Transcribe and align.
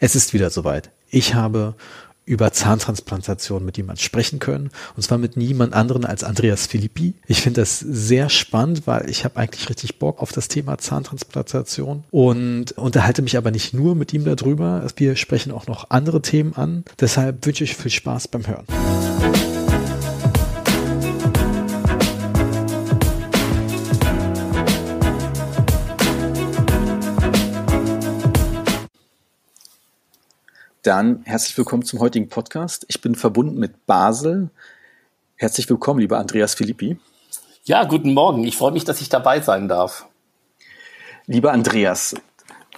Es 0.00 0.16
ist 0.16 0.32
wieder 0.32 0.48
soweit. 0.48 0.90
Ich 1.10 1.34
habe 1.34 1.74
über 2.24 2.52
Zahntransplantation 2.52 3.64
mit 3.64 3.76
jemand 3.76 4.00
sprechen 4.00 4.38
können. 4.38 4.70
Und 4.96 5.02
zwar 5.02 5.18
mit 5.18 5.36
niemand 5.36 5.74
anderen 5.74 6.04
als 6.04 6.22
Andreas 6.24 6.66
Filippi. 6.66 7.14
Ich 7.26 7.42
finde 7.42 7.60
das 7.60 7.80
sehr 7.80 8.28
spannend, 8.28 8.86
weil 8.86 9.10
ich 9.10 9.24
habe 9.24 9.36
eigentlich 9.36 9.68
richtig 9.68 9.98
Bock 9.98 10.22
auf 10.22 10.32
das 10.32 10.48
Thema 10.48 10.78
Zahntransplantation 10.78 12.04
und 12.10 12.72
unterhalte 12.72 13.22
mich 13.22 13.36
aber 13.36 13.50
nicht 13.50 13.74
nur 13.74 13.94
mit 13.94 14.14
ihm 14.14 14.24
darüber. 14.24 14.86
Wir 14.96 15.16
sprechen 15.16 15.52
auch 15.52 15.66
noch 15.66 15.90
andere 15.90 16.22
Themen 16.22 16.54
an. 16.54 16.84
Deshalb 17.00 17.44
wünsche 17.44 17.64
ich 17.64 17.76
viel 17.76 17.90
Spaß 17.90 18.28
beim 18.28 18.46
Hören. 18.46 19.49
Dann 30.82 31.20
herzlich 31.24 31.58
willkommen 31.58 31.84
zum 31.84 32.00
heutigen 32.00 32.30
Podcast. 32.30 32.86
Ich 32.88 33.02
bin 33.02 33.14
verbunden 33.14 33.58
mit 33.58 33.84
Basel. 33.84 34.48
Herzlich 35.36 35.68
willkommen, 35.68 36.00
lieber 36.00 36.16
Andreas 36.16 36.54
Filippi. 36.54 36.98
Ja, 37.64 37.84
guten 37.84 38.14
Morgen. 38.14 38.44
Ich 38.44 38.56
freue 38.56 38.72
mich, 38.72 38.84
dass 38.84 39.02
ich 39.02 39.10
dabei 39.10 39.42
sein 39.42 39.68
darf. 39.68 40.06
Lieber 41.26 41.52
Andreas, 41.52 42.14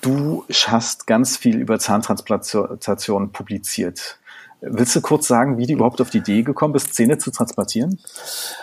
du 0.01 0.45
hast 0.67 1.07
ganz 1.07 1.37
viel 1.37 1.59
über 1.59 1.79
Zahntransplantation 1.79 3.31
publiziert. 3.31 4.19
Willst 4.61 4.97
du 4.97 5.01
kurz 5.01 5.29
sagen, 5.29 5.57
wie 5.59 5.69
du 5.69 5.75
überhaupt 5.75 6.01
auf 6.01 6.11
die 6.11 6.19
Idee 6.19 6.43
gekommen 6.43 6.73
bist, 6.73 6.95
Zähne 6.95 7.19
zu 7.19 7.31
transplantieren? 7.31 8.01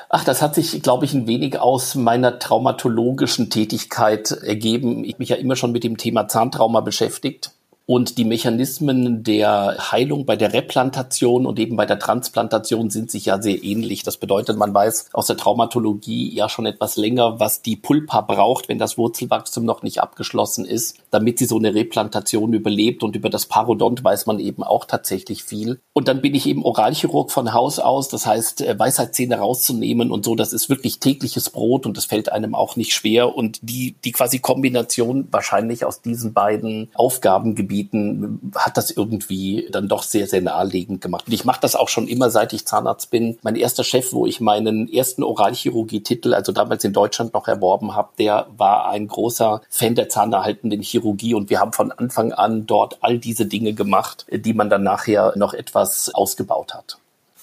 Ach, 0.10 0.26
das 0.26 0.42
hat 0.42 0.54
sich, 0.54 0.82
glaube 0.84 1.06
ich, 1.06 1.14
ein 1.14 1.28
wenig 1.28 1.60
aus 1.60 1.96
meiner 1.96 2.40
traumatologischen 2.40 3.50
Tätigkeit 3.50 4.32
ergeben. 4.32 5.06
Ich 5.06 5.18
mich 5.18 5.30
ja 5.30 5.38
immer 5.38 5.56
schon 5.56 5.72
mit 5.72 5.86
dem 5.86 5.96
Thema 5.96 6.28
Zahntrauma 6.28 6.82
beschäftigt 6.82 7.54
und 7.90 8.20
die 8.20 8.24
Mechanismen 8.24 9.24
der 9.24 9.92
Heilung 9.92 10.28
bei 10.28 10.36
der 10.36 10.54
Replantation 10.54 11.48
und 11.48 11.58
eben 11.58 11.76
bei 11.76 11.88
der 11.88 11.98
Transplantation 11.98 12.92
sind 12.92 13.10
sich 13.10 13.26
ja 13.26 13.42
sehr 13.42 13.64
ähnlich. 13.64 14.04
Das 14.04 14.18
bedeutet, 14.18 14.58
man 14.58 14.72
weiß 14.76 15.08
aus 15.12 15.26
der 15.26 15.38
Traumatologie 15.38 16.32
ja 16.32 16.50
schon 16.50 16.68
etwas 16.68 16.98
länger, 16.98 17.40
was 17.40 17.64
die 17.64 17.76
Pulpa 17.76 18.22
braucht, 18.22 18.70
wenn 18.70 18.78
das 18.78 19.00
Wurzelwachstum 19.00 19.66
noch 19.66 19.82
nicht 19.82 20.04
abgeschlossen 20.04 20.66
ist, 20.66 21.00
damit 21.10 21.40
sie 21.40 21.46
so 21.46 21.58
eine 21.58 21.74
Replantation 21.74 22.54
überlebt. 22.54 23.02
Und 23.02 23.16
über 23.16 23.32
das 23.32 23.48
Parodont 23.48 24.04
weiß 24.04 24.28
man 24.28 24.38
eben 24.38 24.62
auch 24.62 24.86
tatsächlich 24.86 25.44
viel. 25.44 25.80
Und 25.92 26.08
dann 26.08 26.22
bin 26.22 26.36
ich 26.36 26.46
eben 26.46 26.64
Oralchirurg 26.64 27.32
von 27.32 27.54
Haus 27.54 27.80
aus. 27.80 28.08
Das 28.08 28.28
heißt, 28.28 28.62
äh, 28.62 28.78
Weisheitszähne 28.78 29.40
rauszunehmen 29.40 30.12
und 30.12 30.26
so, 30.26 30.36
das 30.36 30.54
ist 30.54 30.70
wirklich 30.70 31.00
tägliches 31.00 31.50
Brot 31.50 31.88
und 31.88 31.98
das 31.98 32.06
fällt 32.06 32.32
einem 32.32 32.54
auch 32.54 32.76
nicht 32.76 32.94
schwer. 32.94 33.36
Und 33.36 33.58
die, 33.64 33.96
die 34.06 34.12
quasi 34.12 34.38
Kombination 34.38 35.28
wahrscheinlich 35.32 35.86
aus 35.86 36.04
diesen 36.04 36.34
beiden 36.34 36.92
Aufgabengebieten 36.94 37.79
anbieten, 37.80 38.52
hat 38.56 38.78
das 38.78 38.92
irgendwie 38.92 39.68
dann 39.72 39.88
doch 39.88 40.04
sehr, 40.04 40.28
sehr 40.28 40.42
naheliegend 40.42 41.02
gemacht. 41.02 41.28
Und 41.28 41.34
ich 41.34 41.46
mache 41.46 41.62
das 41.62 41.76
auch 41.76 41.90
schon 41.90 42.08
immer, 42.08 42.30
seit 42.30 42.54
ich 42.54 42.66
Zahnarzt 42.66 43.10
bin. 43.10 43.38
Mein 43.42 43.56
erster 43.56 43.84
Chef, 43.84 44.14
wo 44.14 44.26
ich 44.26 44.42
meinen 44.42 44.92
ersten 44.92 45.24
Oralchirurgie-Titel, 45.24 46.34
also 46.34 46.52
damals 46.52 46.84
in 46.84 46.94
Deutschland 46.94 47.34
noch 47.34 47.48
erworben 47.48 47.96
habe, 47.96 48.10
der 48.18 48.48
war 48.58 48.90
ein 48.90 49.08
großer 49.08 49.62
Fan 49.70 49.96
der 49.96 50.10
zahnerhaltenden 50.10 50.82
Chirurgie 50.82 51.34
und 51.34 51.50
wir 51.50 51.60
haben 51.60 51.74
von 51.74 51.92
Anfang 51.92 52.34
an 52.34 52.66
dort 52.66 52.98
all 53.02 53.18
diese 53.18 53.46
Dinge 53.46 53.74
gemacht, 53.74 54.26
die 54.32 54.54
man 54.54 54.70
dann 54.70 54.84
nachher 54.84 55.34
noch 55.36 55.54
etwas 55.54 56.14
ausgebaut 56.14 56.74
hat 56.74 56.98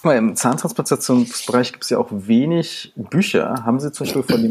mal, 0.06 0.16
im 0.16 0.34
Zahntransplantationsbereich 0.34 1.72
gibt 1.72 1.84
es 1.84 1.90
ja 1.90 1.98
auch 1.98 2.08
wenig 2.10 2.92
Bücher. 2.96 3.64
Haben 3.64 3.78
Sie 3.80 3.92
zum 3.92 4.06
Beispiel 4.06 4.22
von 4.22 4.42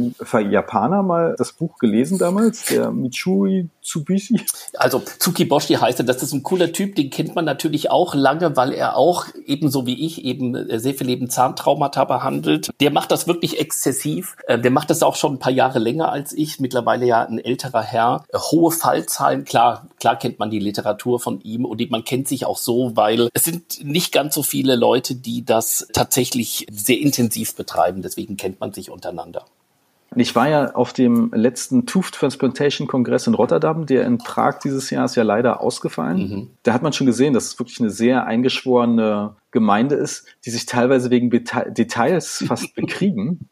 dem 0.41 0.51
Japaner 0.51 1.01
mal 1.01 1.35
das 1.37 1.53
Buch 1.53 1.79
gelesen 1.79 2.17
damals, 2.17 2.65
der 2.65 2.91
Michui 2.91 3.69
Tsubishi? 3.81 4.41
Also 4.77 4.99
Tsukiboshi 4.99 5.75
heißt 5.75 5.99
er, 5.99 6.05
das 6.05 6.21
ist 6.21 6.33
ein 6.33 6.43
cooler 6.43 6.71
Typ, 6.71 6.95
den 6.95 7.09
kennt 7.09 7.35
man 7.35 7.45
natürlich 7.45 7.89
auch 7.89 8.13
lange, 8.13 8.55
weil 8.57 8.73
er 8.73 8.97
auch 8.97 9.25
ebenso 9.45 9.85
wie 9.85 10.05
ich 10.05 10.25
eben 10.25 10.55
äh, 10.55 10.79
sehr 10.79 10.93
viel 10.93 11.09
eben 11.09 11.29
Zahntraumata 11.29 12.03
behandelt. 12.03 12.69
Der 12.79 12.91
macht 12.91 13.11
das 13.11 13.27
wirklich 13.27 13.59
exzessiv. 13.59 14.35
Äh, 14.47 14.59
der 14.59 14.71
macht 14.71 14.89
das 14.89 15.03
auch 15.03 15.15
schon 15.15 15.35
ein 15.35 15.39
paar 15.39 15.51
Jahre 15.51 15.79
länger 15.79 16.11
als 16.11 16.33
ich, 16.33 16.59
mittlerweile 16.59 17.05
ja 17.05 17.23
ein 17.23 17.39
älterer 17.39 17.81
Herr. 17.81 18.25
Äh, 18.33 18.37
hohe 18.37 18.71
Fallzahlen, 18.71 19.45
klar, 19.45 19.87
klar 19.99 20.17
kennt 20.17 20.39
man 20.39 20.49
die 20.49 20.59
Literatur 20.59 21.19
von 21.19 21.39
ihm 21.41 21.65
und 21.65 21.85
man 21.91 22.03
kennt 22.03 22.27
sich 22.27 22.45
auch 22.45 22.57
so, 22.57 22.95
weil 22.95 23.29
es 23.33 23.43
sind 23.43 23.83
nicht 23.83 24.11
ganz 24.11 24.35
so 24.35 24.43
viele 24.43 24.75
Leute, 24.75 25.15
die 25.15 25.44
das 25.45 25.87
tatsächlich 25.93 26.67
sehr 26.71 26.99
intensiv 26.99 27.55
betreiben. 27.55 28.01
Deswegen 28.01 28.37
kennt 28.37 28.59
man 28.59 28.73
sich 28.73 28.89
untereinander. 28.89 29.45
Ich 30.17 30.35
war 30.35 30.47
ja 30.47 30.71
auf 30.75 30.93
dem 30.93 31.31
letzten 31.33 31.85
Tooth 31.85 32.13
Transplantation 32.13 32.87
Kongress 32.87 33.27
in 33.27 33.33
Rotterdam, 33.33 33.85
der 33.85 34.05
in 34.05 34.17
Prag 34.17 34.59
dieses 34.59 34.89
Jahr 34.89 35.05
ist 35.05 35.15
ja 35.15 35.23
leider 35.23 35.59
ausgefallen. 35.61 36.17
Mhm. 36.17 36.51
Da 36.63 36.73
hat 36.73 36.83
man 36.83 36.93
schon 36.93 37.07
gesehen, 37.07 37.33
dass 37.33 37.45
es 37.45 37.59
wirklich 37.59 37.79
eine 37.81 37.89
sehr 37.89 38.25
eingeschworene 38.25 39.35
Gemeinde 39.51 39.95
ist, 39.95 40.25
die 40.45 40.51
sich 40.51 40.65
teilweise 40.65 41.09
wegen 41.09 41.29
Beta 41.29 41.65
Details 41.65 42.43
fast 42.47 42.75
bekriegen. 42.75 43.49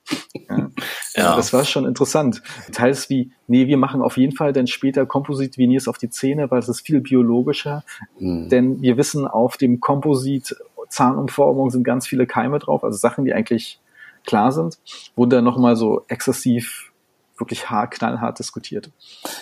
ja. 0.50 0.72
ja. 1.16 1.36
Das 1.36 1.52
war 1.52 1.66
schon 1.66 1.86
interessant. 1.86 2.42
Details 2.68 3.10
wie, 3.10 3.34
nee, 3.48 3.68
wir 3.68 3.78
machen 3.78 4.02
auf 4.02 4.16
jeden 4.16 4.36
Fall 4.36 4.54
dann 4.54 4.68
später 4.68 5.06
Komposit-Veneers 5.06 5.90
auf 5.90 5.98
die 5.98 6.10
Zähne, 6.10 6.50
weil 6.50 6.60
es 6.60 6.70
ist 6.70 6.82
viel 6.82 7.02
biologischer. 7.02 7.84
Mhm. 8.20 8.48
Denn 8.50 8.82
wir 8.82 8.96
wissen, 8.96 9.28
auf 9.28 9.58
dem 9.58 9.82
Komposit 9.82 10.56
Zahnumformung 10.94 11.70
sind 11.70 11.84
ganz 11.84 12.08
viele 12.08 12.26
Keime 12.28 12.60
drauf, 12.60 12.84
also 12.84 12.98
Sachen, 12.98 13.26
die 13.26 13.34
eigentlich 13.34 13.80
klar 14.26 14.52
sind, 14.52 14.78
wurden 15.16 15.32
dann 15.32 15.44
nochmal 15.44 15.76
so 15.76 16.04
exzessiv 16.08 16.92
wirklich 17.38 17.70
hart, 17.70 17.92
knallhart 17.92 18.40
diskutiert. 18.40 18.90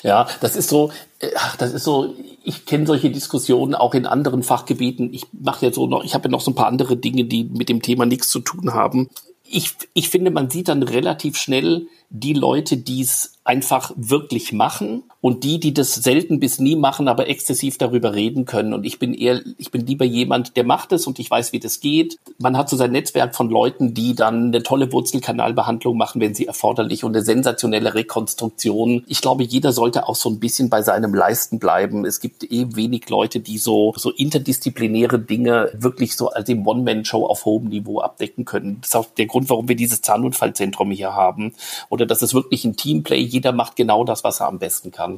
Ja, 0.01 0.27
das 0.39 0.55
ist 0.55 0.69
so, 0.69 0.91
äh, 1.19 1.29
das 1.57 1.73
ist 1.73 1.83
so, 1.83 2.15
ich 2.43 2.65
kenne 2.65 2.87
solche 2.87 3.11
Diskussionen 3.11 3.75
auch 3.75 3.93
in 3.93 4.05
anderen 4.05 4.43
Fachgebieten. 4.43 5.13
Ich 5.13 5.27
mache 5.33 5.67
ja 5.67 5.73
so 5.73 5.87
noch, 5.87 6.03
ich 6.03 6.13
habe 6.13 6.25
ja 6.25 6.31
noch 6.31 6.41
so 6.41 6.51
ein 6.51 6.55
paar 6.55 6.67
andere 6.67 6.95
Dinge, 6.95 7.25
die 7.25 7.43
mit 7.43 7.69
dem 7.69 7.81
Thema 7.81 8.05
nichts 8.05 8.29
zu 8.29 8.39
tun 8.39 8.73
haben. 8.73 9.09
Ich, 9.43 9.75
ich 9.93 10.09
finde, 10.09 10.31
man 10.31 10.49
sieht 10.49 10.69
dann 10.69 10.83
relativ 10.83 11.37
schnell 11.37 11.87
die 12.09 12.33
Leute, 12.33 12.77
die 12.77 13.01
es 13.01 13.33
einfach 13.43 13.91
wirklich 13.97 14.53
machen 14.53 15.03
und 15.21 15.43
die, 15.43 15.59
die 15.59 15.73
das 15.73 15.93
selten 15.93 16.39
bis 16.39 16.59
nie 16.59 16.75
machen, 16.75 17.07
aber 17.07 17.29
exzessiv 17.29 17.77
darüber 17.77 18.15
reden 18.15 18.45
können. 18.45 18.73
Und 18.73 18.85
ich 18.85 18.97
bin 18.97 19.13
eher, 19.13 19.41
ich 19.57 19.69
bin 19.69 19.85
lieber 19.85 20.03
jemand, 20.03 20.57
der 20.57 20.63
macht 20.63 20.91
es 20.91 21.05
und 21.05 21.19
ich 21.19 21.29
weiß, 21.29 21.53
wie 21.53 21.59
das 21.59 21.79
geht. 21.79 22.17
Man 22.39 22.57
hat 22.57 22.69
so 22.69 22.75
sein 22.75 22.91
Netzwerk 22.91 23.35
von 23.35 23.49
Leuten, 23.49 23.93
die 23.93 24.15
dann 24.15 24.47
eine 24.47 24.63
tolle 24.63 24.91
Wurzelkanalbehandlung 24.91 25.95
machen, 25.95 26.21
wenn 26.21 26.33
sie 26.33 26.47
erforderlich 26.47 27.03
und 27.03 27.15
eine 27.15 27.23
sensationelle 27.23 27.93
Rekonstruktion. 27.93 29.03
Ich 29.07 29.21
glaube, 29.21 29.43
jeder 29.43 29.71
sollte 29.71 30.07
auch 30.09 30.15
so 30.15 30.29
ein 30.29 30.39
bisschen 30.39 30.69
bei 30.69 30.81
seinem 30.81 31.13
Leisten 31.13 31.59
bleiben. 31.59 32.03
Es 32.03 32.19
gibt 32.19 32.43
eh 32.51 32.75
wenig 32.75 33.07
Leute, 33.09 33.39
die 33.39 33.59
so, 33.59 33.93
so 33.95 34.09
interdisziplinäre 34.09 35.19
Dinge 35.19 35.71
wirklich 35.73 36.15
so 36.15 36.29
als 36.29 36.49
im 36.49 36.65
One-Man-Show 36.65 37.27
auf 37.27 37.45
hohem 37.45 37.69
Niveau 37.69 37.99
abdecken 37.99 38.45
können. 38.45 38.79
Das 38.81 38.89
ist 38.89 38.95
auch 38.95 39.05
der 39.17 39.27
Grund, 39.27 39.51
warum 39.51 39.67
wir 39.69 39.75
dieses 39.75 40.01
Zahnunfallzentrum 40.01 40.89
hier 40.89 41.13
haben. 41.13 41.53
Oder 41.89 42.07
dass 42.07 42.23
es 42.23 42.33
wirklich 42.33 42.65
ein 42.65 42.75
Teamplay 42.75 43.19
jeder 43.19 43.51
macht 43.51 43.75
genau 43.75 44.03
das, 44.03 44.23
was 44.23 44.39
er 44.39 44.47
am 44.47 44.57
besten 44.57 44.89
kann. 44.89 45.10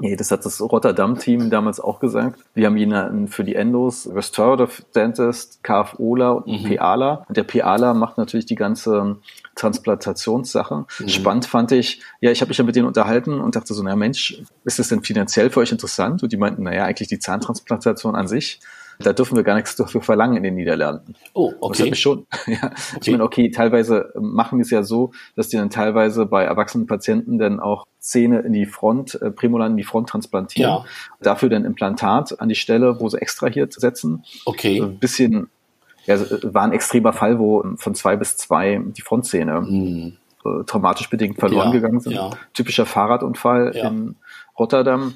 Nee, 0.00 0.16
das 0.16 0.30
hat 0.30 0.44
das 0.44 0.60
Rotterdam-Team 0.60 1.50
damals 1.50 1.78
auch 1.78 2.00
gesagt. 2.00 2.40
Wir 2.54 2.66
haben 2.66 2.76
jemanden 2.76 3.28
für 3.28 3.44
die 3.44 3.54
Endos, 3.54 4.08
Restorative 4.12 4.82
Dentist, 4.94 5.62
KFOLA 5.62 6.30
und 6.30 6.62
mhm. 6.62 6.76
PALA. 6.76 7.24
Und 7.28 7.36
der 7.36 7.44
PALA 7.44 7.94
macht 7.94 8.18
natürlich 8.18 8.46
die 8.46 8.56
ganze 8.56 9.16
Transplantationssache. 9.54 10.84
Mhm. 10.98 11.08
Spannend 11.08 11.46
fand 11.46 11.70
ich, 11.72 12.02
ja, 12.20 12.32
ich 12.32 12.40
habe 12.40 12.48
mich 12.48 12.58
ja 12.58 12.64
mit 12.64 12.74
denen 12.74 12.88
unterhalten 12.88 13.40
und 13.40 13.54
dachte 13.54 13.72
so, 13.72 13.82
na 13.82 13.94
Mensch, 13.94 14.42
ist 14.64 14.78
das 14.78 14.88
denn 14.88 15.02
finanziell 15.02 15.50
für 15.50 15.60
euch 15.60 15.70
interessant? 15.70 16.22
Und 16.22 16.32
die 16.32 16.36
meinten, 16.36 16.64
naja, 16.64 16.84
eigentlich 16.84 17.08
die 17.08 17.20
Zahntransplantation 17.20 18.16
an 18.16 18.26
sich 18.26 18.60
da 18.98 19.12
dürfen 19.12 19.36
wir 19.36 19.42
gar 19.42 19.54
nichts 19.56 19.76
dafür 19.76 20.00
verlangen 20.00 20.36
in 20.36 20.42
den 20.42 20.54
Niederlanden. 20.54 21.14
Oh, 21.32 21.52
okay. 21.60 21.90
Das 21.90 21.98
schon. 21.98 22.26
ja. 22.46 22.66
Okay. 22.66 22.98
Ich 23.02 23.10
meine, 23.10 23.24
okay, 23.24 23.50
teilweise 23.50 24.12
machen 24.18 24.58
wir 24.58 24.62
es 24.62 24.70
ja 24.70 24.82
so, 24.82 25.12
dass 25.36 25.48
die 25.48 25.56
dann 25.56 25.70
teilweise 25.70 26.26
bei 26.26 26.44
erwachsenen 26.44 26.86
Patienten 26.86 27.38
dann 27.38 27.60
auch 27.60 27.86
Zähne 27.98 28.40
in 28.40 28.52
die 28.52 28.66
Front, 28.66 29.20
äh, 29.20 29.30
Prämolaren 29.30 29.72
in 29.72 29.76
die 29.78 29.84
Front 29.84 30.10
transplantieren. 30.10 30.70
Ja. 30.70 30.84
Dafür 31.20 31.48
dann 31.48 31.64
Implantat 31.64 32.40
an 32.40 32.48
die 32.48 32.54
Stelle, 32.54 33.00
wo 33.00 33.08
sie 33.08 33.20
extrahiert 33.20 33.72
setzen. 33.72 34.24
Okay. 34.44 34.80
ein 34.80 34.98
bisschen, 34.98 35.48
ja, 36.04 36.18
war 36.42 36.62
ein 36.62 36.72
extremer 36.72 37.12
Fall, 37.12 37.38
wo 37.38 37.64
von 37.76 37.94
zwei 37.94 38.16
bis 38.16 38.36
zwei 38.36 38.80
die 38.84 39.02
Frontzähne 39.02 39.60
mhm. 39.62 40.16
äh, 40.44 40.64
traumatisch 40.64 41.08
bedingt 41.08 41.38
verloren 41.38 41.68
ja, 41.68 41.72
gegangen 41.72 42.00
sind. 42.00 42.12
Ja. 42.12 42.30
Typischer 42.52 42.86
Fahrradunfall 42.86 43.70
in 43.70 44.16
Rotterdam. 44.58 45.14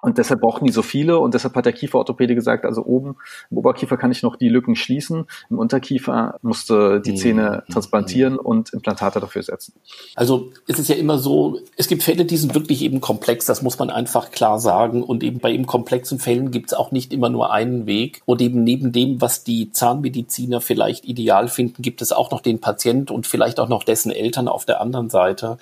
Und 0.00 0.18
deshalb 0.18 0.40
brauchen 0.40 0.64
die 0.64 0.72
so 0.72 0.82
viele. 0.82 1.18
Und 1.18 1.34
deshalb 1.34 1.54
hat 1.54 1.66
der 1.66 1.72
Kieferorthopäde 1.72 2.34
gesagt, 2.34 2.64
also 2.64 2.84
oben 2.84 3.16
im 3.50 3.58
Oberkiefer 3.58 3.96
kann 3.96 4.10
ich 4.12 4.22
noch 4.22 4.36
die 4.36 4.48
Lücken 4.48 4.76
schließen, 4.76 5.26
im 5.50 5.58
Unterkiefer 5.58 6.38
musste 6.42 7.00
die 7.00 7.14
Zähne 7.14 7.64
mhm. 7.66 7.72
transplantieren 7.72 8.38
und 8.38 8.72
Implantate 8.72 9.20
dafür 9.20 9.42
setzen. 9.42 9.74
Also 10.14 10.50
es 10.66 10.78
ist 10.78 10.88
ja 10.88 10.96
immer 10.96 11.18
so, 11.18 11.58
es 11.76 11.88
gibt 11.88 12.02
Fälle, 12.02 12.24
die 12.24 12.36
sind 12.36 12.54
wirklich 12.54 12.82
eben 12.82 13.00
komplex, 13.00 13.46
das 13.46 13.62
muss 13.62 13.78
man 13.78 13.90
einfach 13.90 14.30
klar 14.30 14.58
sagen. 14.58 15.02
Und 15.02 15.22
eben 15.22 15.40
bei 15.40 15.52
eben 15.52 15.66
komplexen 15.66 16.18
Fällen 16.18 16.50
gibt 16.50 16.72
es 16.72 16.78
auch 16.78 16.92
nicht 16.92 17.12
immer 17.12 17.28
nur 17.28 17.52
einen 17.52 17.86
Weg. 17.86 18.22
Und 18.24 18.40
eben 18.40 18.64
neben 18.64 18.92
dem, 18.92 19.20
was 19.20 19.44
die 19.44 19.70
Zahnmediziner 19.72 20.60
vielleicht 20.60 21.04
ideal 21.04 21.48
finden, 21.48 21.82
gibt 21.82 22.02
es 22.02 22.12
auch 22.12 22.30
noch 22.30 22.40
den 22.40 22.60
Patient 22.60 23.10
und 23.10 23.26
vielleicht 23.26 23.60
auch 23.60 23.68
noch 23.68 23.84
dessen 23.84 24.10
Eltern 24.10 24.48
auf 24.48 24.64
der 24.64 24.80
anderen 24.80 25.10
Seite, 25.10 25.58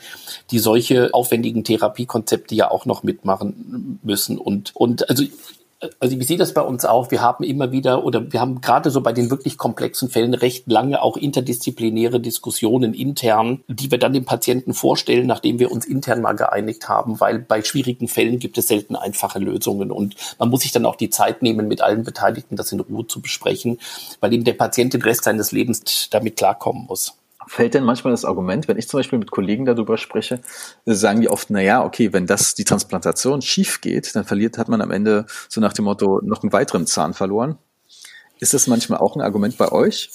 die 0.51 0.59
solche 0.59 1.13
aufwendigen 1.13 1.65
Therapiekonzepte 1.65 2.55
ja 2.55 2.71
auch 2.71 2.87
noch 2.87 3.03
mitmachen 3.03 3.99
müssen 4.03 4.28
müssen. 4.29 4.39
Und, 4.39 4.75
und 4.77 5.09
also 5.09 5.25
also 6.01 6.19
wie 6.19 6.25
sieht 6.25 6.41
das 6.41 6.55
bei 6.55 6.61
uns 6.63 6.85
auch? 6.85 7.13
Wir 7.13 7.23
haben 7.23 7.45
immer 7.45 7.71
wieder 7.71 8.05
oder 8.05 8.33
wir 8.33 8.41
haben 8.41 8.61
gerade 8.61 8.91
so 8.91 9.01
bei 9.01 9.13
den 9.13 9.31
wirklich 9.31 9.57
komplexen 9.57 10.11
Fällen 10.11 10.35
recht 10.35 10.67
lange 10.67 11.01
auch 11.01 11.17
interdisziplinäre 11.17 12.19
Diskussionen 12.19 12.95
intern, 12.95 13.63
die 13.69 13.89
wir 13.89 13.99
dann 13.99 14.13
dem 14.13 14.25
Patienten 14.25 14.75
vorstellen, 14.75 15.29
nachdem 15.29 15.61
wir 15.61 15.71
uns 15.71 15.87
intern 15.87 16.21
mal 16.21 16.33
geeinigt 16.33 16.89
haben, 16.89 17.21
weil 17.21 17.39
bei 17.39 17.63
schwierigen 17.63 18.09
Fällen 18.09 18.41
gibt 18.41 18.59
es 18.59 18.67
selten 18.67 18.97
einfache 18.97 19.39
Lösungen 19.39 19.93
und 19.93 20.17
man 20.41 20.49
muss 20.51 20.63
sich 20.63 20.73
dann 20.73 20.85
auch 20.85 20.97
die 20.97 21.11
Zeit 21.11 21.43
nehmen, 21.43 21.69
mit 21.69 21.81
allen 21.81 22.03
Beteiligten 22.03 22.57
das 22.57 22.73
in 22.73 22.81
Ruhe 22.81 23.07
zu 23.07 23.21
besprechen, 23.21 23.79
weil 24.19 24.33
eben 24.33 24.43
der 24.43 24.55
Patient 24.55 24.95
den 24.95 25.03
Rest 25.03 25.23
seines 25.23 25.53
Lebens 25.53 26.11
damit 26.11 26.35
klarkommen 26.35 26.87
muss. 26.89 27.15
Fällt 27.49 27.73
denn 27.75 27.85
manchmal 27.85 28.13
das 28.13 28.27
Argument, 28.27 28.69
wenn 28.69 28.77
ich 28.77 28.89
zum 28.89 28.99
Beispiel 28.99 29.19
mit 29.19 29.31
Kollegen 29.31 29.65
darüber 29.65 29.97
spreche, 29.97 30.41
sagen 30.85 31.23
die 31.23 31.31
oft, 31.31 31.49
na 31.49 31.61
ja, 31.61 31.83
okay, 31.83 32.13
wenn 32.13 32.27
das 32.27 32.55
die 32.55 32.65
Transplantation 32.65 33.41
schief 33.41 33.81
geht, 33.81 34.15
dann 34.15 34.25
verliert, 34.25 34.59
hat 34.59 34.69
man 34.69 34.83
am 34.83 34.91
Ende 34.91 35.25
so 35.49 35.61
nach 35.61 35.73
dem 35.73 35.87
Motto 35.87 36.21
noch 36.23 36.43
einen 36.43 36.53
weiteren 36.53 36.87
Zahn 36.87 37.15
verloren. 37.15 37.57
Ist 38.39 38.55
das 38.55 38.67
manchmal 38.67 39.01
auch 39.01 39.17
ein 39.17 39.23
Argument 39.23 39.57
bei 39.57 39.73
euch? 39.73 40.11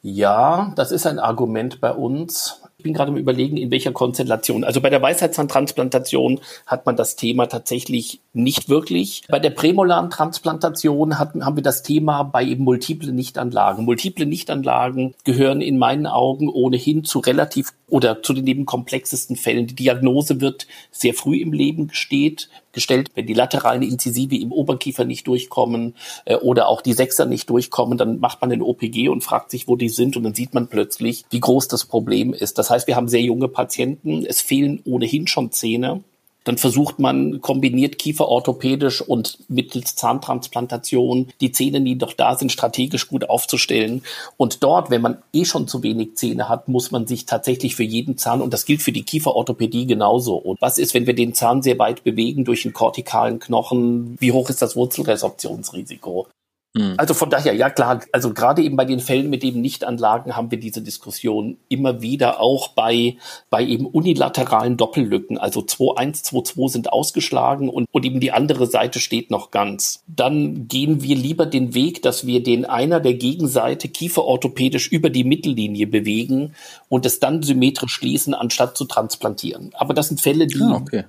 Ja, 0.00 0.72
das 0.76 0.90
ist 0.90 1.06
ein 1.06 1.18
Argument 1.18 1.80
bei 1.80 1.92
uns 1.92 2.63
bin 2.84 2.94
gerade 2.94 3.10
im 3.10 3.16
Überlegen, 3.16 3.56
in 3.56 3.72
welcher 3.72 3.90
Konstellation. 3.90 4.62
Also 4.62 4.80
bei 4.80 4.90
der 4.90 5.02
Weisheitszahntransplantation 5.02 6.40
hat 6.66 6.86
man 6.86 6.94
das 6.94 7.16
Thema 7.16 7.46
tatsächlich 7.46 8.20
nicht 8.32 8.68
wirklich. 8.68 9.22
Bei 9.28 9.40
der 9.40 9.50
prämolaren 9.50 10.10
Transplantation 10.10 11.18
haben 11.18 11.56
wir 11.56 11.62
das 11.62 11.82
Thema 11.82 12.22
bei 12.22 12.44
eben 12.44 12.62
multiple 12.62 13.12
Nichtanlagen. 13.12 13.84
Multiple 13.84 14.26
Nichtanlagen 14.26 15.14
gehören 15.24 15.60
in 15.60 15.78
meinen 15.78 16.06
Augen 16.06 16.48
ohnehin 16.48 17.02
zu 17.02 17.18
relativ 17.18 17.72
oder 17.88 18.22
zu 18.22 18.32
den 18.32 18.46
eben 18.46 18.66
komplexesten 18.66 19.36
Fällen. 19.36 19.66
Die 19.66 19.74
Diagnose 19.74 20.40
wird 20.40 20.66
sehr 20.90 21.14
früh 21.14 21.36
im 21.36 21.52
Leben 21.52 21.88
gesteht, 21.88 22.48
gestellt, 22.72 23.10
wenn 23.14 23.26
die 23.26 23.34
lateralen 23.34 23.82
Inzisive 23.82 24.36
im 24.36 24.52
Oberkiefer 24.52 25.04
nicht 25.04 25.26
durchkommen 25.26 25.94
äh, 26.24 26.36
oder 26.36 26.68
auch 26.68 26.80
die 26.80 26.92
Sechser 26.92 27.26
nicht 27.26 27.50
durchkommen, 27.50 27.98
dann 27.98 28.20
macht 28.20 28.40
man 28.40 28.50
den 28.50 28.62
OPG 28.62 29.08
und 29.08 29.22
fragt 29.22 29.50
sich, 29.50 29.68
wo 29.68 29.76
die 29.76 29.88
sind 29.88 30.16
und 30.16 30.24
dann 30.24 30.34
sieht 30.34 30.54
man 30.54 30.68
plötzlich, 30.68 31.24
wie 31.30 31.40
groß 31.40 31.68
das 31.68 31.84
Problem 31.84 32.32
ist. 32.32 32.58
Das 32.58 32.70
heißt, 32.70 32.86
wir 32.86 32.96
haben 32.96 33.08
sehr 33.08 33.22
junge 33.22 33.48
Patienten, 33.48 34.24
es 34.26 34.40
fehlen 34.40 34.80
ohnehin 34.84 35.26
schon 35.26 35.52
Zähne 35.52 36.02
dann 36.44 36.58
versucht 36.58 36.98
man 36.98 37.40
kombiniert 37.40 37.98
kieferorthopädisch 37.98 39.00
und 39.00 39.38
mittels 39.48 39.96
Zahntransplantation 39.96 41.32
die 41.40 41.52
Zähne, 41.52 41.80
die 41.80 41.96
doch 41.96 42.12
da 42.12 42.36
sind, 42.36 42.52
strategisch 42.52 43.08
gut 43.08 43.28
aufzustellen. 43.28 44.02
Und 44.36 44.62
dort, 44.62 44.90
wenn 44.90 45.02
man 45.02 45.18
eh 45.32 45.44
schon 45.44 45.66
zu 45.66 45.82
wenig 45.82 46.16
Zähne 46.16 46.48
hat, 46.48 46.68
muss 46.68 46.90
man 46.90 47.06
sich 47.06 47.26
tatsächlich 47.26 47.74
für 47.74 47.82
jeden 47.82 48.18
Zahn, 48.18 48.42
und 48.42 48.52
das 48.52 48.66
gilt 48.66 48.82
für 48.82 48.92
die 48.92 49.02
Kieferorthopädie 49.02 49.86
genauso. 49.86 50.36
Und 50.36 50.60
was 50.60 50.78
ist, 50.78 50.94
wenn 50.94 51.06
wir 51.06 51.14
den 51.14 51.34
Zahn 51.34 51.62
sehr 51.62 51.78
weit 51.78 52.04
bewegen 52.04 52.44
durch 52.44 52.64
einen 52.64 52.74
kortikalen 52.74 53.38
Knochen? 53.38 54.16
Wie 54.20 54.32
hoch 54.32 54.50
ist 54.50 54.60
das 54.62 54.76
Wurzelresorptionsrisiko? 54.76 56.28
Mhm. 56.74 56.94
Also 56.96 57.14
von 57.14 57.30
daher, 57.30 57.54
ja 57.54 57.70
klar, 57.70 58.00
also 58.12 58.34
gerade 58.34 58.62
eben 58.62 58.76
bei 58.76 58.84
den 58.84 58.98
Fällen 58.98 59.30
mit 59.30 59.44
eben 59.44 59.60
Nichtanlagen 59.60 60.36
haben 60.36 60.50
wir 60.50 60.58
diese 60.58 60.82
Diskussion 60.82 61.56
immer 61.68 62.02
wieder 62.02 62.40
auch 62.40 62.68
bei, 62.68 63.16
bei 63.48 63.64
eben 63.64 63.86
unilateralen 63.86 64.76
Doppellücken. 64.76 65.38
Also 65.38 65.60
2-1, 65.60 66.24
2-2 66.24 66.68
sind 66.68 66.92
ausgeschlagen 66.92 67.68
und, 67.68 67.86
und 67.92 68.04
eben 68.04 68.18
die 68.18 68.32
andere 68.32 68.66
Seite 68.66 68.98
steht 68.98 69.30
noch 69.30 69.52
ganz. 69.52 70.02
Dann 70.08 70.66
gehen 70.66 71.02
wir 71.02 71.14
lieber 71.14 71.46
den 71.46 71.74
Weg, 71.74 72.02
dass 72.02 72.26
wir 72.26 72.42
den 72.42 72.64
einer 72.64 72.98
der 72.98 73.14
Gegenseite 73.14 73.88
kieferorthopädisch 73.88 74.88
über 74.88 75.10
die 75.10 75.24
Mittellinie 75.24 75.86
bewegen 75.86 76.54
und 76.88 77.06
es 77.06 77.20
dann 77.20 77.44
symmetrisch 77.44 77.92
schließen, 77.92 78.34
anstatt 78.34 78.76
zu 78.76 78.84
transplantieren. 78.84 79.70
Aber 79.74 79.94
das 79.94 80.08
sind 80.08 80.20
Fälle, 80.20 80.48
die, 80.48 80.60
ah, 80.60 80.74
okay. 80.74 81.04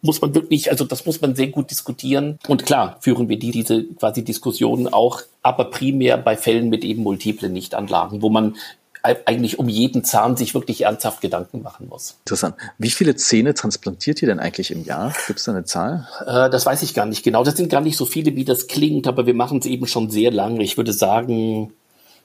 Muss 0.00 0.20
man 0.20 0.34
wirklich, 0.34 0.70
also 0.70 0.84
das 0.84 1.06
muss 1.06 1.20
man 1.20 1.34
sehr 1.34 1.48
gut 1.48 1.70
diskutieren. 1.70 2.38
Und 2.46 2.66
klar 2.66 2.98
führen 3.00 3.28
wir 3.28 3.38
die, 3.38 3.50
diese 3.50 3.84
quasi 3.84 4.24
Diskussionen 4.24 4.86
auch 4.86 5.08
auch, 5.08 5.22
aber 5.42 5.66
primär 5.66 6.18
bei 6.18 6.36
Fällen 6.36 6.68
mit 6.68 6.84
eben 6.84 7.02
multiplen 7.02 7.52
Nichtanlagen, 7.52 8.20
wo 8.22 8.28
man 8.28 8.56
eigentlich 9.02 9.60
um 9.60 9.68
jeden 9.68 10.04
Zahn 10.04 10.36
sich 10.36 10.54
wirklich 10.54 10.82
ernsthaft 10.82 11.20
Gedanken 11.20 11.62
machen 11.62 11.88
muss. 11.88 12.16
Interessant. 12.24 12.56
Wie 12.78 12.90
viele 12.90 13.14
Zähne 13.14 13.54
transplantiert 13.54 14.20
ihr 14.20 14.28
denn 14.28 14.40
eigentlich 14.40 14.72
im 14.72 14.84
Jahr? 14.84 15.14
Gibt 15.28 15.38
es 15.38 15.44
da 15.44 15.52
eine 15.52 15.64
Zahl? 15.64 16.08
Äh, 16.26 16.50
das 16.50 16.66
weiß 16.66 16.82
ich 16.82 16.94
gar 16.94 17.06
nicht 17.06 17.22
genau. 17.22 17.44
Das 17.44 17.56
sind 17.56 17.70
gar 17.70 17.80
nicht 17.80 17.96
so 17.96 18.04
viele, 18.04 18.34
wie 18.34 18.44
das 18.44 18.66
klingt, 18.66 19.06
aber 19.06 19.24
wir 19.24 19.34
machen 19.34 19.60
es 19.60 19.66
eben 19.66 19.86
schon 19.86 20.10
sehr 20.10 20.32
lange. 20.32 20.62
Ich 20.64 20.76
würde 20.76 20.92
sagen 20.92 21.72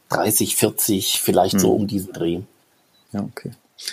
30, 0.10 0.56
40, 0.56 1.22
vielleicht 1.22 1.54
hm. 1.54 1.60
so 1.60 1.74
um 1.74 1.88
diesen 1.88 2.12
Dreh. 2.12 2.40
Ja, 3.14 3.22
okay. 3.22 3.52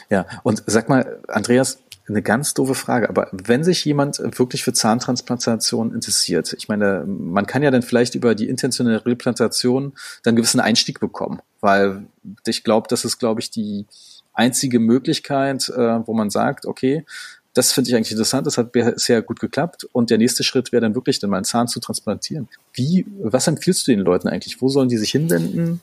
Ja, 0.09 0.27
und 0.43 0.63
sag 0.67 0.89
mal, 0.89 1.21
Andreas, 1.29 1.79
eine 2.11 2.23
ganz 2.23 2.55
doofe 2.55 2.75
Frage, 2.75 3.09
aber 3.09 3.29
wenn 3.33 3.65
sich 3.65 3.85
jemand 3.85 4.19
wirklich 4.39 4.65
für 4.65 4.73
Zahntransplantation 4.73 5.95
interessiert, 5.95 6.53
ich 6.53 6.69
meine, 6.69 7.05
man 7.07 7.47
kann 7.47 7.63
ja 7.63 7.71
dann 7.71 7.83
vielleicht 7.83 8.15
über 8.15 8.35
die 8.35 8.49
intentionelle 8.49 9.07
Replantation 9.07 9.93
dann 10.23 10.33
einen 10.33 10.37
gewissen 10.37 10.61
Einstieg 10.61 11.01
bekommen, 11.01 11.41
weil 11.61 12.05
ich 12.47 12.65
glaube, 12.65 12.89
das 12.91 13.05
ist, 13.05 13.19
glaube 13.19 13.41
ich, 13.41 13.51
die 13.51 13.87
einzige 14.33 14.79
Möglichkeit, 14.79 15.69
äh, 15.69 16.07
wo 16.07 16.13
man 16.13 16.31
sagt, 16.31 16.67
okay, 16.67 17.05
das 17.53 17.73
finde 17.73 17.91
ich 17.91 17.97
eigentlich 17.97 18.13
interessant, 18.13 18.47
das 18.47 18.59
hat 18.59 18.73
bisher 18.73 19.23
gut 19.23 19.41
geklappt 19.41 19.85
und 19.93 20.11
der 20.11 20.19
nächste 20.19 20.45
Schritt 20.45 20.71
wäre 20.73 20.81
dann 20.81 20.95
wirklich 20.95 21.19
dann 21.19 21.31
mal 21.31 21.39
einen 21.39 21.45
Zahn 21.45 21.67
zu 21.67 21.81
transplantieren. 21.81 22.49
Wie, 22.75 23.07
was 23.23 23.49
empfiehlst 23.49 23.87
du 23.87 23.93
den 23.93 24.01
Leuten 24.01 24.29
eigentlich? 24.29 24.63
Wo 24.63 24.69
sollen 24.69 24.89
die 24.89 24.99
sich 24.99 25.11
hinwenden? 25.11 25.81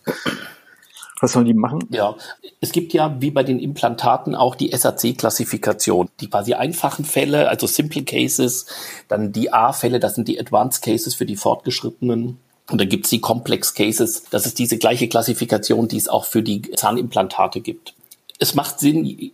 Was 1.20 1.32
sollen 1.34 1.46
die 1.46 1.54
machen? 1.54 1.80
Ja, 1.90 2.16
es 2.62 2.72
gibt 2.72 2.94
ja 2.94 3.16
wie 3.20 3.32
bei 3.32 3.44
den 3.44 3.60
Implantaten 3.60 4.36
auch 4.36 4.54
die 4.56 4.76
SAC-Klassifikation. 4.76 6.10
Die 6.20 6.30
quasi 6.30 6.54
einfachen 6.54 7.06
Fälle, 7.06 7.50
also 7.50 7.66
Simple 7.66 8.04
Cases, 8.04 8.68
dann 9.08 9.32
die 9.32 9.52
A-Fälle, 9.52 10.00
das 10.00 10.16
sind 10.16 10.28
die 10.28 10.40
Advanced 10.40 10.84
Cases 10.84 11.16
für 11.16 11.26
die 11.26 11.36
Fortgeschrittenen. 11.36 12.38
Und 12.70 12.82
dann 12.82 12.90
gibt's 12.90 13.10
die 13.10 13.22
Complex 13.22 13.74
Cases. 13.74 14.26
Das 14.30 14.46
ist 14.46 14.60
diese 14.60 14.78
gleiche 14.78 15.08
Klassifikation, 15.08 15.88
die 15.88 15.98
es 15.98 16.08
auch 16.08 16.26
für 16.26 16.44
die 16.44 16.62
Zahnimplantate 16.62 17.62
gibt. 17.62 17.96
Es 18.40 18.54
macht 18.54 18.80
Sinn, 18.80 19.32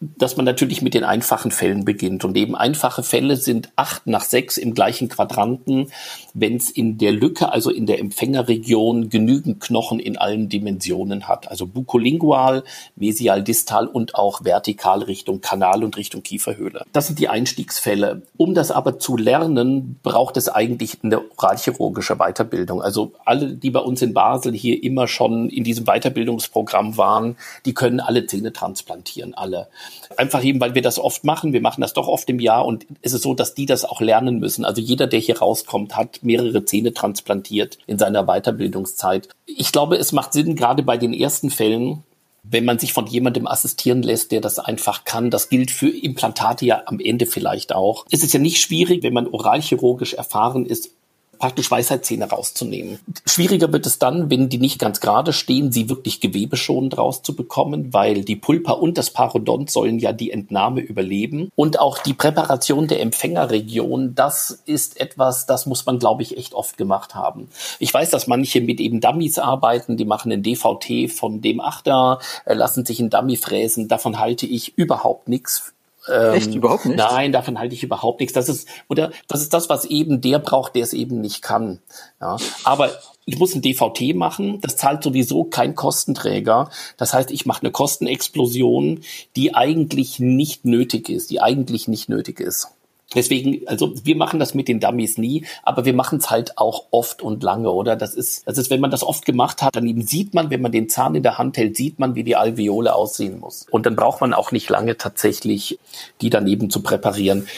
dass 0.00 0.36
man 0.36 0.44
natürlich 0.44 0.82
mit 0.82 0.92
den 0.92 1.04
einfachen 1.04 1.50
Fällen 1.50 1.84
beginnt. 1.84 2.24
Und 2.24 2.36
eben 2.36 2.54
einfache 2.54 3.02
Fälle 3.02 3.36
sind 3.36 3.70
acht 3.76 4.06
nach 4.06 4.24
sechs 4.24 4.58
im 4.58 4.74
gleichen 4.74 5.08
Quadranten, 5.08 5.90
wenn 6.34 6.56
es 6.56 6.68
in 6.68 6.98
der 6.98 7.12
Lücke, 7.12 7.50
also 7.50 7.70
in 7.70 7.86
der 7.86 7.98
Empfängerregion, 7.98 9.08
genügend 9.08 9.60
Knochen 9.60 9.98
in 9.98 10.18
allen 10.18 10.50
Dimensionen 10.50 11.28
hat. 11.28 11.50
Also 11.50 11.66
bucolingual, 11.66 12.62
mesial 12.94 13.42
distal 13.42 13.86
und 13.86 14.14
auch 14.14 14.44
vertikal 14.44 15.02
Richtung 15.02 15.40
Kanal 15.40 15.82
und 15.82 15.96
Richtung 15.96 16.22
Kieferhöhle. 16.22 16.84
Das 16.92 17.06
sind 17.06 17.18
die 17.18 17.28
Einstiegsfälle. 17.28 18.22
Um 18.36 18.54
das 18.54 18.70
aber 18.70 18.98
zu 18.98 19.16
lernen, 19.16 19.98
braucht 20.02 20.36
es 20.36 20.50
eigentlich 20.50 20.98
eine 21.02 21.22
oralchirurgische 21.38 22.16
Weiterbildung. 22.16 22.82
Also 22.82 23.12
alle, 23.24 23.54
die 23.54 23.70
bei 23.70 23.80
uns 23.80 24.02
in 24.02 24.12
Basel 24.12 24.52
hier 24.52 24.82
immer 24.82 25.08
schon 25.08 25.48
in 25.48 25.64
diesem 25.64 25.86
Weiterbildungsprogramm 25.86 26.98
waren, 26.98 27.36
die 27.64 27.72
können 27.72 28.00
alle 28.00 28.26
Zähne 28.26 28.52
transplantieren, 28.52 29.32
alle. 29.32 29.68
Einfach 30.16 30.42
eben, 30.44 30.60
weil 30.60 30.74
wir 30.74 30.82
das 30.82 30.98
oft 30.98 31.24
machen. 31.24 31.52
Wir 31.52 31.60
machen 31.60 31.80
das 31.80 31.92
doch 31.92 32.08
oft 32.08 32.28
im 32.30 32.40
Jahr 32.40 32.64
und 32.64 32.86
es 33.02 33.12
ist 33.12 33.22
so, 33.22 33.34
dass 33.34 33.54
die 33.54 33.66
das 33.66 33.84
auch 33.84 34.00
lernen 34.00 34.38
müssen. 34.38 34.64
Also 34.64 34.80
jeder, 34.80 35.06
der 35.06 35.20
hier 35.20 35.38
rauskommt, 35.38 35.96
hat 35.96 36.20
mehrere 36.22 36.64
Zähne 36.64 36.92
transplantiert 36.94 37.78
in 37.86 37.98
seiner 37.98 38.24
Weiterbildungszeit. 38.24 39.28
Ich 39.46 39.72
glaube, 39.72 39.96
es 39.96 40.12
macht 40.12 40.32
Sinn, 40.32 40.56
gerade 40.56 40.82
bei 40.82 40.96
den 40.96 41.12
ersten 41.12 41.50
Fällen, 41.50 42.02
wenn 42.42 42.64
man 42.64 42.78
sich 42.78 42.92
von 42.92 43.06
jemandem 43.06 43.46
assistieren 43.46 44.02
lässt, 44.02 44.30
der 44.32 44.40
das 44.40 44.58
einfach 44.58 45.04
kann. 45.04 45.30
Das 45.30 45.48
gilt 45.48 45.70
für 45.70 45.88
Implantate 45.88 46.64
ja 46.64 46.82
am 46.86 47.00
Ende 47.00 47.26
vielleicht 47.26 47.74
auch. 47.74 48.06
Es 48.10 48.22
ist 48.22 48.32
ja 48.32 48.40
nicht 48.40 48.60
schwierig, 48.60 49.02
wenn 49.02 49.12
man 49.12 49.26
oralchirurgisch 49.26 50.14
erfahren 50.14 50.64
ist, 50.64 50.90
praktisch 51.38 51.70
Weisheitszähne 51.70 52.28
rauszunehmen. 52.28 52.98
Schwieriger 53.26 53.72
wird 53.72 53.86
es 53.86 53.98
dann, 53.98 54.30
wenn 54.30 54.48
die 54.48 54.58
nicht 54.58 54.78
ganz 54.78 55.00
gerade 55.00 55.32
stehen, 55.32 55.72
sie 55.72 55.88
wirklich 55.88 56.20
gewebeschonend 56.20 56.98
rauszubekommen, 56.98 57.92
weil 57.92 58.24
die 58.24 58.36
Pulpa 58.36 58.72
und 58.72 58.98
das 58.98 59.10
Parodont 59.10 59.70
sollen 59.70 59.98
ja 59.98 60.12
die 60.12 60.30
Entnahme 60.30 60.80
überleben. 60.80 61.50
Und 61.54 61.78
auch 61.78 61.98
die 61.98 62.14
Präparation 62.14 62.88
der 62.88 63.00
Empfängerregion, 63.00 64.14
das 64.14 64.62
ist 64.66 65.00
etwas, 65.00 65.46
das 65.46 65.66
muss 65.66 65.86
man, 65.86 65.98
glaube 65.98 66.22
ich, 66.22 66.36
echt 66.36 66.54
oft 66.54 66.76
gemacht 66.76 67.14
haben. 67.14 67.48
Ich 67.78 67.92
weiß, 67.92 68.10
dass 68.10 68.26
manche 68.26 68.60
mit 68.60 68.80
eben 68.80 69.00
Dummies 69.00 69.38
arbeiten, 69.38 69.96
die 69.96 70.04
machen 70.04 70.32
einen 70.32 70.42
DVT 70.42 71.10
von 71.10 71.40
dem 71.40 71.60
Achter, 71.60 72.18
äh, 72.44 72.54
lassen 72.54 72.84
sich 72.84 73.00
einen 73.00 73.10
Dummy 73.10 73.36
fräsen. 73.36 73.88
Davon 73.88 74.18
halte 74.18 74.46
ich 74.46 74.76
überhaupt 74.76 75.28
nichts 75.28 75.72
ähm, 76.08 76.34
Echt 76.34 76.54
überhaupt 76.54 76.86
nicht? 76.86 76.96
Nein, 76.96 77.32
davon 77.32 77.58
halte 77.58 77.74
ich 77.74 77.82
überhaupt 77.82 78.20
nichts. 78.20 78.32
Das 78.32 78.48
ist 78.48 78.68
oder 78.88 79.10
das 79.28 79.42
ist 79.42 79.52
das, 79.52 79.68
was 79.68 79.84
eben 79.84 80.20
der 80.20 80.38
braucht, 80.38 80.74
der 80.74 80.82
es 80.82 80.92
eben 80.92 81.20
nicht 81.20 81.42
kann. 81.42 81.80
Ja, 82.20 82.36
aber 82.64 82.90
ich 83.24 83.38
muss 83.38 83.54
ein 83.54 83.62
DVT 83.62 84.14
machen. 84.14 84.60
Das 84.60 84.76
zahlt 84.76 85.02
sowieso 85.02 85.44
kein 85.44 85.74
Kostenträger. 85.74 86.70
Das 86.96 87.12
heißt, 87.12 87.30
ich 87.32 87.44
mache 87.44 87.62
eine 87.62 87.72
Kostenexplosion, 87.72 89.00
die 89.34 89.54
eigentlich 89.54 90.20
nicht 90.20 90.64
nötig 90.64 91.08
ist, 91.08 91.30
die 91.30 91.40
eigentlich 91.40 91.88
nicht 91.88 92.08
nötig 92.08 92.40
ist. 92.40 92.68
Deswegen, 93.16 93.66
also 93.66 93.94
wir 94.04 94.14
machen 94.14 94.38
das 94.38 94.54
mit 94.54 94.68
den 94.68 94.78
Dummies 94.78 95.18
nie, 95.18 95.46
aber 95.62 95.84
wir 95.84 95.94
machen 95.94 96.18
es 96.18 96.30
halt 96.30 96.58
auch 96.58 96.84
oft 96.90 97.22
und 97.22 97.42
lange, 97.42 97.70
oder? 97.70 97.96
Das 97.96 98.14
ist, 98.14 98.46
das 98.46 98.58
ist, 98.58 98.70
wenn 98.70 98.80
man 98.80 98.90
das 98.90 99.02
oft 99.02 99.24
gemacht 99.24 99.62
hat, 99.62 99.74
dann 99.74 99.86
eben 99.86 100.02
sieht 100.02 100.34
man, 100.34 100.50
wenn 100.50 100.60
man 100.60 100.70
den 100.70 100.88
Zahn 100.88 101.14
in 101.14 101.22
der 101.22 101.38
Hand 101.38 101.56
hält, 101.56 101.76
sieht 101.76 101.98
man, 101.98 102.14
wie 102.14 102.24
die 102.24 102.36
Alveole 102.36 102.94
aussehen 102.94 103.40
muss. 103.40 103.66
Und 103.70 103.86
dann 103.86 103.96
braucht 103.96 104.20
man 104.20 104.34
auch 104.34 104.52
nicht 104.52 104.68
lange 104.68 104.96
tatsächlich, 104.98 105.78
die 106.20 106.30
daneben 106.30 106.70
zu 106.70 106.82
präparieren 106.82 107.48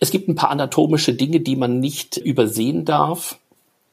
Es 0.00 0.10
gibt 0.10 0.28
ein 0.28 0.36
paar 0.36 0.50
anatomische 0.50 1.12
Dinge, 1.12 1.40
die 1.40 1.56
man 1.56 1.80
nicht 1.80 2.16
übersehen 2.16 2.84
darf. 2.84 3.38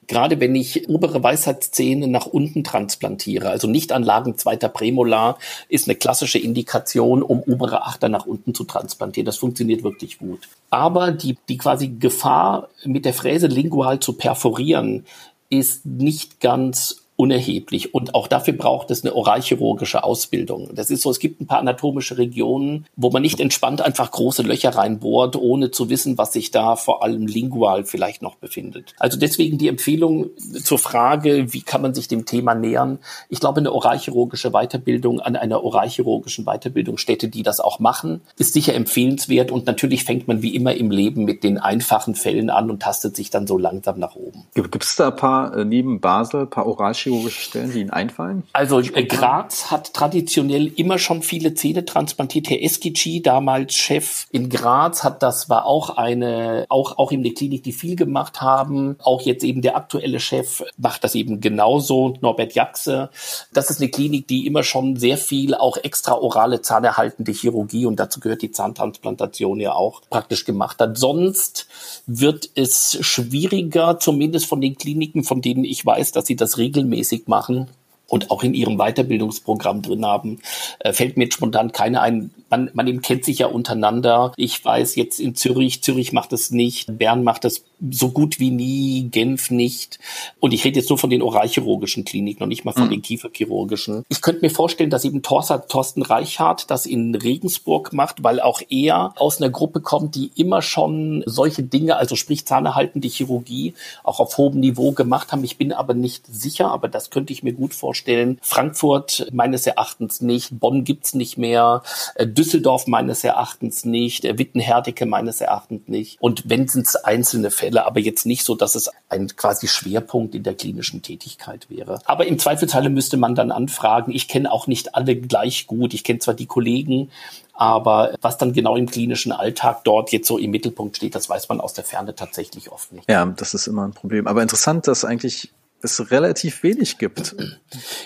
Gerade 0.09 0.39
wenn 0.39 0.55
ich 0.55 0.89
obere 0.89 1.21
Weisheitszähne 1.21 2.07
nach 2.07 2.25
unten 2.25 2.63
transplantiere, 2.63 3.51
also 3.51 3.67
nicht 3.67 3.91
Anlagen 3.91 4.39
zweiter 4.39 4.67
Prämolar, 4.67 5.37
ist 5.69 5.87
eine 5.87 5.95
klassische 5.95 6.39
Indikation, 6.39 7.21
um 7.21 7.43
obere 7.43 7.83
Achter 7.83 8.09
nach 8.09 8.25
unten 8.25 8.55
zu 8.55 8.63
transplantieren. 8.63 9.27
Das 9.27 9.37
funktioniert 9.37 9.83
wirklich 9.83 10.17
gut. 10.17 10.49
Aber 10.71 11.11
die, 11.11 11.37
die 11.47 11.57
quasi 11.57 11.89
Gefahr, 11.89 12.69
mit 12.85 13.05
der 13.05 13.13
Fräse 13.13 13.45
lingual 13.45 13.99
zu 13.99 14.13
perforieren, 14.13 15.05
ist 15.51 15.85
nicht 15.85 16.39
ganz 16.39 17.03
unerheblich. 17.19 17.93
Und 17.93 18.15
auch 18.15 18.27
dafür 18.27 18.53
braucht 18.53 18.89
es 18.91 19.03
eine 19.03 19.13
oralchirurgische 19.13 20.05
Ausbildung. 20.05 20.69
Das 20.73 20.89
ist 20.89 21.01
so, 21.01 21.11
es 21.11 21.19
gibt 21.19 21.41
ein 21.41 21.47
paar 21.47 21.59
anatomische 21.59 22.17
Regionen, 22.17 22.85
wo 22.95 23.09
man 23.09 23.21
nicht 23.21 23.41
entspannt 23.41 23.81
einfach 23.81 24.09
große 24.09 24.41
Löcher 24.41 24.69
reinbohrt, 24.69 25.35
ohne 25.35 25.69
zu 25.69 25.89
wissen, 25.89 26.17
was 26.17 26.31
sich 26.31 26.51
da 26.51 26.77
vor 26.77 27.03
allem 27.03 27.27
lingual 27.27 27.83
vielleicht 27.83 28.21
noch 28.21 28.35
befindet. 28.35 28.95
Also 28.99 29.19
deswegen 29.19 29.57
die 29.57 29.67
Empfehlung 29.67 30.27
zur 30.37 30.79
Frage, 30.79 31.51
wie 31.51 31.61
kann 31.61 31.81
man 31.81 31.93
sich 31.93 32.07
dem 32.07 32.25
Thema 32.25 32.55
nähern? 32.55 32.99
Ich 33.27 33.41
glaube, 33.41 33.59
eine 33.59 33.73
oralchirurgische 33.73 34.51
Weiterbildung 34.51 35.19
an 35.19 35.35
einer 35.35 35.61
oralchirurgischen 35.61 36.45
Weiterbildungsstätte, 36.45 37.27
die 37.27 37.43
das 37.43 37.59
auch 37.59 37.79
machen, 37.79 38.21
ist 38.37 38.53
sicher 38.53 38.75
empfehlenswert. 38.75 39.51
Und 39.51 39.65
natürlich 39.65 40.05
fängt 40.05 40.29
man 40.29 40.41
wie 40.41 40.55
immer 40.55 40.73
im 40.73 40.89
Leben 40.89 41.25
mit 41.25 41.43
den 41.43 41.57
einfachen 41.57 42.15
Fällen 42.15 42.49
an 42.49 42.71
und 42.71 42.81
tastet 42.81 43.17
sich 43.17 43.29
dann 43.29 43.45
so 43.45 43.57
langsam 43.57 43.99
nach 43.99 44.15
oben. 44.15 44.45
Gibt 44.53 44.81
es 44.81 44.95
da 44.95 45.09
ein 45.09 45.17
paar, 45.17 45.57
äh, 45.57 45.65
neben 45.65 45.99
Basel, 45.99 46.43
ein 46.43 46.49
paar 46.49 46.65
oralchirurgische 46.65 47.08
chirurgische 47.09 47.41
Stellen, 47.41 47.71
die 47.71 47.81
Ihnen 47.81 47.89
einfallen? 47.89 48.43
Also 48.53 48.79
äh, 48.79 49.03
Graz 49.03 49.71
hat 49.71 49.93
traditionell 49.93 50.67
immer 50.67 50.99
schon 50.99 51.21
viele 51.21 51.53
Zähne 51.53 51.85
transplantiert. 51.85 52.49
Herr 52.49 52.61
Eskici, 52.61 53.21
damals 53.21 53.75
Chef 53.75 54.27
in 54.31 54.49
Graz, 54.49 55.03
hat 55.03 55.23
das 55.23 55.49
war 55.49 55.65
auch 55.65 55.97
eine, 55.97 56.65
auch, 56.69 56.97
auch 56.97 57.11
in 57.11 57.23
der 57.23 57.33
Klinik, 57.33 57.63
die 57.63 57.71
viel 57.71 57.95
gemacht 57.95 58.41
haben. 58.41 58.95
Auch 58.99 59.21
jetzt 59.21 59.43
eben 59.43 59.61
der 59.61 59.75
aktuelle 59.75 60.19
Chef 60.19 60.63
macht 60.77 61.03
das 61.03 61.15
eben 61.15 61.41
genauso, 61.41 62.15
Norbert 62.21 62.53
Jaxe. 62.53 63.09
Das 63.53 63.69
ist 63.69 63.81
eine 63.81 63.89
Klinik, 63.89 64.27
die 64.27 64.45
immer 64.45 64.63
schon 64.63 64.95
sehr 64.95 65.17
viel 65.17 65.55
auch 65.55 65.77
extraorale 65.77 66.61
zahnerhaltende 66.61 67.31
Chirurgie 67.31 67.85
und 67.85 67.99
dazu 67.99 68.19
gehört 68.19 68.41
die 68.41 68.51
Zahntransplantation 68.51 69.59
ja 69.59 69.73
auch 69.73 70.01
praktisch 70.09 70.45
gemacht 70.45 70.79
hat. 70.79 70.97
Sonst 70.97 71.67
wird 72.05 72.49
es 72.55 72.97
schwieriger, 73.01 73.99
zumindest 73.99 74.45
von 74.45 74.61
den 74.61 74.77
Kliniken, 74.77 75.23
von 75.23 75.41
denen 75.41 75.63
ich 75.63 75.85
weiß, 75.85 76.11
dass 76.11 76.27
sie 76.27 76.35
das 76.35 76.57
regelmäßig 76.57 76.98
regelmäßig 76.99 77.27
machen 77.27 77.67
und 78.09 78.31
auch 78.31 78.43
in 78.43 78.53
ihrem 78.53 78.77
Weiterbildungsprogramm 78.77 79.81
drin 79.81 80.05
haben, 80.05 80.39
äh, 80.79 80.93
fällt 80.93 81.17
mir 81.17 81.31
spontan 81.31 81.71
keine 81.71 82.01
ein. 82.01 82.31
Man, 82.49 82.71
man 82.73 82.87
eben 82.87 83.01
kennt 83.01 83.23
sich 83.23 83.39
ja 83.39 83.47
untereinander. 83.47 84.33
Ich 84.35 84.63
weiß 84.63 84.95
jetzt 84.95 85.19
in 85.19 85.35
Zürich, 85.35 85.83
Zürich 85.83 86.11
macht 86.11 86.33
es 86.33 86.49
nicht, 86.51 86.97
Bern 86.97 87.23
macht 87.23 87.45
es 87.45 87.63
so 87.91 88.09
gut 88.09 88.39
wie 88.39 88.49
nie, 88.49 89.07
Genf 89.09 89.51
nicht. 89.51 89.99
Und 90.39 90.53
ich 90.53 90.65
rede 90.65 90.79
jetzt 90.79 90.89
nur 90.89 90.97
von 90.97 91.09
den 91.09 91.21
oralchirurgischen 91.21 92.03
Kliniken 92.03 92.43
und 92.43 92.49
nicht 92.49 92.65
mal 92.65 92.73
von 92.73 92.85
mhm. 92.85 92.91
den 92.91 93.01
kieferchirurgischen. 93.01 94.03
Ich 94.09 94.21
könnte 94.21 94.41
mir 94.41 94.49
vorstellen, 94.49 94.89
dass 94.89 95.05
eben 95.05 95.21
Thorsten 95.21 96.01
Reichhardt 96.01 96.69
das 96.71 96.85
in 96.85 97.15
Regensburg 97.15 97.93
macht, 97.93 98.23
weil 98.23 98.39
auch 98.39 98.61
er 98.69 99.13
aus 99.17 99.39
einer 99.39 99.49
Gruppe 99.49 99.79
kommt, 99.81 100.15
die 100.15 100.31
immer 100.35 100.61
schon 100.61 101.23
solche 101.25 101.63
Dinge, 101.63 101.95
also 101.95 102.15
sprich 102.15 102.45
zahnerhaltende 102.45 103.07
Chirurgie, 103.07 103.75
auch 104.03 104.19
auf 104.19 104.37
hohem 104.37 104.59
Niveau 104.59 104.91
gemacht 104.91 105.31
haben. 105.31 105.43
Ich 105.43 105.57
bin 105.57 105.71
aber 105.71 105.93
nicht 105.93 106.25
sicher, 106.27 106.71
aber 106.71 106.89
das 106.89 107.11
könnte 107.11 107.31
ich 107.31 107.43
mir 107.43 107.53
gut 107.53 107.73
vorstellen. 107.73 107.98
Frankfurt 108.41 109.27
meines 109.31 109.65
Erachtens 109.65 110.21
nicht, 110.21 110.59
Bonn 110.59 110.83
gibt's 110.83 111.13
nicht 111.13 111.37
mehr, 111.37 111.83
äh, 112.15 112.27
Düsseldorf 112.27 112.87
meines 112.87 113.23
Erachtens 113.23 113.85
nicht, 113.85 114.25
äh, 114.25 114.37
Wittenherdecke 114.37 115.05
meines 115.05 115.41
Erachtens 115.41 115.87
nicht. 115.87 116.17
Und 116.19 116.43
wenn 116.49 116.63
es 116.63 116.95
einzelne 116.95 117.51
Fälle 117.51 117.69
Fälle, 117.69 117.85
aber 117.85 117.99
jetzt 117.99 118.25
nicht 118.25 118.43
so, 118.43 118.55
dass 118.55 118.75
es 118.75 118.89
ein 119.09 119.27
quasi 119.35 119.67
Schwerpunkt 119.67 120.33
in 120.33 120.43
der 120.43 120.55
klinischen 120.55 121.01
Tätigkeit 121.01 121.69
wäre. 121.69 121.99
Aber 122.05 122.25
im 122.25 122.39
Zweifelsfalle 122.39 122.89
müsste 122.89 123.17
man 123.17 123.35
dann 123.35 123.51
anfragen. 123.51 124.11
Ich 124.11 124.27
kenne 124.27 124.51
auch 124.51 124.67
nicht 124.67 124.95
alle 124.95 125.15
gleich 125.15 125.67
gut. 125.67 125.93
Ich 125.93 126.03
kenne 126.03 126.19
zwar 126.19 126.33
die 126.33 126.47
Kollegen, 126.47 127.11
aber 127.53 128.15
was 128.21 128.37
dann 128.37 128.53
genau 128.53 128.75
im 128.75 128.87
klinischen 128.87 129.31
Alltag 129.31 129.83
dort 129.83 130.11
jetzt 130.11 130.27
so 130.27 130.37
im 130.37 130.51
Mittelpunkt 130.51 130.97
steht, 130.97 131.13
das 131.13 131.29
weiß 131.29 131.49
man 131.49 131.61
aus 131.61 131.73
der 131.73 131.83
Ferne 131.83 132.15
tatsächlich 132.15 132.71
oft 132.71 132.91
nicht. 132.91 133.09
Ja, 133.09 133.25
das 133.25 133.53
ist 133.53 133.67
immer 133.67 133.83
ein 133.83 133.93
Problem. 133.93 134.25
Aber 134.27 134.41
interessant, 134.41 134.87
dass 134.87 135.05
eigentlich 135.05 135.51
es 135.81 136.11
relativ 136.11 136.63
wenig 136.63 136.97
gibt. 136.97 137.35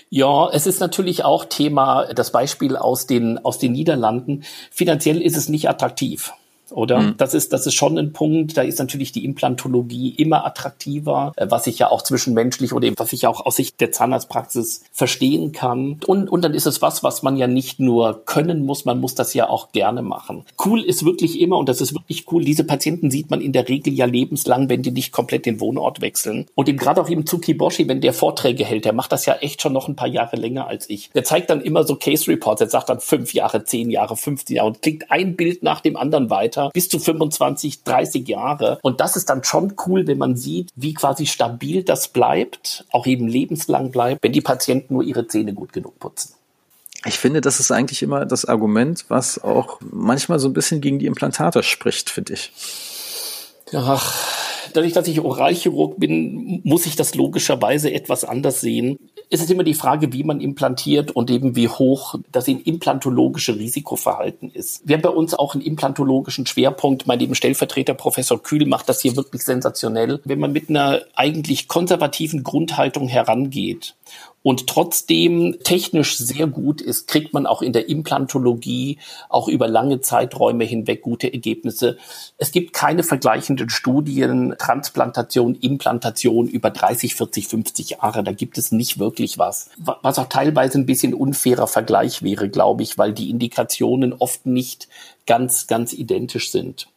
Ja, 0.10 0.50
es 0.50 0.68
ist 0.68 0.80
natürlich 0.80 1.24
auch 1.24 1.46
Thema, 1.46 2.14
das 2.14 2.32
Beispiel 2.32 2.76
aus 2.76 3.08
den, 3.08 3.38
aus 3.40 3.60
den 3.60 3.72
Niederlanden. 3.72 4.44
Finanziell 4.72 5.22
ist 5.22 5.38
es 5.38 5.50
nicht 5.50 5.70
attraktiv 5.70 6.34
oder? 6.72 7.00
Mhm. 7.00 7.18
Das 7.18 7.34
ist, 7.34 7.54
das 7.54 7.66
ist 7.66 7.74
schon 7.74 7.98
ein 7.98 8.14
Punkt. 8.14 8.58
Da 8.58 8.62
ist 8.62 8.80
natürlich 8.80 9.12
die 9.12 9.26
Implantologie 9.26 10.10
immer 10.10 10.46
attraktiver, 10.46 11.34
äh, 11.36 11.48
was 11.50 11.68
ich 11.68 11.80
ja 11.80 11.90
auch 11.90 12.02
zwischenmenschlich 12.02 12.74
oder 12.74 12.88
eben, 12.88 12.96
was 12.98 13.14
ich 13.14 13.28
auch 13.28 13.46
aus 13.46 13.56
Sicht 13.56 13.80
der 13.82 13.92
Zahnarztpraxis 13.92 14.84
verstehen 14.92 15.52
kann. 15.52 16.00
Und, 16.06 16.30
und 16.30 16.44
dann 16.44 16.54
ist 16.54 16.66
es 16.66 16.82
was, 16.82 17.04
was 17.04 17.24
man 17.24 17.38
ja 17.38 17.48
nicht 17.48 17.80
nur 17.80 18.24
können 18.26 18.66
muss, 18.66 18.86
man 18.86 19.00
muss 19.00 19.16
das 19.16 19.34
ja 19.34 19.50
auch 19.50 19.72
gerne 19.72 20.02
machen. 20.02 20.46
Cool 20.64 20.82
ist 20.82 21.06
wirklich 21.06 21.40
immer, 21.40 21.58
und 21.58 21.70
das 21.70 21.82
ist 21.82 21.94
wirklich 21.94 22.26
cool, 22.32 22.44
diese 22.44 22.64
Patienten 22.64 23.12
sieht 23.12 23.30
man 23.30 23.42
in 23.42 23.52
der 23.52 23.68
Regel 23.70 23.94
ja 23.94 24.06
lebenslang, 24.06 24.70
wenn 24.70 24.82
die 24.82 24.92
nicht 24.92 25.12
komplett 25.12 25.46
den 25.46 25.60
Wohnort 25.60 26.02
wechseln. 26.02 26.46
Und 26.56 26.70
eben 26.70 26.78
gerade 26.78 27.02
auch 27.02 27.10
eben 27.10 27.26
Tsukiboshi, 27.26 27.88
wenn 27.88 28.02
der 28.02 28.14
Vorträge 28.14 28.66
hält, 28.66 28.86
der 28.86 28.94
macht 28.94 29.12
das 29.12 29.26
ja 29.26 29.36
echt 29.36 29.62
schon 29.62 29.74
noch 29.74 29.88
ein 29.88 29.96
paar 29.96 30.08
Jahre 30.08 30.36
länger 30.36 30.68
als 30.68 30.90
ich. 30.90 31.10
Der 31.12 31.24
zeigt 31.24 31.50
dann 31.50 31.62
immer 31.62 31.84
so 31.84 31.96
Case 31.96 32.30
Reports, 32.30 32.62
er 32.62 32.70
sagt 32.70 32.90
dann 32.90 33.00
fünf 33.00 33.34
Jahre, 33.34 33.64
zehn 33.64 33.90
Jahre, 33.90 34.16
15 34.16 34.56
Jahre 34.56 34.68
und 34.68 34.82
klickt 34.82 35.12
ein 35.12 35.36
Bild 35.36 35.64
nach 35.64 35.82
dem 35.82 35.96
anderen 35.96 36.30
weiter 36.30 36.63
weiter, 36.64 36.72
bis 36.74 36.90
zu 36.90 37.00
25, 37.00 37.84
30 37.84 38.28
Jahre. 38.28 38.80
Und 38.82 39.00
das 39.00 39.16
ist 39.16 39.30
dann 39.30 39.44
schon 39.44 39.76
cool, 39.88 40.08
wenn 40.08 40.18
man 40.18 40.36
sieht, 40.36 40.70
wie 40.76 40.94
quasi 40.94 41.26
stabil 41.26 41.84
das 41.84 42.08
bleibt, 42.08 42.86
auch 42.92 43.06
eben 43.06 43.28
lebenslang 43.28 43.92
bleibt, 43.92 44.24
wenn 44.24 44.32
die 44.32 44.42
Patienten 44.42 44.94
nur 44.94 45.04
ihre 45.04 45.28
Zähne 45.28 45.54
gut 45.54 45.74
genug 45.74 46.00
putzen. 46.00 46.34
Ich 47.06 47.20
finde, 47.20 47.42
das 47.42 47.60
ist 47.60 47.72
eigentlich 47.72 48.02
immer 48.02 48.26
das 48.26 48.46
Argument, 48.46 49.06
was 49.10 49.44
auch 49.44 49.80
manchmal 49.82 50.40
so 50.40 50.48
ein 50.48 50.54
bisschen 50.54 50.80
gegen 50.80 51.00
die 51.00 51.06
Implantate 51.06 51.62
spricht, 51.62 52.10
finde 52.10 52.34
ich. 52.34 52.52
Ach, 53.74 54.16
dadurch, 54.74 54.94
dass 54.94 55.08
ich 55.08 55.22
Oralchirurg 55.22 56.00
bin, 56.00 56.62
muss 56.64 56.86
ich 56.86 56.96
das 56.96 57.16
logischerweise 57.16 57.92
etwas 57.94 58.24
anders 58.24 58.62
sehen 58.62 58.98
ist 59.34 59.42
es 59.42 59.50
immer 59.50 59.64
die 59.64 59.74
Frage, 59.74 60.14
wie 60.14 60.24
man 60.24 60.40
implantiert 60.42 61.10
und 61.10 61.32
eben 61.32 61.56
wie 61.56 61.68
hoch 61.68 62.16
das 62.32 62.48
implantologische 62.48 63.56
Risikoverhalten 63.56 64.52
ist. 64.52 64.88
Wir 64.88 64.96
haben 64.96 65.02
bei 65.02 65.10
uns 65.10 65.34
auch 65.34 65.56
einen 65.56 65.64
implantologischen 65.64 66.46
Schwerpunkt. 66.46 67.08
Mein 67.08 67.18
lieben 67.18 67.34
Stellvertreter 67.34 67.96
Professor 67.96 68.42
Kühl 68.42 68.68
macht 68.68 68.90
das 68.90 69.02
hier 69.02 69.16
wirklich 69.16 69.44
sensationell. 69.44 70.20
Wenn 70.24 70.40
man 70.40 70.52
mit 70.52 70.70
einer 70.70 71.02
eigentlich 71.16 71.68
konservativen 71.68 72.44
Grundhaltung 72.44 73.08
herangeht 73.08 73.96
und 74.44 74.68
trotzdem 74.68 75.58
technisch 75.64 76.18
sehr 76.18 76.48
gut 76.48 76.82
ist, 76.82 77.08
kriegt 77.08 77.34
man 77.34 77.46
auch 77.48 77.62
in 77.62 77.72
der 77.74 77.90
Implantologie 77.90 79.00
auch 79.30 79.48
über 79.48 79.68
lange 79.70 80.02
Zeiträume 80.02 80.66
hinweg 80.66 81.02
gute 81.02 81.34
Ergebnisse. 81.34 81.98
Es 82.38 82.52
gibt 82.52 82.74
keine 82.74 83.04
vergleichenden 83.04 83.70
Studien, 83.70 84.54
Transplantation, 84.60 85.56
Implantation 85.56 86.48
über 86.48 86.70
30, 86.70 87.16
40, 87.16 87.48
50 87.48 87.90
Jahre. 87.92 88.24
Da 88.24 88.34
gibt 88.34 88.58
es 88.58 88.74
nicht 88.74 89.00
wirklich 89.00 89.38
was. 89.38 89.70
Was 89.78 90.20
auch 90.20 90.28
teilweise 90.28 90.78
ein 90.78 90.86
bisschen 90.86 91.14
unfairer 91.14 91.68
Vergleich 91.68 92.22
wäre, 92.22 92.50
glaube 92.50 92.84
ich, 92.84 92.98
weil 92.98 93.14
die 93.14 93.30
Indikationen 93.30 94.14
oft 94.14 94.46
nicht 94.46 94.90
ganz, 95.26 95.68
ganz 95.68 95.94
identisch 95.94 96.52
sind. 96.52 96.88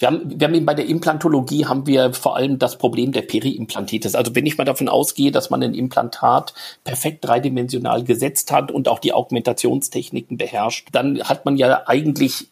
Wir 0.00 0.08
haben, 0.08 0.40
wir 0.40 0.46
haben 0.46 0.54
eben 0.54 0.64
bei 0.64 0.72
der 0.72 0.86
Implantologie 0.86 1.66
haben 1.66 1.86
wir 1.86 2.14
vor 2.14 2.34
allem 2.34 2.58
das 2.58 2.78
Problem 2.78 3.12
der 3.12 3.20
Periimplantitis. 3.20 4.14
Also 4.14 4.34
wenn 4.34 4.46
ich 4.46 4.56
mal 4.56 4.64
davon 4.64 4.88
ausgehe, 4.88 5.30
dass 5.30 5.50
man 5.50 5.62
ein 5.62 5.74
Implantat 5.74 6.54
perfekt 6.84 7.22
dreidimensional 7.26 8.02
gesetzt 8.02 8.50
hat 8.50 8.72
und 8.72 8.88
auch 8.88 8.98
die 8.98 9.12
Augmentationstechniken 9.12 10.38
beherrscht, 10.38 10.88
dann 10.92 11.22
hat 11.22 11.44
man 11.44 11.58
ja 11.58 11.82
eigentlich 11.86 12.48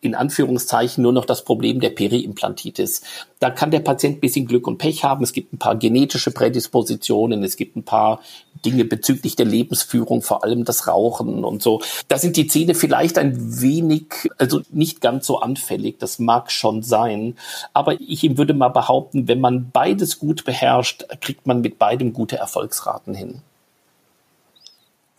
in 0.00 0.14
Anführungszeichen 0.14 1.02
nur 1.02 1.12
noch 1.12 1.24
das 1.24 1.44
Problem 1.44 1.80
der 1.80 1.90
Periimplantitis. 1.90 3.02
Da 3.38 3.50
kann 3.50 3.70
der 3.70 3.80
Patient 3.80 4.16
ein 4.16 4.20
bisschen 4.20 4.46
Glück 4.46 4.66
und 4.66 4.78
Pech 4.78 5.04
haben. 5.04 5.22
Es 5.22 5.32
gibt 5.32 5.52
ein 5.52 5.58
paar 5.58 5.76
genetische 5.76 6.30
Prädispositionen, 6.30 7.44
es 7.44 7.56
gibt 7.56 7.76
ein 7.76 7.82
paar 7.82 8.20
Dinge 8.64 8.84
bezüglich 8.84 9.36
der 9.36 9.46
Lebensführung, 9.46 10.22
vor 10.22 10.42
allem 10.42 10.64
das 10.64 10.86
Rauchen 10.86 11.44
und 11.44 11.62
so. 11.62 11.82
Da 12.08 12.18
sind 12.18 12.36
die 12.36 12.46
Zähne 12.46 12.74
vielleicht 12.74 13.18
ein 13.18 13.60
wenig, 13.60 14.30
also 14.38 14.62
nicht 14.70 15.00
ganz 15.00 15.26
so 15.26 15.40
anfällig. 15.40 15.98
Das 15.98 16.18
mag 16.18 16.50
schon 16.50 16.82
sein. 16.82 17.36
Aber 17.72 18.00
ich 18.00 18.36
würde 18.36 18.54
mal 18.54 18.68
behaupten, 18.68 19.28
wenn 19.28 19.40
man 19.40 19.70
beides 19.70 20.18
gut 20.18 20.44
beherrscht, 20.44 21.04
kriegt 21.20 21.46
man 21.46 21.60
mit 21.60 21.78
beidem 21.78 22.12
gute 22.12 22.36
Erfolgsraten 22.36 23.14
hin. 23.14 23.42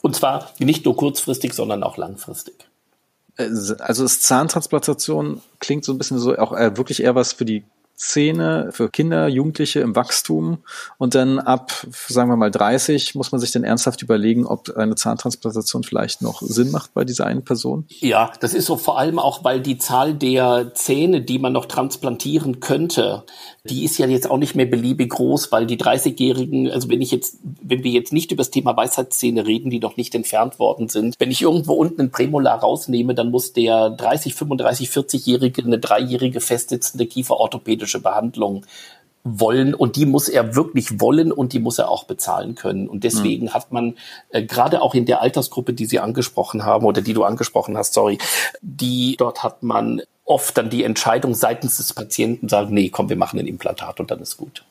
Und 0.01 0.15
zwar 0.15 0.49
nicht 0.57 0.85
nur 0.85 0.95
kurzfristig, 0.95 1.53
sondern 1.53 1.83
auch 1.83 1.97
langfristig. 1.97 2.70
Äh, 3.47 3.75
also 3.79 4.03
das 4.03 4.19
Zahntransplantation 4.21 5.41
klingt 5.59 5.85
so 5.85 5.91
ein 5.91 5.97
bisschen 5.97 6.19
so 6.19 6.37
auch 6.37 6.53
äh, 6.53 6.77
wirklich 6.77 7.03
eher 7.03 7.15
was 7.15 7.33
für 7.33 7.45
die 7.45 7.63
Zähne 8.01 8.69
für 8.71 8.89
Kinder, 8.89 9.27
Jugendliche 9.27 9.79
im 9.79 9.95
Wachstum 9.95 10.57
und 10.97 11.13
dann 11.13 11.37
ab, 11.37 11.85
sagen 12.07 12.31
wir 12.31 12.35
mal 12.35 12.49
30, 12.49 13.13
muss 13.13 13.31
man 13.31 13.39
sich 13.39 13.51
dann 13.51 13.63
ernsthaft 13.63 14.01
überlegen, 14.01 14.47
ob 14.47 14.75
eine 14.75 14.95
Zahntransplantation 14.95 15.83
vielleicht 15.83 16.23
noch 16.23 16.41
Sinn 16.41 16.71
macht 16.71 16.95
bei 16.95 17.05
dieser 17.05 17.27
einen 17.27 17.43
Person? 17.43 17.85
Ja, 17.99 18.31
das 18.39 18.55
ist 18.55 18.65
so 18.65 18.75
vor 18.75 18.97
allem 18.97 19.19
auch, 19.19 19.43
weil 19.43 19.61
die 19.61 19.77
Zahl 19.77 20.15
der 20.15 20.73
Zähne, 20.73 21.21
die 21.21 21.37
man 21.37 21.53
noch 21.53 21.67
transplantieren 21.67 22.59
könnte, 22.59 23.23
die 23.65 23.85
ist 23.85 23.99
ja 23.99 24.07
jetzt 24.07 24.29
auch 24.29 24.37
nicht 24.37 24.55
mehr 24.55 24.65
beliebig 24.65 25.11
groß, 25.11 25.51
weil 25.51 25.67
die 25.67 25.77
30-Jährigen, 25.77 26.71
also 26.71 26.89
wenn 26.89 27.01
ich 27.01 27.11
jetzt, 27.11 27.37
wenn 27.61 27.83
wir 27.83 27.91
jetzt 27.91 28.11
nicht 28.11 28.31
über 28.31 28.41
das 28.41 28.49
Thema 28.49 28.75
Weisheitszähne 28.75 29.45
reden, 29.45 29.69
die 29.69 29.79
noch 29.79 29.97
nicht 29.97 30.15
entfernt 30.15 30.57
worden 30.57 30.89
sind, 30.89 31.13
wenn 31.19 31.29
ich 31.29 31.43
irgendwo 31.43 31.73
unten 31.73 32.01
ein 32.01 32.11
Prämolar 32.11 32.61
rausnehme, 32.61 33.13
dann 33.13 33.29
muss 33.29 33.53
der 33.53 33.91
30, 33.91 34.33
35, 34.33 34.89
40-Jährige 34.89 35.63
eine 35.63 35.77
dreijährige 35.77 36.41
festsitzende 36.41 37.05
kieferorthopädische 37.05 37.90
Behandlung 37.99 38.65
wollen 39.23 39.73
und 39.73 39.95
die 39.95 40.05
muss 40.05 40.29
er 40.29 40.55
wirklich 40.55 40.99
wollen 40.99 41.31
und 41.31 41.53
die 41.53 41.59
muss 41.59 41.77
er 41.77 41.89
auch 41.89 42.05
bezahlen 42.05 42.55
können. 42.55 42.87
Und 42.87 43.03
deswegen 43.03 43.45
mhm. 43.45 43.53
hat 43.53 43.71
man 43.71 43.95
äh, 44.29 44.43
gerade 44.43 44.81
auch 44.81 44.95
in 44.95 45.05
der 45.05 45.21
Altersgruppe, 45.21 45.73
die 45.73 45.85
Sie 45.85 45.99
angesprochen 45.99 46.65
haben 46.65 46.85
oder 46.85 47.01
die 47.01 47.13
du 47.13 47.23
angesprochen 47.23 47.77
hast, 47.77 47.93
sorry, 47.93 48.17
die 48.61 49.15
dort 49.17 49.43
hat 49.43 49.63
man 49.63 50.01
oft 50.25 50.57
dann 50.57 50.69
die 50.69 50.83
Entscheidung 50.83 51.35
seitens 51.35 51.77
des 51.77 51.93
Patienten 51.93 52.49
sagen, 52.49 52.73
nee, 52.73 52.89
komm, 52.89 53.09
wir 53.09 53.17
machen 53.17 53.39
ein 53.39 53.47
Implantat 53.47 53.99
und 53.99 54.09
dann 54.11 54.21
ist 54.21 54.37
gut. 54.37 54.63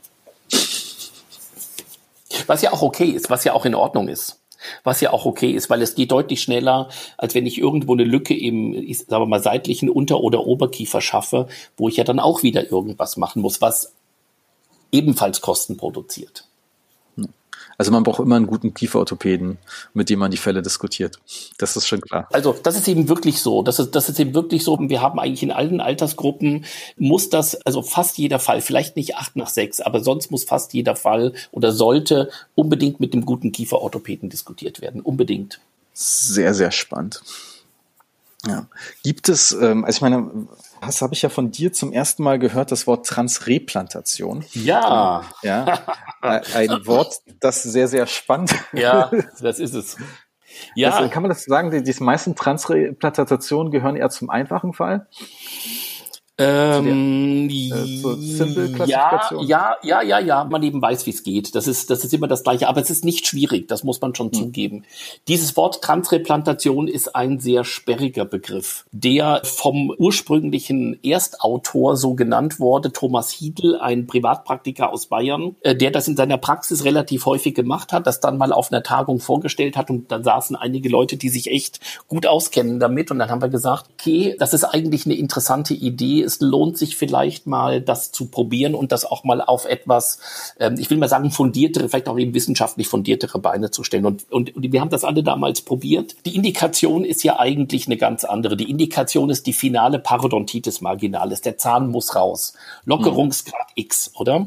Was 2.47 2.62
ja 2.62 2.73
auch 2.73 2.83
okay 2.83 3.11
ist, 3.11 3.31
was 3.31 3.45
ja 3.45 3.53
auch 3.53 3.67
in 3.67 3.75
Ordnung 3.75 4.09
ist. 4.09 4.39
Was 4.85 5.00
ja 5.00 5.12
auch 5.12 5.25
okay 5.26 5.50
ist, 5.50 5.71
weil 5.71 5.83
es 5.83 5.95
geht 5.95 6.12
deutlich 6.12 6.43
schneller, 6.43 6.88
als 7.17 7.35
wenn 7.35 7.47
ich 7.47 7.59
irgendwo 7.59 7.93
eine 7.93 8.05
Lücke 8.05 8.37
im, 8.37 8.75
ich 8.75 8.99
sage 8.99 9.26
mal, 9.26 9.43
seitlichen 9.43 9.88
Unter- 9.88 10.21
oder 10.21 10.47
Oberkiefer 10.47 11.00
schaffe, 11.00 11.49
wo 11.76 11.88
ich 11.88 11.97
ja 11.97 12.05
dann 12.05 12.21
auch 12.21 12.43
wieder 12.43 12.71
irgendwas 12.71 13.17
machen 13.17 13.43
muss, 13.43 13.61
was 13.61 13.95
ebenfalls 14.93 15.40
Kosten 15.40 15.76
produziert. 15.76 16.50
Also 17.81 17.93
man 17.93 18.03
braucht 18.03 18.21
immer 18.21 18.37
einen 18.37 18.47
guten 18.47 18.75
Kieferorthopäden, 18.75 19.57
mit 19.95 20.11
dem 20.11 20.19
man 20.19 20.31
die 20.31 20.37
Fälle 20.37 20.61
diskutiert. 20.61 21.19
Das 21.57 21.79
ist 21.79 21.89
schon 21.89 22.03
klar. 22.03 22.29
Also 22.31 22.55
das 22.63 22.77
ist 22.77 22.87
eben 22.89 23.09
wirklich 23.09 23.41
so. 23.41 23.63
Das 23.63 23.79
ist, 23.79 23.93
das 23.97 24.11
ist 24.11 24.21
eben 24.21 24.35
wirklich 24.35 24.65
so. 24.65 24.79
Wir 24.79 25.01
haben 25.01 25.19
eigentlich 25.19 25.43
in 25.43 25.51
allen 25.51 25.81
Altersgruppen 25.81 26.67
muss 26.99 27.31
das, 27.31 27.55
also 27.65 27.81
fast 27.81 28.19
jeder 28.19 28.39
Fall, 28.39 28.61
vielleicht 28.61 28.97
nicht 28.97 29.17
acht 29.17 29.35
nach 29.35 29.49
sechs, 29.49 29.81
aber 29.81 30.05
sonst 30.05 30.31
muss 30.31 30.45
fast 30.45 30.75
jeder 30.75 30.95
Fall 30.95 31.33
oder 31.53 31.73
sollte 31.73 32.29
unbedingt 32.55 33.01
mit 33.01 33.15
dem 33.15 33.25
guten 33.25 33.51
Kieferorthopäden 33.51 34.29
diskutiert 34.29 34.83
werden. 34.83 35.01
Unbedingt. 35.01 35.59
Sehr, 35.95 36.53
sehr 36.53 36.73
spannend. 36.73 37.23
Ja. 38.47 38.67
Gibt 39.03 39.31
es, 39.31 39.53
ähm, 39.53 39.87
also 39.87 39.97
ich 39.97 40.03
meine, 40.03 40.31
das 40.81 41.03
habe 41.03 41.15
ich 41.15 41.23
ja 41.23 41.29
von 41.29 41.51
dir 41.51 41.73
zum 41.73 41.93
ersten 41.93 42.23
Mal 42.23 42.39
gehört, 42.39 42.73
das 42.73 42.87
Wort 42.87 43.07
Transreplantation. 43.07 44.45
Ja. 44.53 45.25
Ja. 45.43 45.79
Ein 46.21 46.87
Wort, 46.87 47.21
das 47.41 47.63
sehr, 47.63 47.89
sehr 47.89 48.07
spannend 48.07 48.53
ist. 48.73 48.81
Ja, 48.81 49.11
das 49.41 49.59
ist 49.59 49.75
es. 49.75 49.97
Ja. 50.75 51.01
Das, 51.01 51.11
kann 51.11 51.23
man 51.23 51.31
das 51.31 51.45
sagen, 51.45 51.71
die, 51.71 51.83
die 51.83 52.03
meisten 52.03 52.35
Transreplantationen 52.35 53.71
gehören 53.73 53.97
eher 53.97 54.11
zum 54.11 54.31
einfachen 54.31 54.73
Fall? 54.73 55.07
Ähm, 56.40 57.50
äh, 57.50 58.87
ja, 58.87 59.20
ja, 59.42 59.76
ja, 59.82 60.02
ja, 60.02 60.18
ja, 60.18 60.44
man 60.44 60.62
eben 60.62 60.80
weiß, 60.80 61.04
wie 61.04 61.11
es 61.11 61.23
geht. 61.23 61.54
Das 61.54 61.66
ist, 61.66 61.90
das 61.90 62.02
ist 62.02 62.14
immer 62.14 62.28
das 62.28 62.44
Gleiche, 62.44 62.66
aber 62.66 62.80
es 62.80 62.88
ist 62.88 63.04
nicht 63.04 63.26
schwierig, 63.26 63.68
das 63.68 63.85
muss 63.85 64.00
man 64.00 64.14
schon 64.14 64.28
hm. 64.28 64.32
zugeben. 64.32 64.85
Dieses 65.28 65.54
Wort 65.59 65.82
Transreplantation 65.82 66.88
ist 66.88 67.14
ein 67.14 67.40
sehr 67.40 67.64
sperriger 67.64 68.25
Begriff, 68.25 68.87
der 68.90 69.42
vom 69.44 69.92
ursprünglichen 69.99 70.99
Erstautor 71.04 71.99
so 71.99 72.14
genannt 72.14 72.59
wurde, 72.59 72.90
Thomas 72.90 73.30
Hiedl, 73.30 73.76
ein 73.76 74.06
Privatpraktiker 74.06 74.92
aus 74.94 75.06
Bayern, 75.06 75.56
äh, 75.61 75.76
der 75.76 75.90
das 75.90 76.09
in 76.09 76.16
seiner 76.16 76.38
Praxis 76.38 76.85
relativ 76.85 77.26
häufig 77.26 77.54
gemacht 77.54 77.92
hat, 77.92 78.06
das 78.06 78.20
dann 78.20 78.38
mal 78.38 78.52
auf 78.52 78.73
einer 78.73 78.82
Tagung 78.82 79.20
vorgestellt 79.20 79.76
hat 79.76 79.90
und 79.90 80.11
dann 80.11 80.25
saßen 80.25 80.56
einige 80.56 80.88
Leute, 80.88 81.18
die 81.18 81.28
sich 81.28 81.50
echt 81.50 81.80
gut 82.09 82.26
auskennen 82.26 82.80
damit 82.80 83.11
und 83.11 83.18
dann 83.18 83.28
haben 83.28 83.42
wir 83.42 83.50
gesagt, 83.50 83.90
okay, 83.92 84.37
das 84.38 84.54
ist 84.54 84.64
eigentlich 84.64 85.04
eine 85.04 85.16
interessante 85.16 85.75
Idee, 85.75 86.30
es 86.31 86.41
lohnt 86.41 86.79
sich 86.79 86.97
vielleicht 86.97 87.47
mal, 87.47 87.81
das 87.81 88.13
zu 88.13 88.27
probieren 88.27 88.75
und 88.75 88.93
das 88.93 89.05
auch 89.05 89.25
mal 89.25 89.41
auf 89.41 89.65
etwas, 89.65 90.19
ähm, 90.59 90.77
ich 90.79 90.91
will 90.91 90.99
mal 90.99 91.09
sagen, 91.09 91.31
fundiertere, 91.31 91.89
vielleicht 91.89 92.09
auch 92.09 92.19
eben 92.19 92.35
wissenschaftlich 92.35 92.89
fundiertere 92.89 93.39
Beine 93.39 93.71
zu 93.71 93.85
stellen. 93.85 94.07
Und, 94.07 94.31
und, 94.31 94.55
und 94.55 94.73
wir 94.73 94.81
haben 94.81 94.90
das 94.90 95.05
alle 95.05 95.23
damals 95.23 95.62
probiert. 95.62 96.16
Die 96.25 96.37
Indikation 96.37 97.05
ist 97.05 97.25
ja 97.25 97.38
eigentlich 97.38 97.87
eine 97.87 97.97
ganz 97.97 98.25
andere. 98.25 98.57
Die 98.57 98.71
Indikation 98.71 99.31
ist 99.31 99.47
die 99.47 99.53
finale 99.53 99.99
Parodontitis 99.99 100.81
marginalis. 100.81 101.40
Der 101.40 101.59
Zahn 101.59 101.88
muss 101.88 102.14
raus. 102.14 102.55
Lockerungsgrad 102.85 103.69
X, 103.75 104.12
oder? 104.14 104.47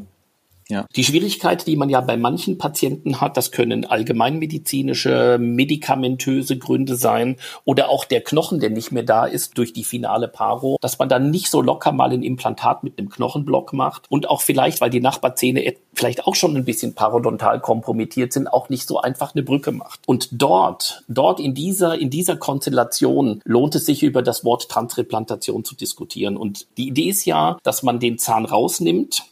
Ja. 0.68 0.86
Die 0.96 1.04
Schwierigkeit, 1.04 1.66
die 1.66 1.76
man 1.76 1.90
ja 1.90 2.00
bei 2.00 2.16
manchen 2.16 2.58
Patienten 2.58 3.20
hat, 3.20 3.36
das 3.36 3.50
können 3.50 3.84
allgemeinmedizinische, 3.84 5.38
medikamentöse 5.38 6.58
Gründe 6.58 6.96
sein 6.96 7.36
oder 7.64 7.88
auch 7.90 8.04
der 8.04 8.22
Knochen, 8.22 8.60
der 8.60 8.70
nicht 8.70 8.92
mehr 8.92 9.02
da 9.02 9.26
ist 9.26 9.58
durch 9.58 9.72
die 9.72 9.84
finale 9.84 10.28
Paro, 10.28 10.78
dass 10.80 10.98
man 10.98 11.08
dann 11.08 11.30
nicht 11.30 11.50
so 11.50 11.60
locker 11.60 11.92
mal 11.92 12.10
ein 12.10 12.22
Implantat 12.22 12.82
mit 12.82 12.98
einem 12.98 13.10
Knochenblock 13.10 13.72
macht 13.72 14.06
und 14.08 14.28
auch 14.28 14.40
vielleicht, 14.40 14.80
weil 14.80 14.90
die 14.90 15.00
Nachbarzähne 15.00 15.74
vielleicht 15.94 16.26
auch 16.26 16.34
schon 16.34 16.56
ein 16.56 16.64
bisschen 16.64 16.94
parodontal 16.94 17.60
kompromittiert 17.60 18.32
sind, 18.32 18.48
auch 18.48 18.68
nicht 18.68 18.88
so 18.88 19.00
einfach 19.00 19.34
eine 19.34 19.42
Brücke 19.42 19.72
macht. 19.72 20.00
Und 20.06 20.28
dort, 20.32 21.04
dort 21.08 21.40
in 21.40 21.54
dieser, 21.54 21.98
in 21.98 22.10
dieser 22.10 22.36
Konstellation 22.36 23.40
lohnt 23.44 23.74
es 23.74 23.86
sich 23.86 24.02
über 24.02 24.22
das 24.22 24.44
Wort 24.44 24.68
Transreplantation 24.68 25.64
zu 25.64 25.74
diskutieren. 25.74 26.36
Und 26.36 26.66
die 26.76 26.88
Idee 26.88 27.10
ist 27.10 27.24
ja, 27.24 27.58
dass 27.62 27.82
man 27.82 28.00
den 28.00 28.18
Zahn 28.18 28.44
rausnimmt, 28.44 29.24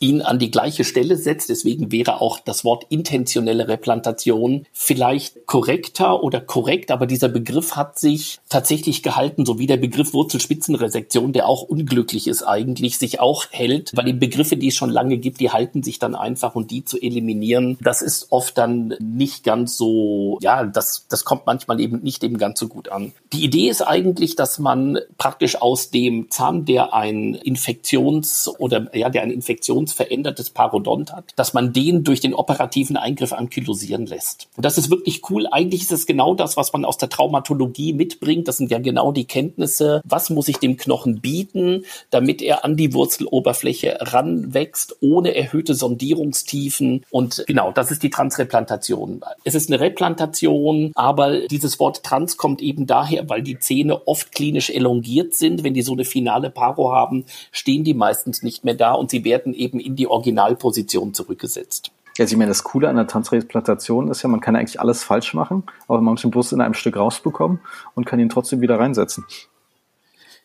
ihn 0.00 0.22
an 0.22 0.38
die 0.38 0.50
gleiche 0.50 0.84
Stelle 0.84 1.16
setzt. 1.16 1.48
Deswegen 1.48 1.92
wäre 1.92 2.20
auch 2.20 2.40
das 2.40 2.64
Wort 2.64 2.86
intentionelle 2.88 3.68
Replantation 3.68 4.66
vielleicht 4.72 5.46
korrekter 5.46 6.22
oder 6.22 6.40
korrekt, 6.40 6.90
aber 6.90 7.06
dieser 7.06 7.28
Begriff 7.28 7.76
hat 7.76 7.98
sich 7.98 8.38
tatsächlich 8.48 9.02
gehalten, 9.02 9.46
so 9.46 9.58
wie 9.58 9.66
der 9.66 9.76
Begriff 9.76 10.12
Wurzelspitzenresektion, 10.12 11.32
der 11.32 11.48
auch 11.48 11.62
unglücklich 11.62 12.26
ist 12.26 12.42
eigentlich, 12.42 12.98
sich 12.98 13.20
auch 13.20 13.46
hält, 13.50 13.92
weil 13.94 14.04
die 14.04 14.12
Begriffe, 14.12 14.56
die 14.56 14.68
es 14.68 14.74
schon 14.74 14.90
lange 14.90 15.18
gibt, 15.18 15.40
die 15.40 15.50
halten 15.50 15.82
sich 15.82 15.98
dann 15.98 16.14
einfach 16.14 16.54
und 16.54 16.70
die 16.70 16.84
zu 16.84 17.00
eliminieren, 17.00 17.78
das 17.80 18.02
ist 18.02 18.26
oft 18.30 18.58
dann 18.58 18.94
nicht 19.00 19.44
ganz 19.44 19.76
so, 19.76 20.38
ja, 20.40 20.64
das, 20.64 21.06
das 21.08 21.24
kommt 21.24 21.46
manchmal 21.46 21.80
eben 21.80 22.02
nicht 22.02 22.22
eben 22.24 22.38
ganz 22.38 22.58
so 22.58 22.68
gut 22.68 22.90
an. 22.90 23.12
Die 23.32 23.44
Idee 23.44 23.68
ist 23.68 23.82
eigentlich, 23.82 24.36
dass 24.36 24.58
man 24.58 24.98
praktisch 25.18 25.60
aus 25.60 25.90
dem 25.90 26.30
Zahn, 26.30 26.64
der 26.64 26.94
ein 26.94 27.34
Infektions- 27.34 28.48
oder 28.58 28.94
ja, 28.94 29.10
der 29.10 29.22
ein 29.22 29.30
Infektions 29.30 29.85
verändertes 29.92 30.50
Parodont 30.50 31.12
hat, 31.12 31.32
dass 31.36 31.54
man 31.54 31.72
den 31.72 32.04
durch 32.04 32.20
den 32.20 32.34
operativen 32.34 32.96
Eingriff 32.96 33.32
ankylosieren 33.32 34.06
lässt. 34.06 34.48
Und 34.56 34.64
das 34.64 34.78
ist 34.78 34.90
wirklich 34.90 35.22
cool. 35.30 35.46
Eigentlich 35.50 35.82
ist 35.82 35.92
es 35.92 36.06
genau 36.06 36.34
das, 36.34 36.56
was 36.56 36.72
man 36.72 36.84
aus 36.84 36.98
der 36.98 37.08
Traumatologie 37.08 37.92
mitbringt. 37.92 38.48
Das 38.48 38.58
sind 38.58 38.70
ja 38.70 38.78
genau 38.78 39.12
die 39.12 39.24
Kenntnisse. 39.24 40.00
Was 40.04 40.30
muss 40.30 40.48
ich 40.48 40.58
dem 40.58 40.76
Knochen 40.76 41.20
bieten, 41.20 41.84
damit 42.10 42.42
er 42.42 42.64
an 42.64 42.76
die 42.76 42.92
Wurzeloberfläche 42.92 43.98
ranwächst, 44.00 44.96
ohne 45.00 45.34
erhöhte 45.34 45.74
Sondierungstiefen? 45.74 47.04
Und 47.10 47.44
genau, 47.46 47.72
das 47.72 47.90
ist 47.90 48.02
die 48.02 48.10
Transreplantation. 48.10 49.22
Es 49.44 49.54
ist 49.54 49.70
eine 49.70 49.80
Replantation, 49.80 50.92
aber 50.94 51.46
dieses 51.48 51.78
Wort 51.78 52.02
trans 52.02 52.36
kommt 52.36 52.62
eben 52.62 52.86
daher, 52.86 53.28
weil 53.28 53.42
die 53.42 53.58
Zähne 53.58 54.06
oft 54.06 54.32
klinisch 54.32 54.70
elongiert 54.70 55.34
sind. 55.34 55.64
Wenn 55.64 55.74
die 55.74 55.82
so 55.82 55.92
eine 55.92 56.04
finale 56.04 56.50
Paro 56.50 56.92
haben, 56.92 57.24
stehen 57.52 57.84
die 57.84 57.94
meistens 57.94 58.42
nicht 58.42 58.64
mehr 58.64 58.74
da 58.74 58.92
und 58.92 59.10
sie 59.10 59.24
werden 59.24 59.54
eben 59.54 59.75
eben 59.76 59.80
in 59.80 59.96
die 59.96 60.06
Originalposition 60.06 61.14
zurückgesetzt. 61.14 61.90
Ja, 62.16 62.24
also 62.24 62.34
ich 62.34 62.38
meine, 62.38 62.48
das 62.48 62.64
Coole 62.64 62.88
an 62.88 62.96
der 62.96 63.06
Transplantation 63.06 64.10
ist 64.10 64.22
ja, 64.22 64.28
man 64.28 64.40
kann 64.40 64.56
eigentlich 64.56 64.80
alles 64.80 65.04
falsch 65.04 65.34
machen, 65.34 65.64
aber 65.86 66.00
man 66.00 66.14
muss 66.14 66.22
den 66.22 66.30
Brust 66.30 66.52
in 66.52 66.60
einem 66.60 66.74
Stück 66.74 66.96
rausbekommen 66.96 67.60
und 67.94 68.06
kann 68.06 68.18
ihn 68.18 68.30
trotzdem 68.30 68.60
wieder 68.60 68.78
reinsetzen. 68.78 69.24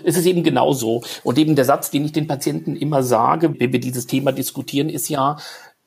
Es 0.04 0.18
ist 0.18 0.26
eben 0.26 0.44
genauso. 0.44 1.04
Und 1.24 1.38
eben 1.38 1.56
der 1.56 1.66
Satz, 1.66 1.92
den 1.92 2.04
ich 2.04 2.12
den 2.12 2.28
Patienten 2.28 2.76
immer 2.76 3.04
sage, 3.04 3.54
wenn 3.60 3.72
wir 3.72 3.80
dieses 3.80 4.08
Thema 4.08 4.32
diskutieren, 4.32 4.90
ist 4.90 5.10
ja, 5.10 5.38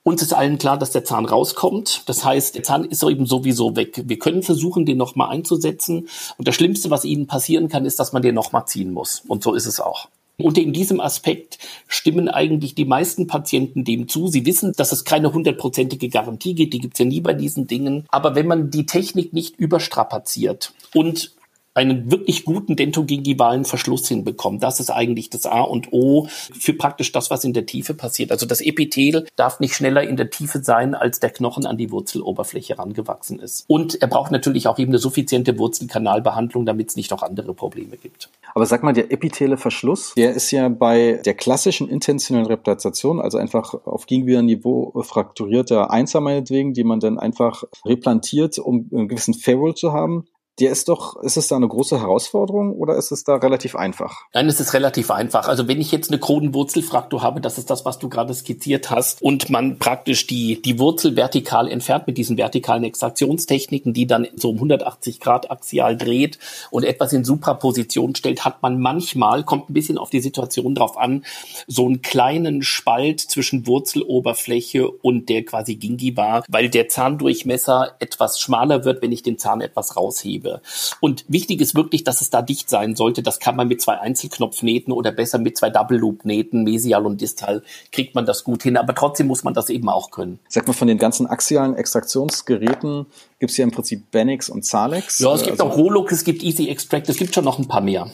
uns 0.04 0.22
ist 0.22 0.32
allen 0.32 0.58
klar, 0.58 0.78
dass 0.78 0.92
der 0.92 1.04
Zahn 1.04 1.24
rauskommt. 1.24 2.08
Das 2.08 2.24
heißt, 2.24 2.54
der 2.54 2.62
Zahn 2.62 2.84
ist 2.84 3.02
eben 3.02 3.26
sowieso 3.26 3.74
weg. 3.74 4.02
Wir 4.06 4.18
können 4.18 4.42
versuchen, 4.42 4.86
den 4.86 4.98
nochmal 4.98 5.30
einzusetzen. 5.30 6.08
Und 6.38 6.46
das 6.46 6.54
Schlimmste, 6.54 6.90
was 6.90 7.04
Ihnen 7.04 7.26
passieren 7.26 7.68
kann, 7.68 7.84
ist, 7.84 7.98
dass 7.98 8.12
man 8.12 8.22
den 8.22 8.34
nochmal 8.34 8.66
ziehen 8.66 8.92
muss. 8.92 9.22
Und 9.26 9.42
so 9.42 9.54
ist 9.54 9.66
es 9.66 9.80
auch. 9.80 10.08
Und 10.36 10.58
in 10.58 10.72
diesem 10.72 11.00
Aspekt 11.00 11.58
stimmen 11.86 12.28
eigentlich 12.28 12.74
die 12.74 12.84
meisten 12.84 13.26
Patienten 13.26 13.84
dem 13.84 14.08
zu. 14.08 14.26
Sie 14.26 14.44
wissen, 14.46 14.72
dass 14.76 14.90
es 14.90 15.04
keine 15.04 15.32
hundertprozentige 15.32 16.08
Garantie 16.08 16.54
gibt, 16.54 16.74
die 16.74 16.80
gibt's 16.80 16.98
ja 16.98 17.04
nie 17.04 17.20
bei 17.20 17.34
diesen 17.34 17.66
Dingen. 17.66 18.04
Aber 18.08 18.34
wenn 18.34 18.48
man 18.48 18.70
die 18.70 18.86
Technik 18.86 19.32
nicht 19.32 19.56
überstrapaziert 19.58 20.72
und 20.92 21.32
einen 21.74 22.10
wirklich 22.10 22.44
guten 22.44 22.76
dentogingivalen 22.76 23.64
Verschluss 23.64 24.08
hinbekommt. 24.08 24.62
Das 24.62 24.80
ist 24.80 24.90
eigentlich 24.90 25.28
das 25.30 25.44
A 25.44 25.60
und 25.60 25.92
O 25.92 26.28
für 26.28 26.72
praktisch 26.72 27.12
das, 27.12 27.30
was 27.30 27.44
in 27.44 27.52
der 27.52 27.66
Tiefe 27.66 27.94
passiert. 27.94 28.30
Also 28.30 28.46
das 28.46 28.60
Epithel 28.60 29.26
darf 29.36 29.60
nicht 29.60 29.74
schneller 29.74 30.02
in 30.02 30.16
der 30.16 30.30
Tiefe 30.30 30.62
sein, 30.62 30.94
als 30.94 31.20
der 31.20 31.30
Knochen 31.30 31.66
an 31.66 31.76
die 31.76 31.90
Wurzeloberfläche 31.90 32.78
rangewachsen 32.78 33.40
ist. 33.40 33.64
Und 33.66 34.00
er 34.00 34.08
braucht 34.08 34.30
natürlich 34.30 34.68
auch 34.68 34.78
eben 34.78 34.92
eine 34.92 34.98
suffiziente 34.98 35.58
Wurzelkanalbehandlung, 35.58 36.64
damit 36.64 36.90
es 36.90 36.96
nicht 36.96 37.10
noch 37.10 37.22
andere 37.22 37.54
Probleme 37.54 37.96
gibt. 37.96 38.30
Aber 38.54 38.66
sag 38.66 38.84
mal, 38.84 38.92
der 38.92 39.10
epithele 39.10 39.56
Verschluss, 39.56 40.14
der 40.16 40.32
ist 40.32 40.52
ja 40.52 40.68
bei 40.68 41.20
der 41.24 41.34
klassischen 41.34 41.88
intentionellen 41.88 42.46
Replantation, 42.46 43.20
also 43.20 43.36
einfach 43.38 43.74
auf 43.84 44.06
Gingiva-Niveau 44.06 44.92
frakturierter 45.02 45.90
Einser 45.90 46.20
meinetwegen, 46.20 46.72
die 46.72 46.84
man 46.84 47.00
dann 47.00 47.18
einfach 47.18 47.64
replantiert, 47.84 48.58
um 48.58 48.88
einen 48.92 49.08
gewissen 49.08 49.34
Ferrule 49.34 49.74
zu 49.74 49.92
haben, 49.92 50.26
der 50.60 50.70
ist 50.70 50.88
doch, 50.88 51.20
ist 51.22 51.36
es 51.36 51.48
da 51.48 51.56
eine 51.56 51.66
große 51.66 52.00
Herausforderung 52.00 52.74
oder 52.74 52.94
ist 52.96 53.10
es 53.10 53.24
da 53.24 53.34
relativ 53.36 53.74
einfach? 53.74 54.22
Nein, 54.34 54.48
es 54.48 54.60
ist 54.60 54.72
relativ 54.72 55.10
einfach. 55.10 55.48
Also 55.48 55.66
wenn 55.66 55.80
ich 55.80 55.90
jetzt 55.90 56.10
eine 56.10 56.20
Kronenwurzelfraktur 56.20 57.22
habe, 57.22 57.40
das 57.40 57.58
ist 57.58 57.70
das, 57.70 57.84
was 57.84 57.98
du 57.98 58.08
gerade 58.08 58.32
skizziert 58.32 58.90
hast, 58.90 59.20
und 59.20 59.50
man 59.50 59.78
praktisch 59.78 60.28
die, 60.28 60.62
die 60.62 60.78
Wurzel 60.78 61.16
vertikal 61.16 61.68
entfernt 61.68 62.06
mit 62.06 62.18
diesen 62.18 62.36
vertikalen 62.36 62.84
Extraktionstechniken, 62.84 63.94
die 63.94 64.06
dann 64.06 64.28
so 64.36 64.50
um 64.50 64.56
180 64.56 65.18
Grad 65.18 65.50
axial 65.50 65.96
dreht 65.96 66.38
und 66.70 66.84
etwas 66.84 67.12
in 67.12 67.24
Supraposition 67.24 68.14
stellt, 68.14 68.44
hat 68.44 68.62
man 68.62 68.78
manchmal, 68.78 69.42
kommt 69.42 69.70
ein 69.70 69.74
bisschen 69.74 69.98
auf 69.98 70.10
die 70.10 70.20
Situation 70.20 70.76
drauf 70.76 70.96
an, 70.96 71.24
so 71.66 71.86
einen 71.86 72.00
kleinen 72.00 72.62
Spalt 72.62 73.20
zwischen 73.20 73.66
Wurzeloberfläche 73.66 74.88
und 74.88 75.28
der 75.28 75.44
quasi 75.44 75.74
Gingiva, 75.74 76.44
weil 76.48 76.68
der 76.68 76.88
Zahndurchmesser 76.88 77.96
etwas 77.98 78.38
schmaler 78.38 78.84
wird, 78.84 79.02
wenn 79.02 79.10
ich 79.10 79.22
den 79.22 79.38
Zahn 79.38 79.60
etwas 79.60 79.96
raushebe. 79.96 80.43
Gewebe. 80.44 80.60
Und 81.00 81.24
wichtig 81.28 81.60
ist 81.60 81.74
wirklich, 81.74 82.04
dass 82.04 82.20
es 82.20 82.30
da 82.30 82.42
dicht 82.42 82.68
sein 82.68 82.94
sollte. 82.94 83.22
Das 83.22 83.40
kann 83.40 83.56
man 83.56 83.68
mit 83.68 83.80
zwei 83.80 83.98
Einzelknopfnähten 83.98 84.92
oder 84.92 85.12
besser 85.12 85.38
mit 85.38 85.56
zwei 85.56 85.70
Double 85.70 85.98
Loop 85.98 86.24
Nähten, 86.24 86.64
mesial 86.64 87.06
und 87.06 87.20
distal, 87.20 87.62
kriegt 87.92 88.14
man 88.14 88.26
das 88.26 88.44
gut 88.44 88.62
hin. 88.62 88.76
Aber 88.76 88.94
trotzdem 88.94 89.26
muss 89.26 89.44
man 89.44 89.54
das 89.54 89.70
eben 89.70 89.88
auch 89.88 90.10
können. 90.10 90.38
Sag 90.48 90.66
mal, 90.66 90.72
von 90.72 90.88
den 90.88 90.98
ganzen 90.98 91.26
axialen 91.26 91.74
Extraktionsgeräten 91.74 93.06
gibt 93.38 93.50
es 93.50 93.56
ja 93.56 93.64
im 93.64 93.70
Prinzip 93.70 94.10
Benix 94.10 94.48
und 94.48 94.64
Zalex. 94.64 95.18
Ja, 95.18 95.34
es 95.34 95.42
gibt 95.42 95.60
also, 95.60 95.72
auch 95.72 95.76
Rolok, 95.76 96.12
es 96.12 96.24
gibt 96.24 96.42
Easy 96.42 96.68
Extract, 96.68 97.08
es 97.08 97.16
gibt 97.16 97.34
schon 97.34 97.44
noch 97.44 97.58
ein 97.58 97.68
paar 97.68 97.80
mehr. 97.80 98.10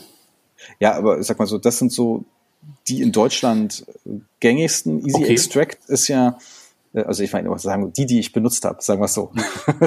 Ja, 0.79 0.95
aber 0.95 1.23
sag 1.23 1.38
mal 1.38 1.47
so, 1.47 1.59
das 1.59 1.79
sind 1.79 1.93
so 1.93 2.25
die 2.88 3.01
in 3.01 3.12
Deutschland 3.12 3.87
gängigsten. 4.40 5.01
Easy 5.07 5.16
okay. 5.16 5.33
Extract 5.33 5.79
ist 5.88 6.09
ja 6.09 6.38
also 6.92 7.22
ich 7.22 7.33
meine, 7.33 7.57
sagen, 7.59 7.92
die, 7.92 8.05
die 8.05 8.18
ich 8.18 8.33
benutzt 8.33 8.64
habe, 8.64 8.83
sagen 8.83 9.00
wir 9.00 9.05
es 9.05 9.14
so. 9.14 9.31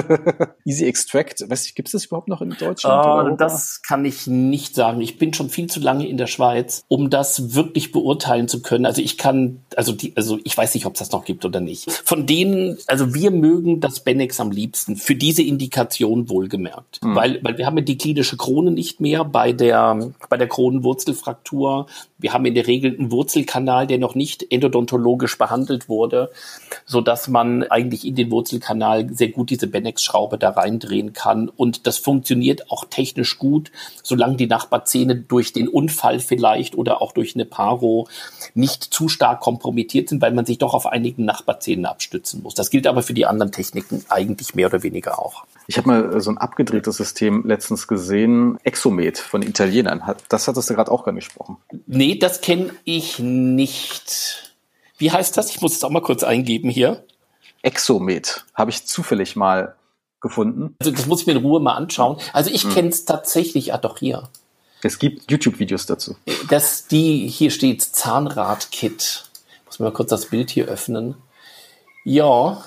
Easy 0.64 0.86
Extract, 0.86 1.48
weiß 1.48 1.66
ich, 1.66 1.74
gibt 1.74 1.88
es 1.88 1.92
das 1.92 2.06
überhaupt 2.06 2.28
noch 2.28 2.40
in 2.40 2.56
Deutschland? 2.58 3.32
Uh, 3.32 3.36
das 3.36 3.82
kann 3.82 4.06
ich 4.06 4.26
nicht 4.26 4.74
sagen. 4.74 5.02
Ich 5.02 5.18
bin 5.18 5.34
schon 5.34 5.50
viel 5.50 5.66
zu 5.66 5.80
lange 5.80 6.08
in 6.08 6.16
der 6.16 6.26
Schweiz, 6.26 6.84
um 6.88 7.10
das 7.10 7.54
wirklich 7.54 7.92
beurteilen 7.92 8.48
zu 8.48 8.62
können. 8.62 8.86
Also 8.86 9.02
ich 9.02 9.18
kann, 9.18 9.60
also 9.76 9.92
die, 9.92 10.16
also 10.16 10.38
ich 10.44 10.56
weiß 10.56 10.72
nicht, 10.72 10.86
ob 10.86 10.94
es 10.94 11.00
das 11.00 11.12
noch 11.12 11.26
gibt 11.26 11.44
oder 11.44 11.60
nicht. 11.60 11.90
Von 11.90 12.26
denen, 12.26 12.78
also 12.86 13.14
wir 13.14 13.30
mögen 13.30 13.80
das 13.80 14.00
Benex 14.00 14.40
am 14.40 14.50
liebsten, 14.50 14.96
für 14.96 15.14
diese 15.14 15.42
Indikation 15.42 16.30
wohlgemerkt. 16.30 17.04
Mhm. 17.04 17.14
Weil, 17.14 17.40
weil 17.42 17.58
wir 17.58 17.66
haben 17.66 17.76
ja 17.76 17.84
die 17.84 17.98
klinische 17.98 18.38
Krone 18.38 18.70
nicht 18.70 19.02
mehr 19.02 19.24
bei 19.24 19.52
der, 19.52 20.10
bei 20.30 20.38
der 20.38 20.48
Kronenwurzelfraktur. 20.48 21.86
Wir 22.16 22.32
haben 22.32 22.46
in 22.46 22.54
der 22.54 22.66
Regel 22.66 22.96
einen 22.98 23.10
Wurzelkanal, 23.10 23.86
der 23.86 23.98
noch 23.98 24.14
nicht 24.14 24.50
endodontologisch 24.50 25.36
behandelt 25.36 25.90
wurde 25.90 26.30
so 26.94 27.00
dass 27.00 27.26
man 27.26 27.64
eigentlich 27.64 28.06
in 28.06 28.14
den 28.14 28.30
Wurzelkanal 28.30 29.12
sehr 29.12 29.30
gut 29.30 29.50
diese 29.50 29.66
Benex-Schraube 29.66 30.38
da 30.38 30.50
reindrehen 30.50 31.12
kann. 31.12 31.48
Und 31.48 31.88
das 31.88 31.98
funktioniert 31.98 32.70
auch 32.70 32.84
technisch 32.84 33.36
gut, 33.36 33.72
solange 34.04 34.36
die 34.36 34.46
Nachbarzähne 34.46 35.16
durch 35.16 35.52
den 35.52 35.66
Unfall 35.66 36.20
vielleicht 36.20 36.76
oder 36.76 37.02
auch 37.02 37.10
durch 37.10 37.34
eine 37.34 37.46
Paro 37.46 38.06
nicht 38.54 38.84
zu 38.84 39.08
stark 39.08 39.40
kompromittiert 39.40 40.08
sind, 40.08 40.22
weil 40.22 40.32
man 40.32 40.46
sich 40.46 40.58
doch 40.58 40.72
auf 40.72 40.86
einigen 40.86 41.24
Nachbarzähnen 41.24 41.84
abstützen 41.84 42.44
muss. 42.44 42.54
Das 42.54 42.70
gilt 42.70 42.86
aber 42.86 43.02
für 43.02 43.12
die 43.12 43.26
anderen 43.26 43.50
Techniken 43.50 44.04
eigentlich 44.08 44.54
mehr 44.54 44.68
oder 44.68 44.84
weniger 44.84 45.18
auch. 45.18 45.46
Ich 45.66 45.76
habe 45.78 45.88
mal 45.88 46.20
so 46.20 46.30
ein 46.30 46.38
abgedrehtes 46.38 46.96
System 46.96 47.42
letztens 47.44 47.88
gesehen, 47.88 48.56
Exomet 48.62 49.18
von 49.18 49.42
Italienern. 49.42 50.00
Das 50.28 50.46
hattest 50.46 50.70
du 50.70 50.74
gerade 50.74 50.92
auch 50.92 51.08
angesprochen. 51.08 51.56
Nee, 51.88 52.18
das 52.20 52.40
kenne 52.40 52.70
ich 52.84 53.18
nicht. 53.18 54.53
Wie 54.96 55.10
heißt 55.10 55.36
das? 55.36 55.50
Ich 55.50 55.60
muss 55.60 55.74
es 55.74 55.84
auch 55.84 55.90
mal 55.90 56.02
kurz 56.02 56.22
eingeben 56.22 56.70
hier. 56.70 57.04
Exomet 57.62 58.44
habe 58.54 58.70
ich 58.70 58.86
zufällig 58.86 59.36
mal 59.36 59.74
gefunden. 60.20 60.74
Also 60.78 60.90
das 60.90 61.06
muss 61.06 61.22
ich 61.22 61.26
mir 61.26 61.34
in 61.34 61.42
Ruhe 61.42 61.60
mal 61.60 61.74
anschauen. 61.74 62.18
Also 62.32 62.50
ich 62.50 62.64
hm. 62.64 62.72
kenne 62.72 62.88
es 62.88 63.04
tatsächlich, 63.04 63.72
ah 63.74 63.78
doch 63.78 63.98
hier. 63.98 64.28
Es 64.82 64.98
gibt 64.98 65.30
YouTube-Videos 65.30 65.86
dazu. 65.86 66.16
Das, 66.50 66.86
die, 66.86 67.26
hier 67.26 67.50
steht 67.50 67.82
Zahnrad-Kit. 67.82 69.24
Muss 69.64 69.78
mir 69.78 69.86
mal 69.86 69.92
kurz 69.92 70.10
das 70.10 70.26
Bild 70.26 70.50
hier 70.50 70.66
öffnen. 70.66 71.16
Ja. 72.04 72.62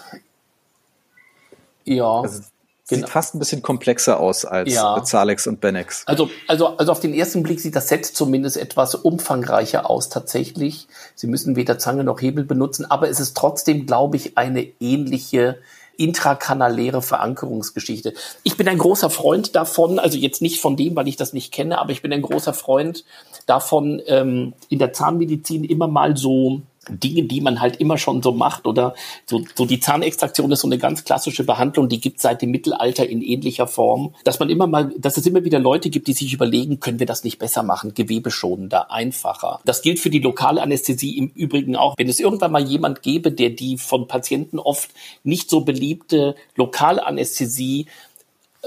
Ja. 1.85 2.21
Also 2.21 2.43
Sieht 2.89 2.99
genau. 2.99 3.09
fast 3.09 3.35
ein 3.35 3.39
bisschen 3.39 3.61
komplexer 3.61 4.17
aus 4.17 4.45
als 4.45 4.73
ja. 4.73 5.03
Zalex 5.03 5.45
und 5.45 5.59
Benex. 5.59 6.03
Also, 6.05 6.29
also, 6.47 6.77
also 6.77 6.93
auf 6.93 7.01
den 7.01 7.13
ersten 7.13 7.43
Blick 7.43 7.59
sieht 7.59 7.75
das 7.75 7.89
Set 7.89 8.05
zumindest 8.05 8.55
etwas 8.55 8.95
umfangreicher 8.95 9.89
aus 9.89 10.07
tatsächlich. 10.07 10.87
Sie 11.13 11.27
müssen 11.27 11.57
weder 11.57 11.77
Zange 11.79 12.05
noch 12.05 12.21
Hebel 12.21 12.45
benutzen, 12.45 12.89
aber 12.89 13.09
es 13.09 13.19
ist 13.19 13.35
trotzdem, 13.35 13.87
glaube 13.87 14.15
ich, 14.15 14.37
eine 14.37 14.65
ähnliche 14.79 15.57
intrakanaläre 15.97 17.01
Verankerungsgeschichte. 17.01 18.13
Ich 18.43 18.55
bin 18.55 18.69
ein 18.69 18.77
großer 18.77 19.09
Freund 19.09 19.57
davon, 19.57 19.99
also 19.99 20.17
jetzt 20.17 20.41
nicht 20.41 20.61
von 20.61 20.77
dem, 20.77 20.95
weil 20.95 21.09
ich 21.09 21.17
das 21.17 21.33
nicht 21.33 21.51
kenne, 21.51 21.79
aber 21.79 21.91
ich 21.91 22.01
bin 22.01 22.13
ein 22.13 22.21
großer 22.21 22.53
Freund 22.53 23.03
davon, 23.47 24.01
ähm, 24.05 24.53
in 24.69 24.79
der 24.79 24.93
Zahnmedizin 24.93 25.65
immer 25.65 25.87
mal 25.87 26.15
so 26.15 26.61
Dinge, 26.89 27.23
die 27.23 27.41
man 27.41 27.61
halt 27.61 27.77
immer 27.77 27.97
schon 27.97 28.21
so 28.21 28.31
macht 28.31 28.67
oder 28.67 28.95
so, 29.25 29.43
so 29.55 29.65
die 29.65 29.79
Zahnextraktion 29.79 30.51
ist 30.51 30.61
so 30.61 30.67
eine 30.67 30.77
ganz 30.77 31.03
klassische 31.03 31.43
Behandlung, 31.43 31.89
die 31.89 31.99
gibt 31.99 32.21
seit 32.21 32.41
dem 32.41 32.51
Mittelalter 32.51 33.07
in 33.07 33.21
ähnlicher 33.21 33.67
Form, 33.67 34.13
dass 34.23 34.39
man 34.39 34.49
immer 34.49 34.67
mal, 34.67 34.93
dass 34.97 35.17
es 35.17 35.25
immer 35.25 35.43
wieder 35.43 35.59
Leute 35.59 35.89
gibt, 35.89 36.07
die 36.07 36.13
sich 36.13 36.33
überlegen, 36.33 36.79
können 36.79 36.99
wir 36.99 37.05
das 37.05 37.23
nicht 37.23 37.39
besser 37.39 37.63
machen, 37.63 37.93
gewebeschonender, 37.93 38.91
einfacher. 38.91 39.59
Das 39.65 39.81
gilt 39.81 39.99
für 39.99 40.09
die 40.09 40.19
lokale 40.19 40.61
Anästhesie 40.61 41.17
im 41.17 41.27
Übrigen 41.29 41.75
auch. 41.75 41.95
Wenn 41.97 42.09
es 42.09 42.19
irgendwann 42.19 42.51
mal 42.51 42.67
jemand 42.67 43.01
gäbe, 43.01 43.31
der 43.31 43.49
die 43.49 43.77
von 43.77 44.07
Patienten 44.07 44.59
oft 44.59 44.89
nicht 45.23 45.49
so 45.49 45.61
beliebte 45.61 46.35
Lokalanästhesie 46.55 47.87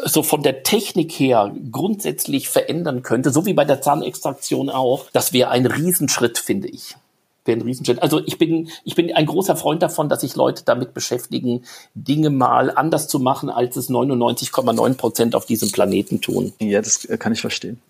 so 0.04 0.22
von 0.22 0.42
der 0.42 0.62
Technik 0.62 1.12
her 1.12 1.52
grundsätzlich 1.70 2.48
verändern 2.48 3.02
könnte, 3.02 3.30
so 3.30 3.44
wie 3.44 3.54
bei 3.54 3.64
der 3.64 3.82
Zahnextraktion 3.82 4.70
auch, 4.70 5.10
das 5.12 5.32
wäre 5.32 5.50
ein 5.50 5.66
Riesenschritt, 5.66 6.38
finde 6.38 6.68
ich 6.68 6.94
ein 7.46 7.62
Riesenschritt. 7.62 8.02
Also 8.02 8.20
ich 8.24 8.38
bin, 8.38 8.70
ich 8.84 8.94
bin 8.94 9.12
ein 9.14 9.26
großer 9.26 9.56
Freund 9.56 9.82
davon, 9.82 10.08
dass 10.08 10.20
sich 10.20 10.36
Leute 10.36 10.64
damit 10.64 10.94
beschäftigen, 10.94 11.64
Dinge 11.94 12.30
mal 12.30 12.70
anders 12.70 13.08
zu 13.08 13.18
machen, 13.18 13.50
als 13.50 13.76
es 13.76 13.90
99,9 13.90 14.94
Prozent 14.94 15.34
auf 15.34 15.46
diesem 15.46 15.72
Planeten 15.72 16.20
tun. 16.20 16.52
Ja, 16.60 16.80
das 16.80 17.08
kann 17.18 17.32
ich 17.32 17.40
verstehen. 17.40 17.80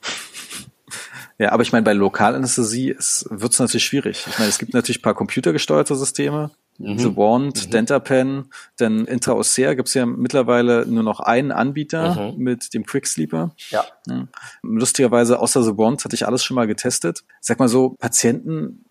Ja, 1.39 1.53
aber 1.53 1.63
ich 1.63 1.73
meine, 1.73 1.85
bei 1.85 1.95
Lokalanästhesie 1.95 2.97
wird 3.31 3.53
es 3.53 3.59
natürlich 3.59 3.85
schwierig. 3.85 4.27
Ich 4.29 4.39
meine, 4.39 4.51
es 4.51 4.59
gibt 4.59 4.75
natürlich 4.75 4.99
ein 4.99 5.03
paar 5.03 5.15
computergesteuerte 5.15 5.97
Systeme. 5.97 6.51
Mhm. 6.77 6.99
The 6.99 7.17
Wand, 7.17 7.67
mhm. 7.67 7.71
DentaPen, 7.71 8.53
denn 8.79 9.05
Intraossea 9.05 9.75
gibt 9.75 9.89
es 9.89 9.95
ja 9.95 10.07
mittlerweile 10.07 10.87
nur 10.87 11.03
noch 11.03 11.21
einen 11.21 11.53
Anbieter 11.53 12.33
mhm. 12.33 12.43
mit 12.43 12.75
dem 12.75 12.85
Quicksleeper. 12.85 13.55
Ja. 13.71 13.85
ja. 14.07 14.29
Lustigerweise, 14.63 15.41
außer 15.41 15.63
The 15.63 15.77
Wand 15.77 16.05
hatte 16.05 16.15
ich 16.15 16.27
alles 16.27 16.45
schon 16.45 16.57
mal 16.57 16.67
getestet. 16.67 17.25
Sag 17.41 17.59
mal 17.59 17.69
so, 17.69 17.97
Patienten 17.99 18.85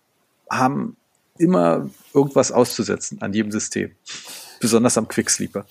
haben 0.50 0.96
immer 1.38 1.88
irgendwas 2.12 2.52
auszusetzen 2.52 3.22
an 3.22 3.32
jedem 3.32 3.50
System 3.50 3.92
besonders 4.60 4.98
am 4.98 5.08
Quicksleeper. 5.08 5.64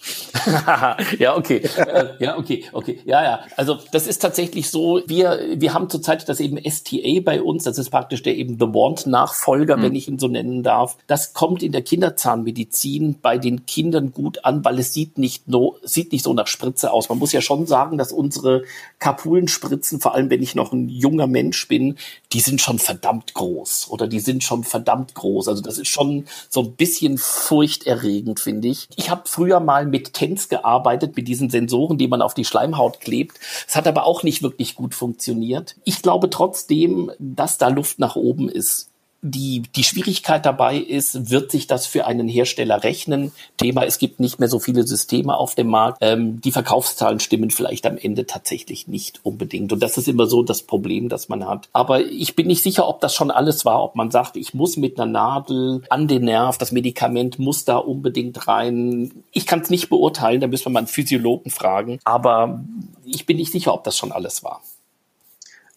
ja, 1.19 1.37
okay. 1.37 1.61
äh, 1.77 2.07
ja, 2.19 2.37
okay, 2.37 2.65
okay. 2.73 2.99
Ja, 3.05 3.23
ja. 3.23 3.39
Also 3.55 3.77
das 3.91 4.07
ist 4.07 4.19
tatsächlich 4.19 4.69
so, 4.71 5.01
wir, 5.05 5.39
wir 5.55 5.75
haben 5.75 5.89
zurzeit 5.89 6.27
das 6.27 6.39
eben 6.39 6.57
STA 6.57 7.21
bei 7.23 7.41
uns, 7.41 7.63
das 7.63 7.77
ist 7.77 7.91
praktisch 7.91 8.23
der 8.23 8.35
eben 8.35 8.55
The 8.59 8.65
Wand-Nachfolger, 8.65 9.77
mhm. 9.77 9.81
wenn 9.83 9.95
ich 9.95 10.07
ihn 10.07 10.17
so 10.17 10.27
nennen 10.27 10.63
darf. 10.63 10.97
Das 11.05 11.33
kommt 11.33 11.61
in 11.61 11.71
der 11.71 11.83
Kinderzahnmedizin 11.83 13.17
bei 13.21 13.37
den 13.37 13.67
Kindern 13.67 14.11
gut 14.11 14.43
an, 14.43 14.65
weil 14.65 14.79
es 14.79 14.91
sieht 14.91 15.19
nicht, 15.19 15.47
no, 15.47 15.77
sieht 15.83 16.11
nicht 16.11 16.23
so 16.23 16.33
nach 16.33 16.47
Spritze 16.47 16.91
aus. 16.91 17.09
Man 17.09 17.19
muss 17.19 17.31
ja 17.31 17.41
schon 17.41 17.67
sagen, 17.67 17.99
dass 17.99 18.11
unsere 18.11 18.63
Kapulenspritzen, 18.97 20.01
vor 20.01 20.15
allem 20.15 20.31
wenn 20.31 20.41
ich 20.41 20.55
noch 20.55 20.73
ein 20.73 20.89
junger 20.89 21.27
Mensch 21.27 21.67
bin, 21.67 21.95
die 22.33 22.39
sind 22.39 22.59
schon 22.59 22.79
verdammt 22.79 23.35
groß 23.35 23.89
oder 23.91 24.07
die 24.07 24.19
sind 24.19 24.43
schon 24.43 24.63
verdammt 24.63 25.13
groß. 25.13 25.47
Also 25.47 25.61
das 25.61 25.77
ist 25.77 25.89
schon 25.89 26.25
so 26.49 26.61
ein 26.61 26.71
bisschen 26.73 27.19
furchterregend, 27.19 28.39
finde 28.39 28.69
ich 28.69 28.78
nicht. 28.87 28.93
Ich 28.97 29.09
habe 29.09 29.23
früher 29.25 29.59
mal 29.59 29.85
mit 29.85 30.13
TENS 30.13 30.49
gearbeitet, 30.49 31.15
mit 31.15 31.27
diesen 31.27 31.49
Sensoren, 31.49 31.97
die 31.97 32.07
man 32.07 32.21
auf 32.21 32.33
die 32.33 32.45
Schleimhaut 32.45 32.99
klebt. 32.99 33.39
Es 33.67 33.75
hat 33.75 33.87
aber 33.87 34.05
auch 34.05 34.23
nicht 34.23 34.43
wirklich 34.43 34.75
gut 34.75 34.95
funktioniert. 34.95 35.75
Ich 35.83 36.01
glaube 36.01 36.29
trotzdem, 36.29 37.11
dass 37.19 37.57
da 37.57 37.67
Luft 37.69 37.99
nach 37.99 38.15
oben 38.15 38.49
ist 38.49 38.88
die, 39.21 39.63
die 39.75 39.83
Schwierigkeit 39.83 40.45
dabei 40.45 40.77
ist, 40.77 41.29
wird 41.29 41.51
sich 41.51 41.67
das 41.67 41.85
für 41.85 42.05
einen 42.05 42.27
Hersteller 42.27 42.83
rechnen? 42.83 43.31
Thema, 43.57 43.83
es 43.83 43.97
gibt 43.97 44.19
nicht 44.19 44.39
mehr 44.39 44.47
so 44.47 44.59
viele 44.59 44.87
Systeme 44.87 45.35
auf 45.35 45.55
dem 45.55 45.67
Markt. 45.67 45.97
Ähm, 46.01 46.39
die 46.41 46.51
Verkaufszahlen 46.51 47.19
stimmen 47.19 47.51
vielleicht 47.51 47.85
am 47.85 47.97
Ende 47.97 48.25
tatsächlich 48.25 48.87
nicht 48.87 49.19
unbedingt. 49.23 49.73
Und 49.73 49.83
das 49.83 49.97
ist 49.97 50.07
immer 50.07 50.25
so 50.25 50.41
das 50.43 50.61
Problem, 50.61 51.09
das 51.09 51.27
man 51.27 51.45
hat. 51.45 51.67
Aber 51.73 52.01
ich 52.01 52.35
bin 52.35 52.47
nicht 52.47 52.63
sicher, 52.63 52.87
ob 52.87 53.01
das 53.01 53.13
schon 53.13 53.31
alles 53.31 53.65
war, 53.65 53.83
ob 53.83 53.95
man 53.95 54.09
sagt, 54.09 54.37
ich 54.37 54.53
muss 54.53 54.77
mit 54.77 54.99
einer 54.99 55.11
Nadel 55.11 55.83
an 55.89 56.07
den 56.07 56.23
Nerv, 56.23 56.57
das 56.57 56.71
Medikament 56.71 57.39
muss 57.39 57.65
da 57.65 57.77
unbedingt 57.77 58.47
rein. 58.47 59.11
Ich 59.31 59.45
kann 59.45 59.59
es 59.61 59.69
nicht 59.69 59.89
beurteilen, 59.89 60.39
da 60.39 60.47
müssen 60.47 60.65
wir 60.65 60.71
mal 60.71 60.79
einen 60.79 60.87
Physiologen 60.87 61.51
fragen. 61.51 61.99
Aber 62.05 62.63
ich 63.05 63.25
bin 63.25 63.37
nicht 63.37 63.51
sicher, 63.51 63.73
ob 63.73 63.83
das 63.83 63.97
schon 63.97 64.11
alles 64.11 64.43
war. 64.43 64.61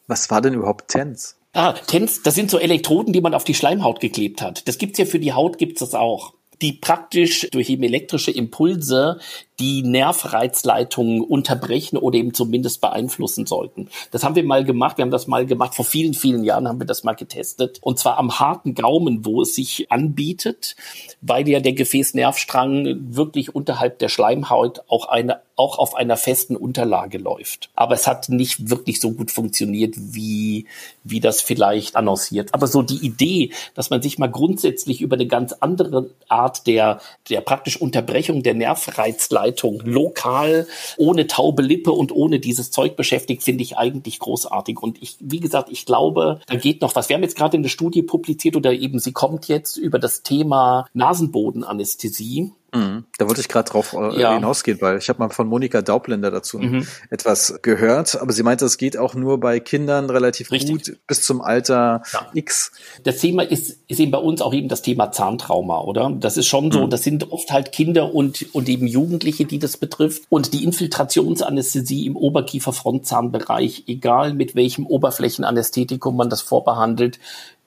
Was 0.06 0.30
war 0.30 0.40
denn 0.40 0.54
überhaupt 0.54 0.88
TENS? 0.88 1.36
Ah, 1.54 1.74
TENS, 1.74 2.22
das 2.22 2.34
sind 2.34 2.50
so 2.50 2.58
Elektroden, 2.58 3.12
die 3.12 3.20
man 3.20 3.34
auf 3.34 3.44
die 3.44 3.54
Schleimhaut 3.54 4.00
geklebt 4.00 4.40
hat. 4.40 4.66
Das 4.66 4.78
gibt's 4.78 4.98
ja 4.98 5.04
für 5.04 5.18
die 5.18 5.34
Haut, 5.34 5.58
gibt's 5.58 5.80
das 5.80 5.94
auch 5.94 6.32
die 6.62 6.72
praktisch 6.72 7.48
durch 7.50 7.68
eben 7.68 7.82
elektrische 7.82 8.30
Impulse 8.30 9.18
die 9.58 9.82
Nervreizleitungen 9.82 11.20
unterbrechen 11.20 11.96
oder 11.96 12.18
eben 12.18 12.34
zumindest 12.34 12.80
beeinflussen 12.80 13.46
sollten. 13.46 13.88
Das 14.12 14.24
haben 14.24 14.36
wir 14.36 14.44
mal 14.44 14.64
gemacht. 14.64 14.96
Wir 14.96 15.02
haben 15.02 15.10
das 15.10 15.26
mal 15.26 15.44
gemacht. 15.44 15.74
Vor 15.74 15.84
vielen, 15.84 16.14
vielen 16.14 16.44
Jahren 16.44 16.68
haben 16.68 16.80
wir 16.80 16.86
das 16.86 17.04
mal 17.04 17.14
getestet. 17.14 17.78
Und 17.82 17.98
zwar 17.98 18.16
am 18.18 18.38
harten 18.38 18.74
Gaumen, 18.74 19.24
wo 19.26 19.42
es 19.42 19.54
sich 19.54 19.90
anbietet, 19.90 20.76
weil 21.20 21.48
ja 21.48 21.60
der 21.60 21.74
Gefäßnervstrang 21.74 23.14
wirklich 23.14 23.54
unterhalb 23.54 23.98
der 23.98 24.08
Schleimhaut 24.08 24.82
auch 24.88 25.08
eine 25.08 25.42
auch 25.56 25.78
auf 25.78 25.94
einer 25.94 26.16
festen 26.16 26.56
Unterlage 26.56 27.18
läuft. 27.18 27.70
Aber 27.74 27.94
es 27.94 28.06
hat 28.06 28.28
nicht 28.28 28.70
wirklich 28.70 29.00
so 29.00 29.12
gut 29.12 29.30
funktioniert, 29.30 29.94
wie, 29.96 30.66
wie 31.04 31.20
das 31.20 31.40
vielleicht 31.40 31.96
annonciert. 31.96 32.54
Aber 32.54 32.66
so 32.66 32.82
die 32.82 33.04
Idee, 33.04 33.52
dass 33.74 33.90
man 33.90 34.02
sich 34.02 34.18
mal 34.18 34.30
grundsätzlich 34.30 35.00
über 35.00 35.16
eine 35.16 35.26
ganz 35.26 35.52
andere 35.52 36.10
Art 36.28 36.66
der, 36.66 37.00
der 37.28 37.40
praktisch 37.40 37.80
Unterbrechung 37.80 38.42
der 38.42 38.54
Nervreizleitung 38.54 39.52
Leitung 39.62 39.80
lokal, 39.84 40.66
ohne 40.96 41.26
taube 41.26 41.62
Lippe 41.62 41.92
und 41.92 42.12
ohne 42.12 42.40
dieses 42.40 42.70
Zeug 42.70 42.96
beschäftigt, 42.96 43.42
finde 43.42 43.62
ich 43.62 43.76
eigentlich 43.76 44.18
großartig. 44.18 44.80
Und 44.80 45.02
ich, 45.02 45.16
wie 45.20 45.40
gesagt, 45.40 45.68
ich 45.70 45.86
glaube, 45.86 46.40
da 46.46 46.56
geht 46.56 46.80
noch 46.80 46.94
was. 46.94 47.08
Wir 47.08 47.14
haben 47.14 47.22
jetzt 47.22 47.36
gerade 47.36 47.56
eine 47.56 47.68
Studie 47.68 48.02
publiziert 48.02 48.56
oder 48.56 48.72
eben 48.72 48.98
sie 48.98 49.12
kommt 49.12 49.48
jetzt 49.48 49.76
über 49.76 49.98
das 49.98 50.22
Thema 50.22 50.86
Nasenbodenanästhesie. 50.94 52.52
Mhm. 52.74 53.04
Da 53.18 53.28
wollte 53.28 53.40
ich 53.42 53.48
gerade 53.48 53.70
drauf 53.70 53.92
äh, 53.92 54.18
ja. 54.18 54.34
hinausgehen, 54.34 54.80
weil 54.80 54.98
ich 54.98 55.08
habe 55.10 55.18
mal 55.18 55.28
von 55.28 55.46
Monika 55.46 55.82
Daubländer 55.82 56.30
dazu 56.30 56.58
mhm. 56.58 56.86
etwas 57.10 57.58
gehört, 57.60 58.20
aber 58.20 58.32
sie 58.32 58.42
meinte, 58.42 58.64
es 58.64 58.78
geht 58.78 58.96
auch 58.96 59.14
nur 59.14 59.40
bei 59.40 59.60
Kindern 59.60 60.08
relativ 60.08 60.50
Richtig. 60.50 60.70
gut 60.70 60.98
bis 61.06 61.22
zum 61.22 61.42
Alter 61.42 62.02
ja. 62.12 62.30
X. 62.32 62.72
Das 63.04 63.18
Thema 63.18 63.42
ist, 63.42 63.78
ist 63.88 64.00
eben 64.00 64.10
bei 64.10 64.18
uns 64.18 64.40
auch 64.40 64.54
eben 64.54 64.68
das 64.68 64.80
Thema 64.80 65.12
Zahntrauma, 65.12 65.80
oder? 65.80 66.10
Das 66.18 66.38
ist 66.38 66.46
schon 66.46 66.72
so, 66.72 66.86
mhm. 66.86 66.90
das 66.90 67.02
sind 67.02 67.30
oft 67.30 67.50
halt 67.52 67.72
Kinder 67.72 68.14
und, 68.14 68.54
und 68.54 68.68
eben 68.68 68.86
Jugendliche, 68.86 69.44
die 69.44 69.58
das 69.58 69.76
betrifft. 69.76 70.22
Und 70.30 70.54
die 70.54 70.64
Infiltrationsanästhesie 70.64 72.06
im 72.06 72.16
Oberkiefer-Frontzahnbereich, 72.16 73.84
egal 73.86 74.32
mit 74.32 74.54
welchem 74.54 74.86
Oberflächenanästhetikum 74.86 76.16
man 76.16 76.30
das 76.30 76.40
vorbehandelt, 76.40 77.18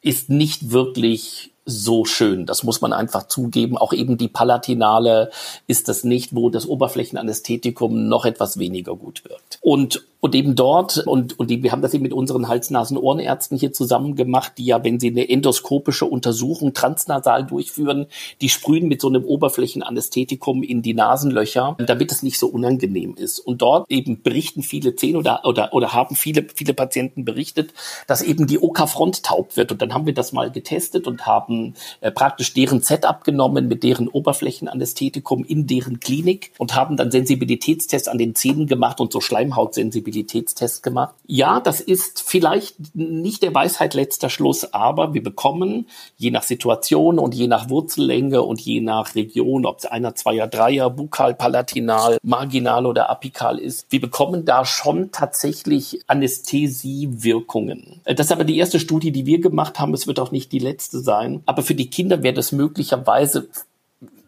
ist 0.01 0.29
nicht 0.29 0.71
wirklich 0.71 1.54
so 1.65 2.05
schön. 2.05 2.45
Das 2.45 2.63
muss 2.63 2.81
man 2.81 2.93
einfach 2.93 3.27
zugeben. 3.27 3.77
Auch 3.77 3.93
eben 3.93 4.17
die 4.17 4.27
Palatinale 4.27 5.31
ist 5.67 5.89
das 5.89 6.03
nicht, 6.03 6.35
wo 6.35 6.49
das 6.49 6.67
Oberflächenanästhetikum 6.67 8.07
noch 8.07 8.25
etwas 8.25 8.57
weniger 8.57 8.95
gut 8.95 9.23
wirkt. 9.25 9.59
Und 9.61 10.03
und 10.25 10.33
eben 10.33 10.55
dort, 10.55 11.05
und, 11.05 11.37
und 11.37 11.51
die, 11.51 11.61
wir 11.61 11.71
haben 11.71 11.83
das 11.83 11.93
eben 11.93 12.01
mit 12.01 12.11
unseren 12.11 12.47
Hals-Nasen-Ohrenärzten 12.47 13.59
hier 13.59 13.73
zusammen 13.73 14.15
gemacht, 14.15 14.53
die 14.57 14.65
ja, 14.65 14.83
wenn 14.83 14.99
sie 14.99 15.09
eine 15.09 15.29
endoskopische 15.29 16.05
Untersuchung 16.05 16.73
transnasal 16.73 17.45
durchführen, 17.45 18.07
die 18.41 18.49
sprühen 18.49 18.87
mit 18.87 19.01
so 19.01 19.07
einem 19.07 19.23
Oberflächenanästhetikum 19.23 20.63
in 20.63 20.81
die 20.81 20.95
Nasenlöcher, 20.95 21.77
damit 21.77 22.11
es 22.11 22.23
nicht 22.23 22.39
so 22.39 22.47
unangenehm 22.47 23.13
ist. 23.13 23.37
Und 23.37 23.61
dort 23.61 23.85
eben 23.91 24.23
berichten 24.23 24.63
viele 24.63 24.95
zehn 24.95 25.15
oder, 25.15 25.41
oder, 25.45 25.71
oder 25.75 25.93
haben 25.93 26.15
viele, 26.15 26.47
viele 26.55 26.73
Patienten 26.73 27.23
berichtet, 27.23 27.75
dass 28.07 28.23
eben 28.23 28.47
die 28.47 28.57
OK-Front 28.57 29.21
taub 29.21 29.55
wird. 29.55 29.71
Und 29.73 29.83
dann 29.83 29.93
haben 29.93 30.07
wir 30.07 30.15
das 30.15 30.33
mal 30.33 30.49
getestet 30.49 31.05
und 31.05 31.27
haben 31.27 31.75
äh, 32.01 32.09
praktisch 32.09 32.51
deren 32.55 32.81
Setup 32.81 33.23
genommen 33.23 33.67
mit 33.67 33.83
deren 33.83 34.07
Oberflächenanästhetikum 34.07 35.43
in 35.43 35.67
deren 35.67 35.99
Klinik 35.99 36.51
und 36.57 36.73
haben 36.73 36.97
dann 36.97 37.11
Sensibilitätstests 37.11 38.07
an 38.07 38.17
den 38.17 38.33
Zähnen 38.33 38.65
gemacht 38.65 38.99
und 38.99 39.13
so 39.13 39.21
Schleimhautsensibilität 39.21 40.14
Sensibilitätstest 40.15 40.83
gemacht. 40.83 41.15
Ja, 41.27 41.59
das 41.59 41.81
ist 41.81 42.23
vielleicht 42.25 42.95
nicht 42.95 43.43
der 43.43 43.53
Weisheit 43.53 43.93
letzter 43.93 44.29
Schluss, 44.29 44.73
aber 44.73 45.13
wir 45.13 45.21
bekommen 45.21 45.87
je 46.17 46.31
nach 46.31 46.43
Situation 46.43 47.19
und 47.19 47.35
je 47.35 47.47
nach 47.47 47.69
Wurzellänge 47.69 48.41
und 48.41 48.61
je 48.61 48.81
nach 48.81 49.15
Region, 49.15 49.65
ob 49.65 49.79
es 49.79 49.85
einer, 49.85 50.15
zweier, 50.15 50.47
dreier, 50.47 50.89
bukal, 50.89 51.35
palatinal, 51.35 52.17
marginal 52.23 52.85
oder 52.85 53.09
apikal 53.09 53.59
ist, 53.59 53.87
wir 53.89 54.01
bekommen 54.01 54.45
da 54.45 54.65
schon 54.65 55.11
tatsächlich 55.11 56.01
Anästhesiewirkungen. 56.07 58.01
Das 58.05 58.27
ist 58.27 58.31
aber 58.31 58.45
die 58.45 58.57
erste 58.57 58.79
Studie, 58.79 59.11
die 59.11 59.25
wir 59.25 59.41
gemacht 59.41 59.79
haben. 59.79 59.93
Es 59.93 60.07
wird 60.07 60.19
auch 60.19 60.31
nicht 60.31 60.51
die 60.51 60.59
letzte 60.59 60.99
sein. 60.99 61.41
Aber 61.45 61.61
für 61.61 61.75
die 61.75 61.89
Kinder 61.89 62.23
wäre 62.23 62.33
das 62.33 62.51
möglicherweise 62.51 63.49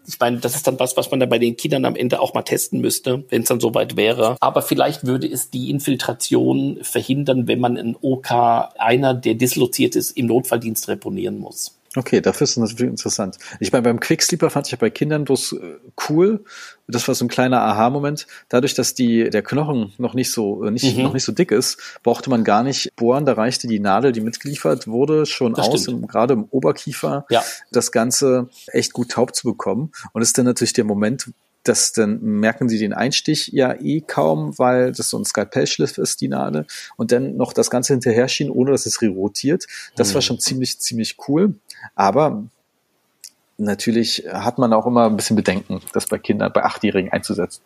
ich 0.08 0.20
meine, 0.20 0.38
das 0.38 0.56
ist 0.56 0.66
dann 0.66 0.80
was, 0.80 0.96
was 0.96 1.12
man 1.12 1.20
dann 1.20 1.30
bei 1.30 1.38
den 1.38 1.58
Kindern 1.58 1.84
am 1.84 1.98
Ende 1.98 2.22
auch 2.22 2.34
mal 2.34 2.42
testen 2.42 2.80
müsste, 2.80 3.26
wenn 3.30 3.42
es 3.42 3.50
dann 3.50 3.60
soweit 3.60 3.98
wäre. 3.98 4.38
Aber 4.40 4.62
vielleicht 4.62 5.06
würde 5.06 5.28
es 5.28 5.50
die 5.50 5.70
Infiltration 5.70 6.80
verhindern, 6.82 7.48
wenn 7.48 7.60
man 7.60 7.78
einen 7.78 7.98
OK, 8.00 8.32
einer, 8.32 9.14
der 9.14 9.36
disloziert 9.36 9.98
ist, 9.98 10.12
im 10.12 10.28
Notfalldienst 10.28 10.88
reponieren 10.88 11.40
muss. 11.40 11.77
Okay, 11.98 12.22
dafür 12.22 12.44
ist 12.44 12.56
das 12.56 12.70
natürlich 12.70 12.92
interessant. 12.92 13.40
Ich 13.60 13.72
meine, 13.72 13.82
beim 13.82 14.00
Quicksleeper 14.00 14.52
fand 14.52 14.68
ich 14.68 14.72
ja 14.72 14.78
bei 14.80 14.92
Kindern 14.92 15.24
bloß 15.24 15.54
äh, 15.54 15.78
cool. 16.08 16.44
Das 16.88 17.08
war 17.08 17.16
so 17.16 17.26
ein 17.26 17.28
kleiner 17.28 17.62
Aha-Moment. 17.62 18.28
Dadurch, 18.50 18.76
dass 18.76 18.94
die, 18.94 19.32
der 19.32 19.42
Knochen 19.42 19.94
noch 19.98 20.14
nicht 20.14 20.32
so, 20.32 20.64
äh, 20.64 20.70
nicht, 20.70 20.96
mhm. 20.96 21.02
noch 21.02 21.14
nicht 21.14 21.24
so 21.24 21.32
dick 21.32 21.52
ist, 21.52 21.80
brauchte 22.04 22.30
man 22.30 22.44
gar 22.44 22.62
nicht 22.62 22.96
bohren. 22.96 23.26
Da 23.26 23.34
reichte 23.34 23.68
die 23.68 23.80
Nadel, 23.80 24.12
die 24.12 24.22
mitgeliefert 24.22 24.86
wurde, 24.88 25.26
schon 25.26 25.56
das 25.56 25.70
aus, 25.70 25.88
im, 25.88 26.06
gerade 26.08 26.36
im 26.36 26.46
Oberkiefer, 26.52 27.26
ja. 27.32 27.44
das 27.72 27.92
Ganze 27.92 28.50
echt 28.68 28.94
gut 28.94 29.10
taub 29.10 29.36
zu 29.36 29.48
bekommen. 29.48 29.92
Und 30.14 30.22
es 30.22 30.30
ist 30.30 30.38
dann 30.38 30.46
natürlich 30.46 30.74
der 30.74 30.86
Moment, 30.86 31.32
das 31.68 31.92
dann 31.92 32.22
merken 32.22 32.70
sie 32.70 32.78
den 32.78 32.94
Einstich 32.94 33.50
ja 33.54 33.74
eh 33.74 34.02
kaum, 34.02 34.58
weil 34.58 34.92
das 34.92 35.10
so 35.10 35.18
ein 35.18 35.26
Skalpellschliff 35.26 35.98
ist, 35.98 36.22
die 36.22 36.28
Nadel. 36.28 36.66
Und 36.96 37.12
dann 37.12 37.36
noch 37.36 37.54
das 37.54 37.70
Ganze 37.70 37.94
hinterher 37.94 38.28
schienen, 38.28 38.52
ohne 38.52 38.72
dass 38.72 38.86
es 38.86 39.02
rerotiert. 39.02 39.68
Das 39.96 40.10
mhm. 40.10 40.14
war 40.16 40.22
schon 40.22 40.40
ziemlich, 40.40 40.80
ziemlich 40.80 41.18
cool. 41.28 41.56
Aber 41.96 42.44
natürlich 43.58 44.26
hat 44.32 44.58
man 44.58 44.74
auch 44.74 44.86
immer 44.86 45.06
ein 45.06 45.16
bisschen 45.16 45.36
Bedenken, 45.36 45.82
das 45.94 46.08
bei 46.08 46.18
Kindern, 46.18 46.52
bei 46.54 46.64
Achtjährigen 46.64 47.12
einzusetzen. 47.12 47.62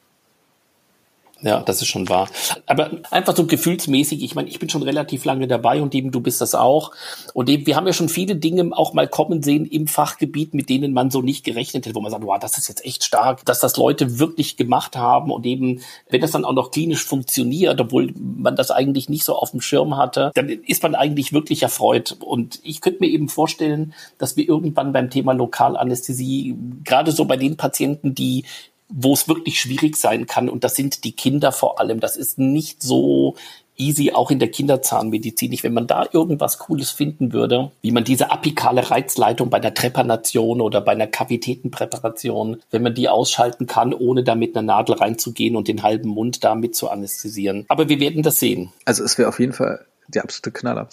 Ja, 1.44 1.62
das 1.62 1.82
ist 1.82 1.88
schon 1.88 2.08
wahr. 2.08 2.30
Aber 2.68 2.92
einfach 3.10 3.36
so 3.36 3.48
gefühlsmäßig, 3.48 4.22
ich 4.24 4.36
meine, 4.36 4.48
ich 4.48 4.60
bin 4.60 4.70
schon 4.70 4.84
relativ 4.84 5.26
lange 5.26 5.48
dabei 5.48 5.82
und 5.82 5.96
eben 5.96 6.12
du 6.12 6.22
bist 6.22 6.40
das 6.40 6.54
auch. 6.54 6.92
Und 7.34 7.50
eben, 7.50 7.66
wir 7.66 7.76
haben 7.76 7.88
ja 7.88 7.94
schon 7.94 8.10
viele 8.10 8.36
Dinge 8.36 8.70
auch 8.78 8.94
mal 8.94 9.08
kommen 9.08 9.42
sehen 9.42 9.66
im 9.66 9.88
Fachgebiet, 9.88 10.54
mit 10.54 10.70
denen 10.70 10.94
man 10.94 11.10
so 11.10 11.22
nicht 11.22 11.44
gerechnet 11.44 11.86
hätte, 11.86 11.96
wo 11.96 12.02
man 12.02 12.12
sagt, 12.12 12.26
wow, 12.26 12.38
das 12.40 12.60
ist 12.60 12.68
jetzt 12.68 12.86
echt 12.86 13.04
stark, 13.04 13.44
dass 13.46 13.60
das 13.60 13.76
Leute 13.76 14.20
wirklich 14.20 14.56
gemacht 14.56 14.96
haben 14.96 15.32
und 15.32 15.46
eben, 15.48 15.82
wenn 16.10 16.22
das 16.22 16.32
dann 16.32 16.46
auch 16.46 16.54
noch 16.54 16.70
klinisch 16.70 17.04
funktioniert, 17.04 17.82
obwohl 17.82 18.14
man 18.16 18.56
das 18.56 18.70
eigentlich 18.70 19.10
nicht 19.10 19.24
so 19.24 19.36
auf 19.36 19.52
dem 19.52 19.62
Schirm 19.62 19.98
hatte, 19.98 20.32
dann 20.36 20.48
ist 20.50 20.84
man 20.84 20.94
eigentlich 20.94 21.34
wirklich 21.34 21.64
erfreut. 21.64 22.18
Und 22.20 22.60
ich 22.64 22.82
könnte 22.82 23.00
mir 23.00 23.10
eben 23.10 23.30
vorstellen, 23.30 23.94
dass 24.20 24.38
wir 24.38 24.48
irgendwann 24.48 24.94
beim 24.94 25.10
Thema 25.10 25.34
Lokalanästhesie, 25.34 26.56
gerade 26.84 27.12
so 27.12 27.26
bei 27.26 27.38
den 27.38 27.58
Patienten, 27.58 28.14
die 28.14 28.46
wo 28.92 29.14
es 29.14 29.28
wirklich 29.28 29.60
schwierig 29.60 29.98
sein 29.98 30.28
kann. 30.28 30.50
Und 30.50 30.64
das 30.64 30.76
sind 30.76 31.04
die 31.04 31.14
Kinder 31.14 31.52
vor 31.52 31.80
allem. 31.80 32.00
Das 32.00 32.18
ist 32.18 32.38
nicht 32.38 32.84
so 32.84 33.36
easy, 33.78 34.12
auch 34.12 34.32
in 34.32 34.40
der 34.40 34.52
Kinderzahnmedizin. 34.52 35.50
Nicht, 35.50 35.64
wenn 35.64 35.74
man 35.74 35.88
da 35.88 36.06
irgendwas 36.12 36.60
Cooles 36.60 36.92
finden 36.92 37.34
würde, 37.34 37.72
wie 37.82 37.92
man 37.92 38.04
diese 38.04 38.32
apikale 38.32 38.92
Reizleitung 38.92 39.50
bei 39.50 39.60
der 39.60 39.74
Trepanation 39.74 40.62
oder 40.62 40.82
bei 40.82 40.92
einer 40.92 41.08
Kavitätenpräparation, 41.08 42.62
wenn 42.70 42.84
man 42.84 42.94
die 42.94 43.10
ausschalten 43.10 43.66
kann, 43.66 43.94
ohne 43.94 44.24
da 44.24 44.36
mit 44.36 44.56
einer 44.56 44.66
Nadel 44.66 44.96
reinzugehen 44.96 45.56
und 45.56 45.68
den 45.68 45.84
halben 45.84 46.10
Mund 46.10 46.44
damit 46.44 46.76
zu 46.76 46.90
anästhesieren. 46.90 47.66
Aber 47.68 47.90
wir 47.90 48.00
werden 48.00 48.24
das 48.24 48.40
sehen. 48.40 48.72
Also 48.86 49.04
es 49.04 49.18
wäre 49.18 49.30
auf 49.30 49.40
jeden 49.40 49.54
Fall 49.54 49.86
der 50.08 50.24
absolute 50.24 50.52
Knaller. 50.52 50.88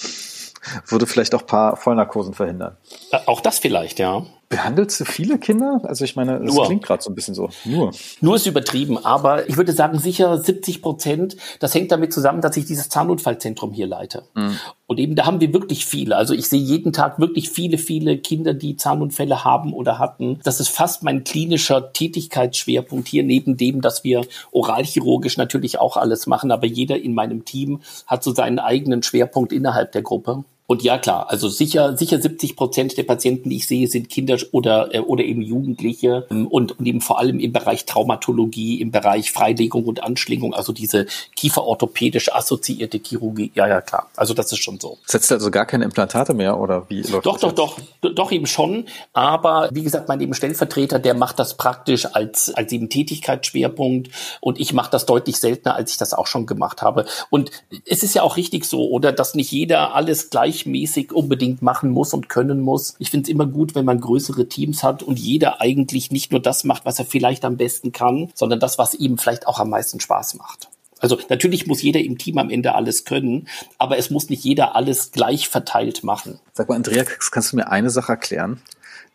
Würde 0.87 1.07
vielleicht 1.07 1.35
auch 1.35 1.43
ein 1.43 1.47
paar 1.47 1.77
Vollnarkosen 1.77 2.35
verhindern. 2.35 2.77
Äh, 3.13 3.19
auch 3.27 3.41
das 3.41 3.59
vielleicht, 3.59 3.99
ja. 3.99 4.27
Behandelst 4.51 4.99
du 4.99 5.05
viele 5.05 5.39
Kinder? 5.39 5.83
Also 5.85 6.07
ich 6.07 6.17
meine, 6.17 6.41
das 6.41 6.55
Nur. 6.55 6.65
klingt 6.65 6.83
gerade 6.83 7.03
so 7.03 7.11
ein 7.11 7.15
bisschen 7.15 7.35
so. 7.35 7.51
Nur. 7.67 7.93
Nur 8.23 8.37
ist 8.37 8.47
übertrieben, 8.47 8.97
aber 8.97 9.47
ich 9.47 9.59
würde 9.59 9.73
sagen 9.73 9.99
sicher 9.99 10.39
70 10.39 10.81
Prozent. 10.81 11.37
Das 11.61 11.75
hängt 11.75 11.93
damit 11.93 12.15
zusammen, 12.15 12.41
dass 12.41 12.57
ich 12.57 12.65
dieses 12.65 12.89
Zahnunfallzentrum 12.89 13.75
hier 13.75 13.87
leite. 13.87 14.23
Mhm. 14.35 14.57
Und 14.87 14.99
eben 14.99 15.17
da 15.17 15.27
haben 15.27 15.43
wir 15.43 15.53
wirklich 15.53 15.85
viele. 15.85 16.17
Also 16.17 16.33
ich 16.33 16.49
sehe 16.49 16.63
jeden 16.63 16.95
Tag 16.95 17.19
wirklich 17.19 17.51
viele, 17.51 17.77
viele 17.77 18.17
Kinder, 18.17 18.55
die 18.55 18.77
Zahnunfälle 18.77 19.45
haben 19.45 19.75
oder 19.75 19.99
hatten. 19.99 20.41
Das 20.45 20.61
ist 20.61 20.71
fast 20.71 21.03
mein 21.03 21.25
klinischer 21.25 21.93
Tätigkeitsschwerpunkt 21.93 23.07
hier, 23.07 23.25
neben 23.25 23.59
dem, 23.59 23.83
dass 23.83 24.03
wir 24.03 24.23
oralchirurgisch 24.51 25.37
natürlich 25.37 25.79
auch 25.79 25.99
alles 25.99 26.27
machen. 26.27 26.53
Aber 26.53 26.67
jeder 26.67 26.99
in 26.99 27.13
meinem 27.13 27.45
Team 27.45 27.81
hat 28.07 28.25
so 28.25 28.33
seinen 28.33 28.61
eigenen 28.61 29.03
Schwerpunkt 29.03 29.53
innerhalb 29.53 29.93
der 29.93 30.01
Gruppe. 30.01 30.45
Und 30.71 30.83
ja, 30.83 30.99
klar, 30.99 31.31
also 31.31 31.49
sicher, 31.49 31.97
sicher 31.97 32.21
70 32.21 32.55
Prozent 32.55 32.99
der 32.99 33.05
Patienten, 33.05 33.49
die 33.49 33.57
ich 33.57 33.67
sehe, 33.67 33.89
sind 33.89 34.11
Kinder 34.11 34.37
oder, 34.53 34.95
äh, 34.95 34.99
oder 34.99 35.25
eben 35.25 35.41
Jugendliche 35.41 36.27
ähm, 36.31 36.47
und, 36.47 36.79
und 36.79 36.85
eben 36.85 37.01
vor 37.01 37.19
allem 37.19 37.41
im 37.41 37.55
Bereich 37.55 37.87
Traumatologie, 37.87 38.79
im 38.83 38.91
Bereich 38.91 39.33
Freilegung 39.33 39.87
und 39.87 40.03
Anschlingung, 40.03 40.53
also 40.53 40.75
diese 40.75 41.07
kieferorthopädisch 41.37 42.35
assoziierte 42.35 42.99
Chirurgie. 42.99 43.51
Ja, 43.55 43.67
ja, 43.67 43.81
klar. 43.81 44.11
Also 44.15 44.35
das 44.35 44.53
ist 44.53 44.59
schon 44.59 44.79
so. 44.79 44.99
Setzt 45.07 45.33
also 45.33 45.51
gar 45.51 45.65
keine 45.65 45.85
Implantate 45.85 46.35
mehr 46.35 46.61
oder 46.61 46.85
wie 46.91 47.01
läuft 47.01 47.25
Doch, 47.25 47.41
das 47.41 47.55
doch, 47.55 47.79
doch, 48.03 48.15
doch 48.15 48.31
eben 48.31 48.47
schon. 48.47 48.85
Aber 49.15 49.71
wie 49.73 49.83
gesagt, 49.83 50.07
mein 50.09 50.21
eben 50.21 50.35
Stellvertreter, 50.35 50.99
der 50.99 51.15
macht 51.15 51.39
das 51.39 51.57
praktisch 51.57 52.05
als, 52.05 52.53
als 52.55 52.71
eben 52.73 52.91
Tätigkeitsschwerpunkt 52.91 54.11
und 54.43 54.61
ich 54.61 54.75
mache 54.75 54.91
das 54.91 55.07
deutlich 55.07 55.39
seltener, 55.39 55.77
als 55.77 55.93
ich 55.93 55.97
das 55.97 56.13
auch 56.13 56.27
schon 56.27 56.45
gemacht 56.45 56.83
habe. 56.83 57.07
Und 57.31 57.53
es 57.87 58.03
ist 58.03 58.15
ja 58.15 58.21
auch 58.21 58.37
richtig 58.37 58.67
so, 58.67 58.91
oder, 58.91 59.13
dass 59.13 59.35
nicht 59.35 59.51
jeder 59.51 59.95
alles 59.95 60.29
gleich 60.29 60.58
gleichmäßig 60.59 61.13
unbedingt 61.13 61.63
machen 61.63 61.91
muss 61.91 62.13
und 62.13 62.29
können 62.29 62.61
muss. 62.61 62.95
Ich 62.99 63.11
finde 63.11 63.29
es 63.29 63.29
immer 63.29 63.47
gut, 63.47 63.75
wenn 63.75 63.85
man 63.85 64.01
größere 64.01 64.49
Teams 64.49 64.83
hat 64.83 65.03
und 65.03 65.19
jeder 65.19 65.61
eigentlich 65.61 66.11
nicht 66.11 66.31
nur 66.33 66.41
das 66.41 66.65
macht, 66.65 66.85
was 66.85 66.99
er 66.99 67.05
vielleicht 67.05 67.45
am 67.45 67.57
besten 67.57 67.93
kann, 67.93 68.31
sondern 68.35 68.61
das, 68.61 68.79
was 68.79 68.95
ihm 68.95 69.19
vielleicht 69.19 69.47
auch 69.47 69.61
am 69.61 69.71
meisten 69.71 70.01
Spaß 70.01 70.35
macht. 70.35 70.69
Also 71.01 71.17
natürlich 71.29 71.69
muss 71.69 71.81
jeder 71.81 72.01
im 72.01 72.19
Team 72.19 72.39
am 72.39 72.51
Ende 72.51 72.75
alles 72.75 73.05
können, 73.05 73.47
aber 73.79 73.99
es 73.99 74.11
muss 74.11 74.31
nicht 74.31 74.43
jeder 74.43 74.75
alles 74.75 75.13
gleich 75.13 75.49
verteilt 75.49 76.03
machen. 76.03 76.41
Sag 76.55 76.69
mal, 76.69 76.75
Andrea, 76.75 77.05
kannst 77.31 77.53
du 77.53 77.57
mir 77.57 77.71
eine 77.71 77.91
Sache 77.91 78.13
erklären? 78.13 78.61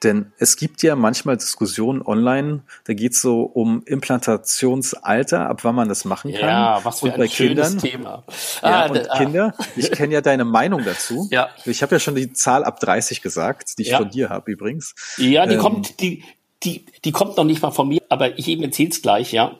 Denn 0.03 0.31
es 0.37 0.57
gibt 0.57 0.83
ja 0.83 0.95
manchmal 0.95 1.37
Diskussionen 1.37 2.01
online, 2.01 2.63
da 2.85 2.93
geht 2.93 3.13
es 3.13 3.21
so 3.21 3.41
um 3.41 3.83
Implantationsalter, 3.85 5.49
ab 5.49 5.63
wann 5.63 5.75
man 5.75 5.89
das 5.89 6.05
machen 6.05 6.31
kann. 6.33 6.41
Ja, 6.41 6.79
was 6.83 6.99
für 6.99 7.05
und 7.05 7.13
ein 7.13 7.19
bei 7.19 7.27
schönes 7.27 7.77
Kindern, 7.77 7.77
Thema. 7.79 8.23
Ja, 8.61 8.85
ah, 8.85 8.85
und 8.89 9.11
ah. 9.11 9.17
Kinder, 9.17 9.53
ich 9.75 9.91
kenne 9.91 10.13
ja 10.13 10.21
deine 10.21 10.45
Meinung 10.45 10.83
dazu. 10.83 11.27
Ja. 11.31 11.49
Ich 11.65 11.81
habe 11.81 11.95
ja 11.95 11.99
schon 11.99 12.15
die 12.15 12.33
Zahl 12.33 12.63
ab 12.63 12.79
30 12.79 13.21
gesagt, 13.21 13.77
die 13.77 13.83
ich 13.83 13.89
ja. 13.89 13.97
von 13.97 14.09
dir 14.09 14.29
habe 14.29 14.51
übrigens. 14.51 14.95
Ja, 15.17 15.45
die 15.45 15.55
ähm, 15.55 15.61
kommt, 15.61 15.99
die, 16.01 16.23
die, 16.63 16.85
die 17.03 17.11
kommt 17.11 17.37
noch 17.37 17.45
nicht 17.45 17.61
mal 17.61 17.71
von 17.71 17.87
mir, 17.87 18.01
aber 18.09 18.37
ich 18.37 18.47
eben 18.47 18.63
erzähl's 18.63 19.01
gleich, 19.01 19.31
ja. 19.31 19.57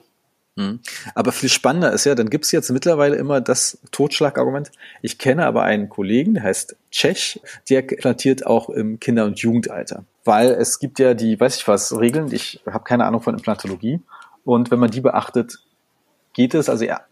Hm. 0.56 0.78
Aber 1.16 1.32
viel 1.32 1.48
spannender 1.48 1.92
ist 1.92 2.04
ja, 2.04 2.14
dann 2.14 2.30
gibt 2.30 2.44
es 2.44 2.52
jetzt 2.52 2.70
mittlerweile 2.70 3.16
immer 3.16 3.40
das 3.40 3.78
Totschlagargument. 3.90 4.70
Ich 5.02 5.18
kenne 5.18 5.46
aber 5.46 5.64
einen 5.64 5.88
Kollegen, 5.88 6.34
der 6.34 6.44
heißt 6.44 6.76
Tschech, 6.92 7.40
der 7.68 7.90
implantiert 7.90 8.46
auch 8.46 8.68
im 8.70 9.00
Kinder- 9.00 9.24
und 9.24 9.40
Jugendalter. 9.40 10.04
Weil 10.24 10.50
es 10.52 10.78
gibt 10.78 11.00
ja 11.00 11.14
die, 11.14 11.38
weiß 11.40 11.56
ich 11.56 11.66
was, 11.66 11.98
Regeln, 11.98 12.32
ich 12.32 12.62
habe 12.66 12.84
keine 12.84 13.04
Ahnung 13.04 13.20
von 13.20 13.34
Implantologie. 13.34 14.00
Und 14.44 14.70
wenn 14.70 14.78
man 14.78 14.90
die 14.90 15.00
beachtet, 15.00 15.58
geht 16.34 16.54
es, 16.54 16.68
also 16.68 16.84
er 16.84 17.04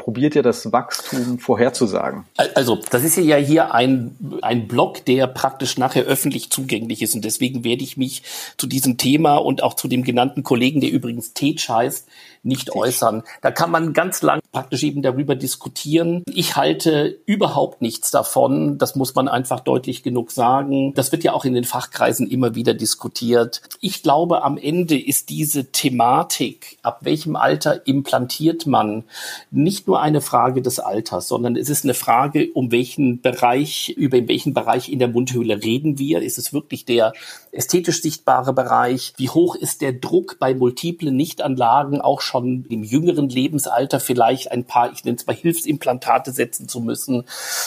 probiert 0.00 0.34
ja 0.34 0.42
das 0.42 0.72
Wachstum 0.72 1.38
vorherzusagen. 1.38 2.24
Also, 2.54 2.78
das 2.90 3.04
ist 3.04 3.16
ja 3.16 3.36
hier 3.36 3.74
ein, 3.74 4.16
ein 4.42 4.66
Blog, 4.66 5.04
der 5.04 5.26
praktisch 5.26 5.78
nachher 5.78 6.04
öffentlich 6.04 6.50
zugänglich 6.50 7.02
ist. 7.02 7.14
Und 7.14 7.24
deswegen 7.24 7.62
werde 7.64 7.84
ich 7.84 7.96
mich 7.96 8.22
zu 8.56 8.66
diesem 8.66 8.96
Thema 8.96 9.36
und 9.36 9.62
auch 9.62 9.74
zu 9.74 9.86
dem 9.88 10.02
genannten 10.02 10.42
Kollegen, 10.42 10.80
der 10.80 10.90
übrigens 10.90 11.34
Tetsch 11.34 11.68
heißt, 11.68 12.08
nicht 12.42 12.74
äußern. 12.74 13.22
Da 13.42 13.50
kann 13.50 13.70
man 13.70 13.92
ganz 13.92 14.22
lang 14.22 14.40
praktisch 14.52 14.82
eben 14.82 15.02
darüber 15.02 15.34
diskutieren. 15.34 16.22
Ich 16.26 16.56
halte 16.56 17.18
überhaupt 17.26 17.82
nichts 17.82 18.10
davon. 18.10 18.78
Das 18.78 18.96
muss 18.96 19.14
man 19.14 19.28
einfach 19.28 19.60
deutlich 19.60 20.02
genug 20.02 20.30
sagen. 20.30 20.94
Das 20.94 21.12
wird 21.12 21.24
ja 21.24 21.32
auch 21.32 21.44
in 21.44 21.54
den 21.54 21.64
Fachkreisen 21.64 22.28
immer 22.28 22.54
wieder 22.54 22.74
diskutiert. 22.74 23.60
Ich 23.80 24.02
glaube, 24.02 24.42
am 24.42 24.56
Ende 24.56 24.98
ist 24.98 25.28
diese 25.28 25.70
Thematik, 25.70 26.78
ab 26.82 27.00
welchem 27.02 27.36
Alter 27.36 27.86
implantiert 27.86 28.66
man, 28.66 29.04
nicht 29.50 29.86
nur 29.90 30.00
eine 30.00 30.20
Frage 30.20 30.62
des 30.62 30.78
Alters, 30.78 31.26
sondern 31.26 31.56
es 31.56 31.68
ist 31.68 31.82
eine 31.82 31.94
Frage, 31.94 32.52
um 32.54 32.70
welchen 32.70 33.22
Bereich, 33.22 33.92
über 33.96 34.18
welchen 34.28 34.54
Bereich 34.54 34.88
in 34.88 35.00
der 35.00 35.08
Mundhöhle 35.08 35.64
reden 35.64 35.98
wir. 35.98 36.22
Ist 36.22 36.38
es 36.38 36.52
wirklich 36.52 36.84
der 36.84 37.12
ästhetisch 37.50 38.00
sichtbare 38.00 38.52
Bereich? 38.52 39.14
Wie 39.16 39.30
hoch 39.30 39.56
ist 39.56 39.80
der 39.80 39.92
Druck 39.92 40.36
bei 40.38 40.54
multiplen 40.54 41.16
Nichtanlagen, 41.16 42.00
auch 42.00 42.20
schon 42.20 42.66
im 42.68 42.84
jüngeren 42.84 43.28
Lebensalter 43.28 43.98
vielleicht 43.98 44.52
ein 44.52 44.62
paar, 44.62 44.92
ich 44.92 45.04
nenne 45.04 45.16
es 45.16 45.26
mal 45.26 45.34
Hilfsimplantate 45.34 46.30
setzen 46.30 46.68
zu 46.68 46.78
müssen. 46.78 47.24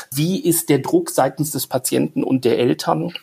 Wie 0.10 0.40
ist 0.40 0.70
der 0.70 0.80
Druck 0.80 1.10
seitens 1.10 1.52
des 1.52 1.68
Patienten 1.68 2.24
und 2.24 2.46
der 2.46 2.58
Eltern? 2.58 3.14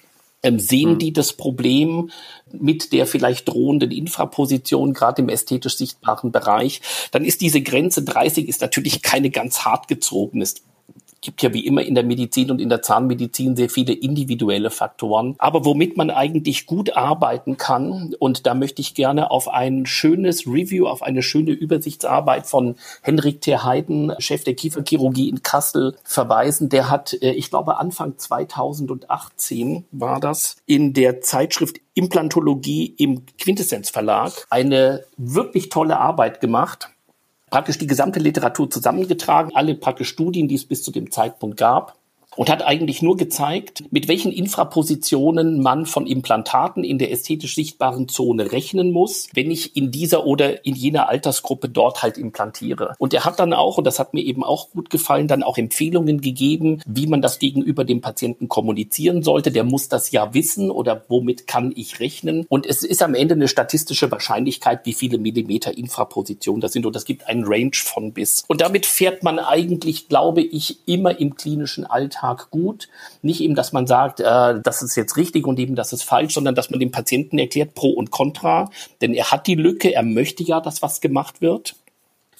Ähm, 0.42 0.59
sehen 0.59 0.92
hm. 0.92 0.98
die 0.98 1.12
das 1.12 1.35
Problem 1.35 2.11
mit 2.50 2.92
der 2.92 3.07
vielleicht 3.07 3.48
drohenden 3.48 3.90
Infraposition, 3.90 4.94
gerade 4.94 5.20
im 5.20 5.29
ästhetisch 5.29 5.76
sichtbaren 5.76 6.33
Bereich, 6.33 6.81
dann 7.11 7.24
ist 7.24 7.42
diese 7.42 7.61
Grenze 7.61 8.03
30 8.03 8.48
ist 8.48 8.62
natürlich 8.62 9.03
keine 9.03 9.31
ganz 9.31 9.61
hart 9.66 9.87
gezogenes 9.87 10.62
gibt 11.21 11.43
ja 11.43 11.53
wie 11.53 11.67
immer 11.67 11.83
in 11.83 11.95
der 11.95 12.05
Medizin 12.05 12.51
und 12.51 12.61
in 12.61 12.69
der 12.69 12.83
Zahnmedizin 12.83 13.57
sehr 13.57 13.69
viele 13.69 13.93
individuelle 13.93 14.71
Faktoren. 14.71 15.35
Aber 15.39 15.65
womit 15.65 15.97
man 15.97 16.11
eigentlich 16.11 16.67
gut 16.67 16.97
arbeiten 16.97 17.57
kann, 17.57 18.15
und 18.19 18.47
da 18.47 18.55
möchte 18.55 18.81
ich 18.81 18.95
gerne 18.95 19.31
auf 19.31 19.49
ein 19.49 19.87
schönes 19.87 20.47
Review, 20.47 20.87
auf 20.87 21.03
eine 21.03 21.23
schöne 21.23 21.53
Übersichtsarbeit 21.53 22.47
von 22.47 22.77
Henrik 23.03 23.41
Terheiden, 23.41 24.13
Chef 24.19 24.45
der 24.45 24.55
Kieferchirurgie 24.55 25.29
in 25.29 25.43
Kassel, 25.43 25.97
verweisen. 26.05 26.69
Der 26.69 26.91
hat, 26.91 27.15
äh, 27.21 27.33
ich 27.33 27.51
glaube, 27.51 27.79
Anfang 27.79 28.17
2018 28.17 29.85
war 29.93 30.21
das, 30.21 30.57
in 30.67 30.93
der 30.93 31.21
Zeitschrift 31.21 31.81
Implantologie 31.95 32.95
im 32.97 33.27
Quintessenz 33.39 33.91
Verlag 33.91 34.47
eine 34.49 35.05
wirklich 35.17 35.69
tolle 35.69 35.99
Arbeit 35.99 36.41
gemacht 36.41 36.89
praktisch 37.51 37.79
die 37.79 37.87
gesamte 37.87 38.21
Literatur 38.21 38.71
zusammengetragen, 38.71 39.55
alle 39.55 39.75
praktisch 39.75 40.09
Studien, 40.09 40.49
die 40.49 40.55
es 40.55 40.67
bis 40.67 40.83
zu 40.83 40.93
dem 40.93 41.11
Zeitpunkt 41.11 41.57
gab 41.57 42.00
und 42.37 42.49
hat 42.49 42.62
eigentlich 42.62 43.03
nur 43.03 43.16
gezeigt, 43.16 43.85
mit 43.90 44.09
welchen 44.09 44.33
Infrapositionen 44.33 45.61
man 45.61 45.87
von 45.87 46.07
Implantaten 46.07 46.85
in 46.85 46.99
der 46.99 47.11
ästhetisch 47.11 47.55
sichtbaren 47.55 48.09
Zone 48.09 48.53
rechnen 48.53 48.93
muss, 48.93 49.29
wenn 49.35 49.51
ich 49.51 49.77
in 49.77 49.90
dieser 49.90 50.27
oder 50.27 50.64
in 50.64 50.75
jener 50.75 51.09
Altersgruppe 51.09 51.69
dort 51.69 52.03
halt 52.03 52.19
implantiere. 52.19 52.95
Und 52.99 53.14
er 53.14 53.25
hat 53.25 53.40
dann 53.40 53.53
auch, 53.53 53.79
und 53.79 53.85
das 53.85 53.99
hat 53.99 54.14
mir 54.14 54.23
eben 54.23 54.45
auch 54.45 54.71
gut 54.71 54.90
gefallen, 54.90 55.29
dann 55.29 55.43
auch 55.43 55.59
Empfehlungen 55.59 56.21
gegeben, 56.21 56.81
wie 56.87 57.07
man 57.07 57.21
das 57.21 57.38
gegenüber 57.38 57.85
dem 57.85 58.01
Patienten 58.01 58.49
kommunizieren 58.49 59.23
sollte. 59.23 59.51
Der 59.51 59.64
muss 59.64 59.88
das 59.88 60.12
ja 60.12 60.33
wissen 60.33 60.71
oder 60.71 61.05
womit 61.09 61.47
kann 61.47 61.73
ich 61.75 61.99
rechnen. 62.01 62.47
Und 62.49 62.66
es 62.66 62.85
ist 62.85 63.03
am 63.03 63.14
Ende 63.14 63.35
eine 63.35 63.49
statistische 63.49 64.11
Wahrscheinlichkeit, 64.11 64.87
wie 64.87 64.93
viele 64.93 65.19
Millimeter 65.19 65.77
Infraposition 65.77 66.61
das 66.61 66.73
sind. 66.73 66.87
Und 66.87 66.95
das 66.95 67.05
gibt 67.05 67.27
einen 67.27 67.45
Range 67.45 67.73
von 67.75 68.12
bis. 68.12 68.45
Und 68.47 68.61
damit 68.61 68.87
fährt 68.87 69.25
man 69.25 69.38
eigentlich, 69.38 70.09
glaube 70.09 70.43
ich, 70.43 70.79
immer 70.87 71.19
im 71.19 71.35
klinischen 71.35 71.85
Alltag 71.85 72.20
Alltag 72.21 72.51
gut. 72.51 72.89
Nicht 73.23 73.41
eben, 73.41 73.55
dass 73.55 73.73
man 73.73 73.87
sagt, 73.87 74.21
äh, 74.21 74.61
das 74.63 74.83
ist 74.83 74.97
jetzt 74.97 75.17
richtig 75.17 75.47
und 75.47 75.59
eben, 75.59 75.75
das 75.75 75.93
ist 75.93 76.03
falsch, 76.03 76.35
sondern 76.35 76.55
dass 76.55 76.71
man 76.71 76.81
dem 76.81 76.91
Patienten 76.91 77.39
erklärt 77.39 77.75
Pro 77.75 77.91
und 77.91 78.11
Contra. 78.11 78.71
Denn 79.01 79.15
er 79.15 79.31
hat 79.31 79.47
die 79.47 79.55
Lücke, 79.55 79.95
er 79.95 80.03
möchte 80.03 80.43
ja, 80.43 80.61
dass 80.61 80.83
was 80.83 81.01
gemacht 81.01 81.41
wird. 81.41 81.75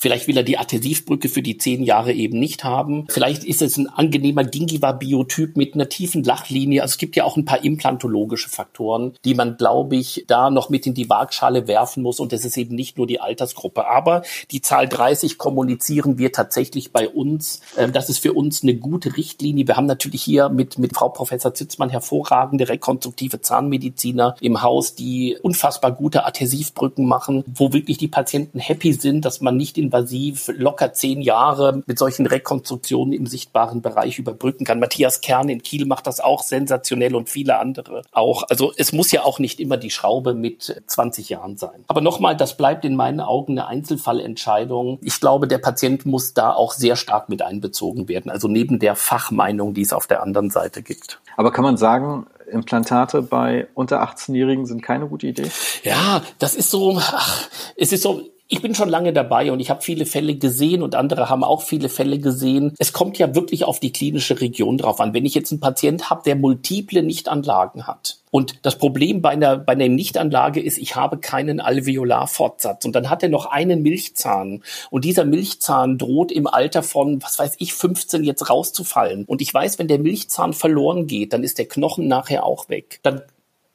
Vielleicht 0.00 0.28
will 0.28 0.36
er 0.38 0.42
die 0.42 0.56
Adhäsivbrücke 0.56 1.28
für 1.28 1.42
die 1.42 1.58
zehn 1.58 1.82
Jahre 1.82 2.14
eben 2.14 2.38
nicht 2.38 2.64
haben. 2.64 3.04
Vielleicht 3.10 3.44
ist 3.44 3.60
es 3.60 3.76
ein 3.76 3.86
angenehmer 3.86 4.44
Gingiva-Biotyp 4.44 5.58
mit 5.58 5.74
einer 5.74 5.90
tiefen 5.90 6.24
Lachlinie. 6.24 6.80
Also 6.80 6.92
es 6.92 6.98
gibt 6.98 7.16
ja 7.16 7.24
auch 7.24 7.36
ein 7.36 7.44
paar 7.44 7.62
implantologische 7.62 8.48
Faktoren, 8.48 9.12
die 9.26 9.34
man, 9.34 9.58
glaube 9.58 9.96
ich, 9.96 10.24
da 10.26 10.48
noch 10.48 10.70
mit 10.70 10.86
in 10.86 10.94
die 10.94 11.10
Waagschale 11.10 11.68
werfen 11.68 12.02
muss. 12.02 12.18
Und 12.18 12.32
das 12.32 12.46
ist 12.46 12.56
eben 12.56 12.74
nicht 12.74 12.96
nur 12.96 13.06
die 13.06 13.20
Altersgruppe. 13.20 13.86
Aber 13.88 14.22
die 14.50 14.62
Zahl 14.62 14.88
30 14.88 15.36
kommunizieren 15.36 16.16
wir 16.16 16.32
tatsächlich 16.32 16.92
bei 16.92 17.06
uns. 17.06 17.60
Ähm, 17.76 17.92
das 17.92 18.08
ist 18.08 18.20
für 18.20 18.32
uns 18.32 18.62
eine 18.62 18.76
gute 18.76 19.18
Richtlinie. 19.18 19.68
Wir 19.68 19.76
haben 19.76 19.84
natürlich 19.84 20.22
hier 20.22 20.48
mit, 20.48 20.78
mit 20.78 20.96
Frau 20.96 21.10
Professor 21.10 21.52
Zitzmann 21.52 21.90
hervorragende 21.90 22.70
rekonstruktive 22.70 23.42
Zahnmediziner 23.42 24.34
im 24.40 24.62
Haus, 24.62 24.94
die 24.94 25.36
unfassbar 25.42 25.92
gute 25.92 26.24
Adhäsivbrücken 26.24 27.04
machen, 27.04 27.44
wo 27.46 27.74
wirklich 27.74 27.98
die 27.98 28.08
Patienten 28.08 28.60
happy 28.60 28.94
sind, 28.94 29.26
dass 29.26 29.42
man 29.42 29.58
nicht 29.58 29.76
in 29.76 29.89
invasiv 29.90 30.53
locker 30.57 30.92
zehn 30.92 31.20
Jahre 31.20 31.83
mit 31.87 31.98
solchen 31.98 32.26
Rekonstruktionen 32.26 33.12
im 33.12 33.26
sichtbaren 33.26 33.83
Bereich 33.83 34.18
überbrücken 34.18 34.64
kann. 34.64 34.79
Matthias 34.79 35.20
Kern 35.20 35.48
in 35.48 35.62
Kiel 35.62 35.85
macht 35.85 36.07
das 36.07 36.20
auch 36.20 36.42
sensationell 36.42 37.16
und 37.16 37.29
viele 37.29 37.59
andere 37.59 38.03
auch. 38.12 38.44
Also 38.48 38.72
es 38.76 38.92
muss 38.92 39.11
ja 39.11 39.24
auch 39.24 39.40
nicht 39.40 39.59
immer 39.59 39.76
die 39.76 39.90
Schraube 39.90 40.35
mit 40.35 40.83
20 40.87 41.29
Jahren 41.29 41.57
sein. 41.57 41.85
Aber 41.88 42.00
nochmal, 42.00 42.37
das 42.37 42.57
bleibt 42.57 42.85
in 42.85 42.94
meinen 42.94 43.20
Augen 43.20 43.59
eine 43.59 43.66
Einzelfallentscheidung. 43.66 45.00
Ich 45.03 45.20
glaube, 45.20 45.48
der 45.48 45.59
Patient 45.59 46.07
muss 46.07 46.35
da 46.35 46.53
auch 46.53 46.72
sehr 46.72 46.94
stark 46.94 47.29
mit 47.29 47.42
einbezogen 47.42 48.09
werden. 48.09 48.31
Also 48.31 48.46
neben 48.46 48.79
der 48.79 48.94
Fachmeinung, 48.94 49.74
die 49.74 49.83
es 49.83 49.92
auf 49.92 50.07
der 50.07 50.22
anderen 50.22 50.50
Seite 50.50 50.83
gibt. 50.83 51.20
Aber 51.37 51.50
kann 51.50 51.64
man 51.64 51.76
sagen, 51.76 52.26
Implantate 52.50 53.22
bei 53.22 53.66
unter 53.74 54.03
18-Jährigen 54.03 54.66
sind 54.66 54.83
keine 54.83 55.09
gute 55.09 55.26
Idee? 55.26 55.50
Ja, 55.83 56.22
das 56.38 56.55
ist 56.55 56.70
so, 56.70 56.96
ach, 56.98 57.48
es 57.76 57.92
ist 57.92 58.03
so, 58.03 58.22
Ich 58.52 58.62
bin 58.62 58.74
schon 58.74 58.88
lange 58.88 59.12
dabei 59.12 59.52
und 59.52 59.60
ich 59.60 59.70
habe 59.70 59.80
viele 59.80 60.04
Fälle 60.06 60.34
gesehen 60.34 60.82
und 60.82 60.96
andere 60.96 61.28
haben 61.28 61.44
auch 61.44 61.62
viele 61.62 61.88
Fälle 61.88 62.18
gesehen. 62.18 62.74
Es 62.78 62.92
kommt 62.92 63.16
ja 63.16 63.32
wirklich 63.36 63.62
auf 63.62 63.78
die 63.78 63.92
klinische 63.92 64.40
Region 64.40 64.76
drauf 64.76 64.98
an. 64.98 65.14
Wenn 65.14 65.24
ich 65.24 65.36
jetzt 65.36 65.52
einen 65.52 65.60
Patient 65.60 66.10
habe, 66.10 66.22
der 66.24 66.34
multiple 66.34 67.04
Nichtanlagen 67.04 67.86
hat, 67.86 68.18
und 68.32 68.64
das 68.64 68.76
Problem 68.76 69.22
bei 69.22 69.30
einer, 69.30 69.56
bei 69.56 69.72
einer 69.72 69.88
Nichtanlage 69.88 70.60
ist, 70.60 70.78
ich 70.78 70.96
habe 70.96 71.18
keinen 71.18 71.60
Alveolarfortsatz. 71.60 72.84
Und 72.84 72.94
dann 72.94 73.08
hat 73.08 73.22
er 73.22 73.28
noch 73.28 73.46
einen 73.46 73.82
Milchzahn. 73.82 74.62
Und 74.90 75.04
dieser 75.04 75.24
Milchzahn 75.24 75.98
droht 75.98 76.30
im 76.32 76.46
Alter 76.46 76.82
von, 76.82 77.22
was 77.22 77.38
weiß 77.38 77.54
ich, 77.58 77.74
15 77.74 78.24
jetzt 78.24 78.50
rauszufallen. 78.50 79.24
Und 79.26 79.42
ich 79.42 79.53
weiß, 79.53 79.78
wenn 79.78 79.88
der 79.88 79.98
Milchzahn 79.98 80.53
verloren 80.53 81.07
geht, 81.07 81.32
dann 81.32 81.42
ist 81.42 81.59
der 81.59 81.66
Knochen 81.66 82.07
nachher 82.09 82.44
auch 82.44 82.68
weg. 82.68 83.01
Dann 83.03 83.22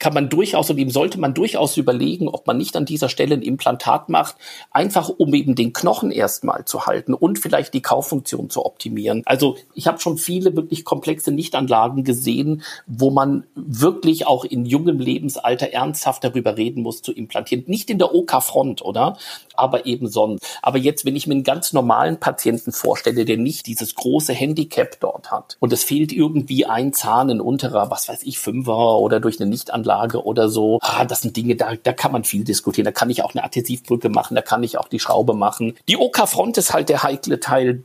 kann 0.05 0.13
man 0.13 0.29
durchaus 0.29 0.69
und 0.69 0.77
ihm 0.77 0.91
sollte 0.91 1.19
man 1.19 1.33
durchaus 1.33 1.77
überlegen, 1.77 2.27
ob 2.27 2.45
man 2.45 2.57
nicht 2.57 2.77
an 2.77 2.85
dieser 2.85 3.09
Stelle 3.09 3.33
ein 3.33 3.41
Implantat 3.41 4.07
macht, 4.07 4.35
einfach 4.69 5.09
um 5.09 5.33
eben 5.33 5.55
den 5.55 5.73
Knochen 5.73 6.11
erstmal 6.11 6.63
zu 6.65 6.85
halten 6.85 7.15
und 7.15 7.39
vielleicht 7.39 7.73
die 7.73 7.81
Kauffunktion 7.81 8.51
zu 8.51 8.63
optimieren. 8.67 9.23
Also 9.25 9.57
ich 9.73 9.87
habe 9.87 9.99
schon 9.99 10.19
viele 10.19 10.55
wirklich 10.55 10.85
komplexe 10.85 11.31
Nichtanlagen 11.31 12.03
gesehen, 12.03 12.61
wo 12.85 13.09
man 13.09 13.47
wirklich 13.55 14.27
auch 14.27 14.45
in 14.45 14.67
jungem 14.67 14.99
Lebensalter 14.99 15.73
ernsthaft 15.73 16.23
darüber 16.23 16.55
reden 16.55 16.83
muss 16.83 17.01
zu 17.01 17.11
implantieren. 17.11 17.63
Nicht 17.65 17.89
in 17.89 17.97
der 17.97 18.13
OK-Front, 18.13 18.83
oder? 18.83 19.17
Aber 19.55 19.87
eben 19.87 20.07
sonst. 20.07 20.45
Aber 20.61 20.77
jetzt, 20.77 21.05
wenn 21.05 21.15
ich 21.15 21.25
mir 21.25 21.33
einen 21.33 21.43
ganz 21.43 21.73
normalen 21.73 22.19
Patienten 22.19 22.73
vorstelle, 22.73 23.25
der 23.25 23.37
nicht 23.37 23.65
dieses 23.65 23.95
große 23.95 24.33
Handicap 24.33 24.99
dort 24.99 25.31
hat 25.31 25.57
und 25.59 25.73
es 25.73 25.83
fehlt 25.83 26.13
irgendwie 26.13 26.67
ein 26.67 26.93
Zahn, 26.93 27.31
ein 27.31 27.41
unterer, 27.41 27.89
was 27.89 28.07
weiß 28.07 28.21
ich, 28.21 28.37
Fünfer 28.37 28.99
oder 28.99 29.19
durch 29.19 29.39
eine 29.39 29.49
Nichtanlage 29.49 29.94
Anlage 29.95 30.23
oder 30.23 30.49
so. 30.49 30.79
Ah, 30.81 31.05
das 31.05 31.21
sind 31.21 31.35
Dinge, 31.37 31.55
da, 31.55 31.75
da 31.81 31.93
kann 31.93 32.11
man 32.11 32.23
viel 32.23 32.43
diskutieren. 32.43 32.85
Da 32.85 32.91
kann 32.91 33.09
ich 33.09 33.23
auch 33.23 33.33
eine 33.33 33.43
Adhäsivbrücke 33.43 34.09
machen, 34.09 34.35
da 34.35 34.41
kann 34.41 34.63
ich 34.63 34.77
auch 34.77 34.87
die 34.87 34.99
Schraube 34.99 35.33
machen. 35.33 35.75
Die 35.87 35.97
OK-Front 35.97 36.57
ist 36.57 36.73
halt 36.73 36.89
der 36.89 37.03
heikle 37.03 37.39
Teil. 37.39 37.83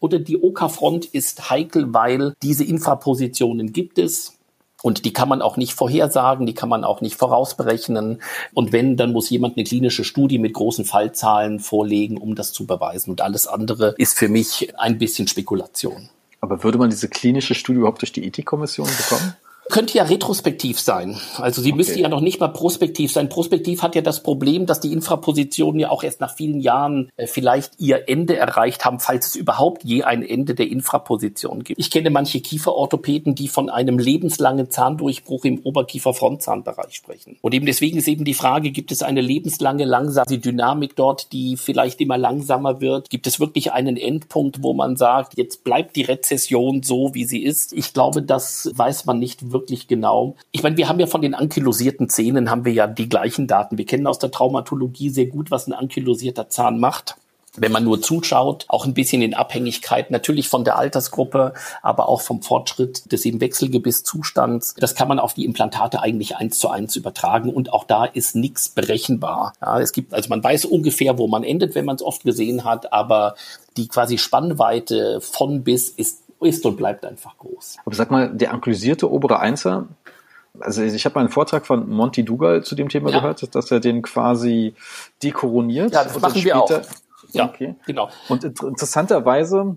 Oder 0.00 0.18
die 0.18 0.42
OK-Front 0.42 1.06
ist 1.06 1.50
heikel, 1.50 1.94
weil 1.94 2.34
diese 2.42 2.64
Infrapositionen 2.64 3.72
gibt 3.72 3.98
es. 3.98 4.38
Und 4.82 5.04
die 5.04 5.12
kann 5.12 5.28
man 5.28 5.42
auch 5.42 5.56
nicht 5.56 5.74
vorhersagen, 5.74 6.44
die 6.44 6.54
kann 6.54 6.68
man 6.68 6.82
auch 6.82 7.00
nicht 7.02 7.14
vorausberechnen. 7.14 8.20
Und 8.52 8.72
wenn, 8.72 8.96
dann 8.96 9.12
muss 9.12 9.30
jemand 9.30 9.56
eine 9.56 9.62
klinische 9.62 10.02
Studie 10.02 10.38
mit 10.38 10.54
großen 10.54 10.84
Fallzahlen 10.84 11.60
vorlegen, 11.60 12.18
um 12.18 12.34
das 12.34 12.52
zu 12.52 12.66
beweisen. 12.66 13.10
Und 13.10 13.20
alles 13.20 13.46
andere 13.46 13.94
ist 13.96 14.18
für 14.18 14.28
mich 14.28 14.74
ein 14.76 14.98
bisschen 14.98 15.28
Spekulation. 15.28 16.08
Aber 16.40 16.64
würde 16.64 16.78
man 16.78 16.90
diese 16.90 17.08
klinische 17.08 17.54
Studie 17.54 17.78
überhaupt 17.78 18.02
durch 18.02 18.12
die 18.12 18.26
Ethikkommission 18.26 18.88
bekommen? 18.88 19.36
Könnte 19.70 19.96
ja 19.96 20.04
retrospektiv 20.04 20.80
sein. 20.80 21.18
Also 21.36 21.62
sie 21.62 21.70
okay. 21.70 21.76
müsste 21.76 22.00
ja 22.00 22.08
noch 22.08 22.20
nicht 22.20 22.40
mal 22.40 22.48
prospektiv 22.48 23.12
sein. 23.12 23.28
Prospektiv 23.28 23.82
hat 23.82 23.94
ja 23.94 24.02
das 24.02 24.22
Problem, 24.22 24.66
dass 24.66 24.80
die 24.80 24.92
Infrapositionen 24.92 25.78
ja 25.78 25.90
auch 25.90 26.02
erst 26.02 26.20
nach 26.20 26.34
vielen 26.34 26.60
Jahren 26.60 27.10
äh, 27.16 27.26
vielleicht 27.26 27.74
ihr 27.78 28.08
Ende 28.08 28.36
erreicht 28.36 28.84
haben, 28.84 28.98
falls 28.98 29.28
es 29.28 29.36
überhaupt 29.36 29.84
je 29.84 30.02
ein 30.02 30.22
Ende 30.22 30.54
der 30.54 30.68
Infraposition 30.68 31.62
gibt. 31.62 31.78
Ich 31.78 31.90
kenne 31.90 32.10
manche 32.10 32.40
Kieferorthopäden, 32.40 33.34
die 33.34 33.48
von 33.48 33.70
einem 33.70 33.98
lebenslangen 33.98 34.70
Zahndurchbruch 34.70 35.44
im 35.44 35.60
Oberkiefer-Frontzahnbereich 35.60 36.94
sprechen. 36.94 37.38
Und 37.40 37.54
eben 37.54 37.66
deswegen 37.66 37.98
ist 37.98 38.08
eben 38.08 38.24
die 38.24 38.34
Frage, 38.34 38.72
gibt 38.72 38.90
es 38.90 39.02
eine 39.02 39.20
lebenslange, 39.20 39.84
langsame 39.84 40.38
Dynamik 40.38 40.96
dort, 40.96 41.32
die 41.32 41.56
vielleicht 41.56 42.00
immer 42.00 42.18
langsamer 42.18 42.80
wird? 42.80 43.10
Gibt 43.10 43.26
es 43.26 43.38
wirklich 43.38 43.72
einen 43.72 43.96
Endpunkt, 43.96 44.62
wo 44.62 44.74
man 44.74 44.96
sagt, 44.96 45.38
jetzt 45.38 45.62
bleibt 45.62 45.94
die 45.96 46.02
Rezession 46.02 46.82
so, 46.82 47.14
wie 47.14 47.24
sie 47.24 47.42
ist? 47.42 47.72
Ich 47.72 47.92
glaube, 47.92 48.22
das 48.22 48.70
weiß 48.74 49.04
man 49.06 49.18
nicht 49.18 49.51
wirklich 49.52 49.88
genau. 49.88 50.36
Ich 50.50 50.62
meine, 50.62 50.76
wir 50.76 50.88
haben 50.88 51.00
ja 51.00 51.06
von 51.06 51.22
den 51.22 51.34
ankylosierten 51.34 52.08
Zähnen 52.08 52.50
haben 52.50 52.64
wir 52.64 52.72
ja 52.72 52.86
die 52.86 53.08
gleichen 53.08 53.46
Daten. 53.46 53.78
Wir 53.78 53.86
kennen 53.86 54.06
aus 54.06 54.18
der 54.18 54.30
Traumatologie 54.30 55.10
sehr 55.10 55.26
gut, 55.26 55.50
was 55.50 55.66
ein 55.66 55.72
ankylosierter 55.72 56.48
Zahn 56.48 56.78
macht 56.78 57.16
wenn 57.56 57.72
man 57.72 57.84
nur 57.84 58.00
zuschaut, 58.00 58.64
auch 58.68 58.86
ein 58.86 58.94
bisschen 58.94 59.20
in 59.20 59.34
Abhängigkeit 59.34 60.10
natürlich 60.10 60.48
von 60.48 60.64
der 60.64 60.78
Altersgruppe, 60.78 61.52
aber 61.82 62.08
auch 62.08 62.22
vom 62.22 62.40
Fortschritt 62.40 63.12
des 63.12 63.26
eben 63.26 63.40
Wechselgebisszustands. 63.40 64.74
Das 64.78 64.94
kann 64.94 65.08
man 65.08 65.18
auf 65.18 65.34
die 65.34 65.44
Implantate 65.44 66.00
eigentlich 66.00 66.36
eins 66.36 66.58
zu 66.58 66.70
eins 66.70 66.96
übertragen 66.96 67.52
und 67.52 67.72
auch 67.72 67.84
da 67.84 68.06
ist 68.06 68.34
nichts 68.36 68.70
berechenbar. 68.70 69.52
Ja, 69.60 69.78
es 69.80 69.92
gibt, 69.92 70.14
also 70.14 70.30
man 70.30 70.42
weiß 70.42 70.64
ungefähr, 70.64 71.18
wo 71.18 71.28
man 71.28 71.44
endet, 71.44 71.74
wenn 71.74 71.84
man 71.84 71.96
es 71.96 72.02
oft 72.02 72.24
gesehen 72.24 72.64
hat, 72.64 72.92
aber 72.92 73.34
die 73.76 73.88
quasi 73.88 74.16
Spannweite 74.18 75.20
von 75.20 75.62
bis 75.62 75.88
ist 75.90 76.21
ist 76.44 76.64
und 76.66 76.76
bleibt 76.76 77.04
einfach 77.04 77.36
groß. 77.38 77.78
Aber 77.84 77.94
sag 77.94 78.10
mal, 78.10 78.28
der 78.32 78.52
anklusierte 78.52 79.10
obere 79.10 79.40
Einser, 79.40 79.88
also 80.60 80.82
ich 80.82 81.04
habe 81.04 81.14
mal 81.14 81.20
einen 81.22 81.30
Vortrag 81.30 81.66
von 81.66 81.88
Monty 81.88 82.24
Dugal 82.24 82.62
zu 82.62 82.74
dem 82.74 82.88
Thema 82.88 83.10
ja. 83.10 83.20
gehört, 83.20 83.54
dass 83.54 83.70
er 83.70 83.80
den 83.80 84.02
quasi 84.02 84.74
dekoroniert. 85.22 85.92
Ja, 85.92 86.04
das 86.04 86.20
machen 86.20 86.42
wir 86.44 86.60
auch. 86.60 86.70
Ja, 87.32 87.46
okay. 87.46 87.74
genau. 87.86 88.10
Und 88.28 88.44
interessanterweise 88.44 89.76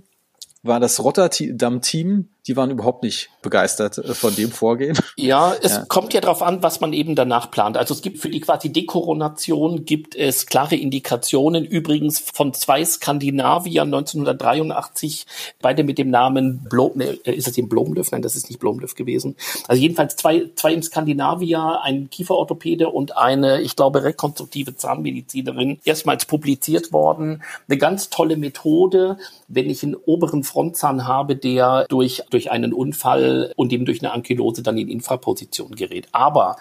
war 0.63 0.79
das 0.79 1.01
Rotterdam-Team 1.01 2.27
die 2.47 2.55
waren 2.55 2.69
überhaupt 2.69 3.03
nicht 3.03 3.29
begeistert 3.41 3.97
äh, 3.97 4.13
von 4.13 4.35
dem 4.35 4.51
Vorgehen. 4.51 4.97
Ja, 5.17 5.53
es 5.61 5.71
ja. 5.71 5.85
kommt 5.87 6.13
ja 6.13 6.19
darauf 6.19 6.41
an, 6.41 6.61
was 6.61 6.81
man 6.81 6.91
eben 6.91 7.15
danach 7.15 7.49
plant. 7.49 7.77
Also 7.77 7.93
es 7.93 8.01
gibt 8.01 8.19
für 8.19 8.29
die 8.29 8.41
quasi 8.41 8.71
Dekoronation 8.71 9.85
gibt 9.85 10.13
es 10.13 10.45
klare 10.45 10.75
Indikationen. 10.75 11.63
Übrigens 11.63 12.19
von 12.19 12.53
zwei 12.53 12.83
Skandinaviern 12.83 13.87
1983, 13.87 15.25
beide 15.61 15.83
mit 15.83 15.97
dem 15.97 16.09
Namen 16.09 16.65
Blom, 16.69 16.91
ne, 16.95 17.05
ist 17.23 17.47
es 17.47 17.57
eben 17.57 17.69
Blomlöf? 17.69 18.11
Nein, 18.11 18.21
das 18.21 18.35
ist 18.35 18.49
nicht 18.49 18.59
Blomlöf 18.59 18.95
gewesen. 18.95 19.35
Also 19.67 19.81
jedenfalls 19.81 20.17
zwei, 20.17 20.51
zwei 20.55 20.73
im 20.73 20.83
Skandinavier, 20.83 21.81
ein 21.81 22.09
Kieferorthopäde 22.09 22.89
und 22.89 23.15
eine, 23.17 23.61
ich 23.61 23.75
glaube, 23.75 24.03
rekonstruktive 24.03 24.75
Zahnmedizinerin, 24.75 25.79
erstmals 25.85 26.25
publiziert 26.25 26.91
worden. 26.91 27.41
Eine 27.67 27.77
ganz 27.77 28.09
tolle 28.09 28.35
Methode, 28.35 29.17
wenn 29.47 29.69
ich 29.69 29.81
einen 29.81 29.95
oberen 29.95 30.43
Frontzahn 30.43 31.07
habe, 31.07 31.37
der 31.37 31.85
durch 31.89 32.23
durch 32.35 32.51
einen 32.51 32.73
Unfall 32.73 33.53
und 33.55 33.71
eben 33.71 33.85
durch 33.85 34.01
eine 34.01 34.11
Ankylose 34.11 34.61
dann 34.61 34.77
in 34.77 34.89
Infraposition 34.89 35.71
gerät. 35.71 36.09
Aber 36.11 36.57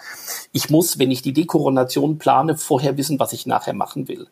ich 0.53 0.69
muss, 0.69 0.99
wenn 0.99 1.11
ich 1.11 1.21
die 1.21 1.33
Dekoronation 1.33 2.17
plane, 2.17 2.55
vorher 2.55 2.95
wissen, 2.95 3.19
was 3.19 3.33
ich 3.33 3.45
nachher 3.45 3.73
machen 3.73 4.07
will. 4.07 4.27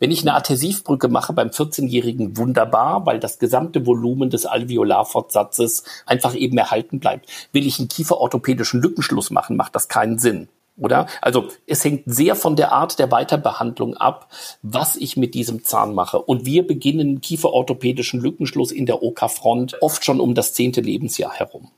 Wenn 0.00 0.10
ich 0.10 0.22
eine 0.22 0.34
Adhäsivbrücke 0.34 1.06
mache 1.06 1.32
beim 1.34 1.50
14-Jährigen, 1.50 2.36
wunderbar, 2.36 3.06
weil 3.06 3.20
das 3.20 3.38
gesamte 3.38 3.86
Volumen 3.86 4.28
des 4.28 4.44
Alveolarfortsatzes 4.44 5.84
einfach 6.04 6.34
eben 6.34 6.58
erhalten 6.58 6.98
bleibt. 6.98 7.30
Will 7.52 7.64
ich 7.64 7.78
einen 7.78 7.86
kieferorthopädischen 7.86 8.82
Lückenschluss 8.82 9.30
machen, 9.30 9.54
macht 9.54 9.76
das 9.76 9.86
keinen 9.86 10.18
Sinn 10.18 10.48
oder? 10.78 11.06
Also 11.20 11.48
es 11.66 11.84
hängt 11.84 12.04
sehr 12.06 12.36
von 12.36 12.56
der 12.56 12.72
Art 12.72 12.98
der 12.98 13.10
Weiterbehandlung 13.10 13.96
ab, 13.96 14.30
was 14.62 14.96
ich 14.96 15.16
mit 15.16 15.34
diesem 15.34 15.64
Zahn 15.64 15.94
mache. 15.94 16.20
Und 16.20 16.44
wir 16.44 16.66
beginnen 16.66 17.20
kieferorthopädischen 17.20 18.20
Lückenschluss 18.20 18.72
in 18.72 18.86
der 18.86 19.02
OK-Front 19.02 19.82
oft 19.82 20.04
schon 20.04 20.20
um 20.20 20.34
das 20.34 20.54
zehnte 20.54 20.80
Lebensjahr 20.80 21.32
herum 21.32 21.70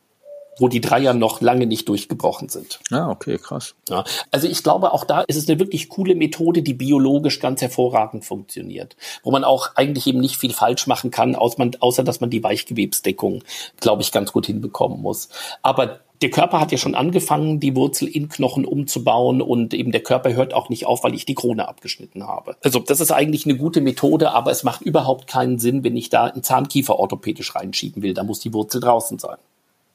wo 0.60 0.68
die 0.68 0.80
Dreier 0.80 1.14
noch 1.14 1.40
lange 1.40 1.66
nicht 1.66 1.88
durchgebrochen 1.88 2.48
sind. 2.50 2.80
Ja, 2.90 3.08
okay, 3.08 3.38
krass. 3.38 3.74
Ja, 3.88 4.04
also 4.30 4.46
ich 4.46 4.62
glaube, 4.62 4.92
auch 4.92 5.04
da 5.04 5.22
ist 5.22 5.36
es 5.36 5.48
eine 5.48 5.58
wirklich 5.58 5.88
coole 5.88 6.14
Methode, 6.14 6.62
die 6.62 6.74
biologisch 6.74 7.40
ganz 7.40 7.62
hervorragend 7.62 8.24
funktioniert, 8.24 8.96
wo 9.22 9.30
man 9.30 9.42
auch 9.42 9.74
eigentlich 9.76 10.06
eben 10.06 10.20
nicht 10.20 10.36
viel 10.36 10.52
falsch 10.52 10.86
machen 10.86 11.10
kann, 11.10 11.34
außer 11.34 12.04
dass 12.04 12.20
man 12.20 12.30
die 12.30 12.42
Weichgewebsdeckung, 12.42 13.42
glaube 13.80 14.02
ich, 14.02 14.12
ganz 14.12 14.32
gut 14.32 14.46
hinbekommen 14.46 15.00
muss. 15.00 15.30
Aber 15.62 16.00
der 16.22 16.30
Körper 16.30 16.60
hat 16.60 16.70
ja 16.70 16.78
schon 16.78 16.94
angefangen, 16.94 17.60
die 17.60 17.74
Wurzel 17.74 18.06
in 18.06 18.28
Knochen 18.28 18.64
umzubauen 18.66 19.40
und 19.40 19.72
eben 19.72 19.90
der 19.90 20.02
Körper 20.02 20.34
hört 20.34 20.52
auch 20.52 20.68
nicht 20.68 20.86
auf, 20.86 21.02
weil 21.02 21.14
ich 21.14 21.24
die 21.24 21.34
Krone 21.34 21.66
abgeschnitten 21.66 22.26
habe. 22.26 22.56
Also 22.62 22.78
das 22.78 23.00
ist 23.00 23.10
eigentlich 23.10 23.46
eine 23.46 23.56
gute 23.56 23.80
Methode, 23.80 24.32
aber 24.32 24.50
es 24.50 24.62
macht 24.62 24.82
überhaupt 24.82 25.26
keinen 25.26 25.58
Sinn, 25.58 25.82
wenn 25.82 25.96
ich 25.96 26.10
da 26.10 26.24
einen 26.24 26.42
Zahnkiefer 26.42 26.98
orthopädisch 26.98 27.54
reinschieben 27.54 28.02
will. 28.02 28.12
Da 28.12 28.22
muss 28.22 28.40
die 28.40 28.52
Wurzel 28.52 28.80
draußen 28.80 29.18
sein. 29.18 29.38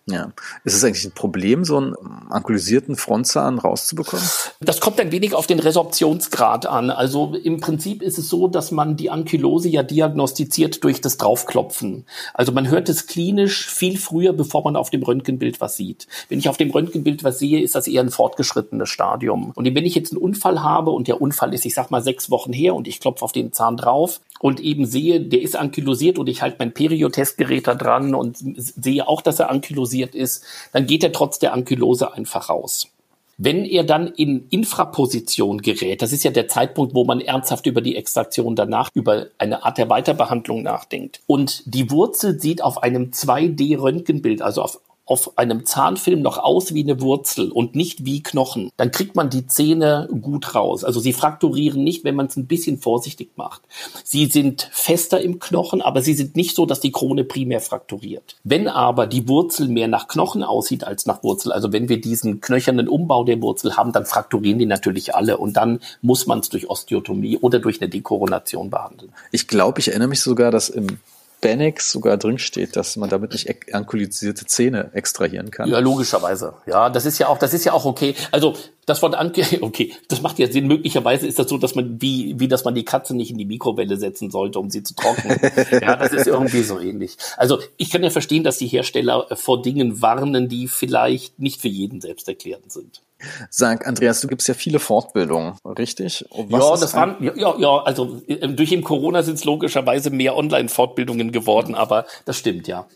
Ja. 0.08 0.32
Ist 0.64 0.76
es 0.76 0.84
eigentlich 0.84 1.06
ein 1.06 1.14
Problem, 1.14 1.66
so 1.66 1.78
einen 1.78 1.96
ankylisierten 2.30 2.96
Frontzahn 2.96 3.58
rauszubekommen? 3.58 4.24
Das 4.60 4.80
kommt 4.80 5.00
ein 5.00 5.12
wenig 5.12 5.34
auf 5.34 5.48
den 5.48 5.60
Resorptionsgrad 5.60 6.68
an. 6.68 6.92
Also 6.92 7.34
im 7.34 7.60
Prinzip 7.60 8.04
ist 8.04 8.20
es 8.20 8.30
so, 8.30 8.48
dass 8.48 8.70
man 8.70 8.98
die 8.98 9.10
Ankylose 9.10 9.68
ja 9.68 9.82
diagnostiziert 9.82 10.84
durch 10.84 11.02
das 11.02 11.18
Draufklopfen. 11.18 12.06
Also 12.36 12.52
man 12.52 12.70
hört 12.70 12.88
es 12.88 13.08
klinisch 13.08 13.68
viel 13.68 13.98
früher, 13.98 14.34
bevor 14.34 14.64
man 14.64 14.76
auf 14.76 14.92
dem 14.92 15.02
Röntgenbild 15.02 15.60
was 15.60 15.76
sieht. 15.76 16.08
Wenn 16.30 16.38
ich 16.38 16.50
auf 16.50 16.58
dem 16.58 16.70
Röntgenbild 16.70 17.24
was 17.24 17.40
sehe, 17.40 17.62
ist 17.62 17.74
das 17.74 17.88
eher 17.88 18.02
ein 18.02 18.12
fortgeschrittenes 18.12 18.90
Stadium. 18.90 19.54
Und 19.56 19.66
wenn 19.66 19.86
ich 19.86 19.96
jetzt 19.96 20.12
einen 20.12 20.22
Unfall 20.22 20.62
habe 20.62 20.92
und 20.92 21.08
der 21.08 21.20
Unfall 21.20 21.52
ist, 21.56 21.66
ich 21.66 21.74
sag 21.74 21.90
mal, 21.90 22.04
sechs 22.04 22.30
Wochen 22.30 22.54
her 22.54 22.76
und 22.76 22.88
ich 22.88 23.00
klopfe 23.00 23.26
auf 23.26 23.32
den 23.32 23.54
Zahn 23.54 23.76
drauf 23.76 24.22
und 24.46 24.60
eben 24.60 24.86
sehe, 24.86 25.22
der 25.22 25.42
ist 25.42 25.56
ankylosiert 25.56 26.20
und 26.20 26.30
ich 26.30 26.44
halte 26.44 26.58
mein 26.60 26.72
Periotestgerät 26.72 27.66
da 27.66 27.74
dran 27.74 28.14
und 28.14 28.38
sehe 28.38 29.08
auch, 29.08 29.24
dass 29.24 29.40
er 29.40 29.50
ankylosiert 29.50 30.14
ist, 30.14 30.44
dann 30.72 30.86
geht 30.86 31.04
er 31.04 31.12
trotz 31.12 31.40
der 31.40 31.52
Ankylose 31.52 32.14
einfach 32.14 32.48
raus. 32.48 32.92
Wenn 33.40 33.66
er 33.66 33.84
dann 33.84 34.06
in 34.06 34.46
Infraposition 34.52 35.64
gerät, 35.64 36.04
das 36.04 36.14
ist 36.14 36.24
ja 36.24 36.30
der 36.30 36.48
Zeitpunkt, 36.48 36.94
wo 36.94 37.06
man 37.06 37.22
ernsthaft 37.22 37.66
über 37.66 37.82
die 37.82 37.96
Extraktion 37.96 38.56
danach, 38.56 38.92
über 38.94 39.30
eine 39.40 39.66
Art 39.66 39.80
der 39.80 39.90
Weiterbehandlung 39.90 40.62
nachdenkt. 40.62 41.22
Und 41.26 41.64
die 41.66 41.90
Wurzel 41.90 42.40
sieht 42.40 42.64
auf 42.64 42.84
einem 42.84 43.10
2D-Röntgenbild, 43.10 44.44
also 44.44 44.62
auf 44.62 44.80
auf 45.06 45.38
einem 45.38 45.66
Zahnfilm 45.66 46.22
noch 46.22 46.38
aus 46.38 46.74
wie 46.74 46.84
eine 46.84 47.00
Wurzel 47.02 47.52
und 47.52 47.76
nicht 47.76 48.06
wie 48.06 48.24
Knochen, 48.24 48.72
dann 48.78 48.92
kriegt 48.92 49.16
man 49.16 49.30
die 49.30 49.46
Zähne 49.46 50.10
gut 50.22 50.56
raus. 50.56 50.84
Also 50.84 51.00
sie 51.00 51.14
frakturieren 51.14 51.84
nicht, 51.84 52.04
wenn 52.04 52.16
man 52.16 52.26
es 52.26 52.38
ein 52.38 52.48
bisschen 52.48 52.80
vorsichtig 52.80 53.32
macht. 53.36 53.62
Sie 54.04 54.26
sind 54.26 54.68
fester 54.72 55.22
im 55.22 55.40
Knochen, 55.40 55.82
aber 55.82 56.02
sie 56.02 56.16
sind 56.16 56.36
nicht 56.36 56.56
so, 56.56 56.66
dass 56.66 56.80
die 56.80 56.92
Krone 56.92 57.24
primär 57.24 57.62
frakturiert. 57.62 58.36
Wenn 58.44 58.68
aber 58.68 59.06
die 59.06 59.28
Wurzel 59.28 59.68
mehr 59.68 59.88
nach 59.88 60.08
Knochen 60.08 60.44
aussieht 60.44 60.84
als 60.84 61.06
nach 61.06 61.24
Wurzel, 61.24 61.52
also 61.52 61.72
wenn 61.72 61.88
wir 61.88 62.02
diesen 62.02 62.42
knöchernen 62.42 62.90
Umbau 62.90 63.24
der 63.24 63.42
Wurzel 63.42 63.78
haben, 63.78 63.92
dann 63.92 64.06
frakturieren 64.06 64.58
die 64.58 64.66
natürlich 64.66 65.14
alle 65.14 65.38
und 65.38 65.54
dann 65.54 65.80
muss 66.02 66.26
man 66.26 66.40
es 66.40 66.50
durch 66.50 66.70
Osteotomie 66.70 67.38
oder 67.38 67.60
durch 67.60 67.80
eine 67.80 67.90
Dekoronation 67.90 68.72
behandeln. 68.72 69.12
Ich 69.32 69.48
glaube, 69.48 69.80
ich 69.80 69.90
erinnere 69.90 70.08
mich 70.08 70.22
sogar, 70.22 70.50
dass 70.50 70.70
im 70.70 70.98
Bannex 71.46 71.92
sogar 71.92 72.18
drinsteht, 72.18 72.76
dass 72.76 72.96
man 72.96 73.08
damit 73.08 73.34
nicht 73.34 73.48
ankylisierte 73.72 74.48
Zähne 74.48 74.90
extrahieren 74.94 75.52
kann. 75.52 75.70
Ja, 75.70 75.78
logischerweise. 75.78 76.56
Ja, 76.66 76.90
das 76.90 77.06
ist 77.06 77.20
ja 77.20 77.28
auch, 77.28 77.38
das 77.38 77.54
ist 77.54 77.66
ja 77.66 77.74
auch 77.74 77.86
okay. 77.86 78.16
Also 78.32 78.56
das 78.88 79.04
Wort 79.04 79.14
Anke, 79.14 79.44
okay, 79.62 79.94
das 80.08 80.24
macht 80.24 80.40
ja 80.40 80.52
Sinn. 80.52 80.66
Möglicherweise 80.66 81.28
ist 81.28 81.38
das 81.38 81.48
so, 81.48 81.60
dass 81.60 81.76
man 81.76 82.02
wie, 82.02 82.40
wie, 82.40 82.48
dass 82.48 82.66
man 82.66 82.74
die 82.74 82.84
Katze 82.84 83.16
nicht 83.16 83.30
in 83.30 83.38
die 83.38 83.46
Mikrowelle 83.46 83.98
setzen 83.98 84.32
sollte, 84.32 84.58
um 84.58 84.72
sie 84.72 84.82
zu 84.82 84.96
trocknen. 84.96 85.40
ja, 85.72 85.96
das 85.96 86.14
ist 86.14 86.26
irgendwie 86.26 86.64
so 86.64 86.80
ähnlich. 86.80 87.18
Also 87.38 87.60
ich 87.78 87.92
kann 87.92 88.04
ja 88.04 88.10
verstehen, 88.10 88.44
dass 88.44 88.58
die 88.58 88.68
Hersteller 88.68 89.28
vor 89.36 89.62
Dingen 89.62 90.02
warnen, 90.02 90.50
die 90.50 90.68
vielleicht 90.68 91.40
nicht 91.40 91.62
für 91.62 91.68
jeden 91.68 92.02
selbst 92.02 92.28
erklärend 92.28 92.72
sind. 92.72 93.04
Sag, 93.50 93.88
Andreas, 93.88 94.22
du 94.22 94.28
gibst 94.28 94.48
ja 94.48 94.54
viele 94.54 94.80
Fortbildungen, 94.80 95.54
richtig? 95.78 96.26
ja, 96.50 96.78
das 96.78 96.94
waren, 96.94 97.16
ja, 97.36 97.56
ja, 97.58 97.78
also 97.84 98.22
äh, 98.28 98.48
durch 98.50 98.70
den 98.70 98.84
Corona 98.84 99.24
sind 99.24 99.36
es 99.36 99.46
logischerweise 99.46 100.10
mehr 100.10 100.36
Online-Fortbildungen 100.36 101.32
geworden, 101.32 101.76
aber 101.76 102.06
das 102.26 102.38
stimmt, 102.38 102.68
ja. 102.68 102.88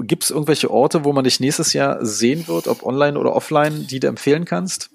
Gibt 0.00 0.24
es 0.24 0.30
irgendwelche 0.30 0.70
Orte, 0.70 1.04
wo 1.04 1.12
man 1.12 1.24
dich 1.24 1.40
nächstes 1.40 1.72
Jahr 1.72 2.04
sehen 2.04 2.46
wird, 2.46 2.68
ob 2.68 2.84
online 2.84 3.18
oder 3.18 3.34
offline, 3.34 3.86
die 3.86 4.00
du 4.00 4.06
empfehlen 4.06 4.44
kannst? 4.44 4.90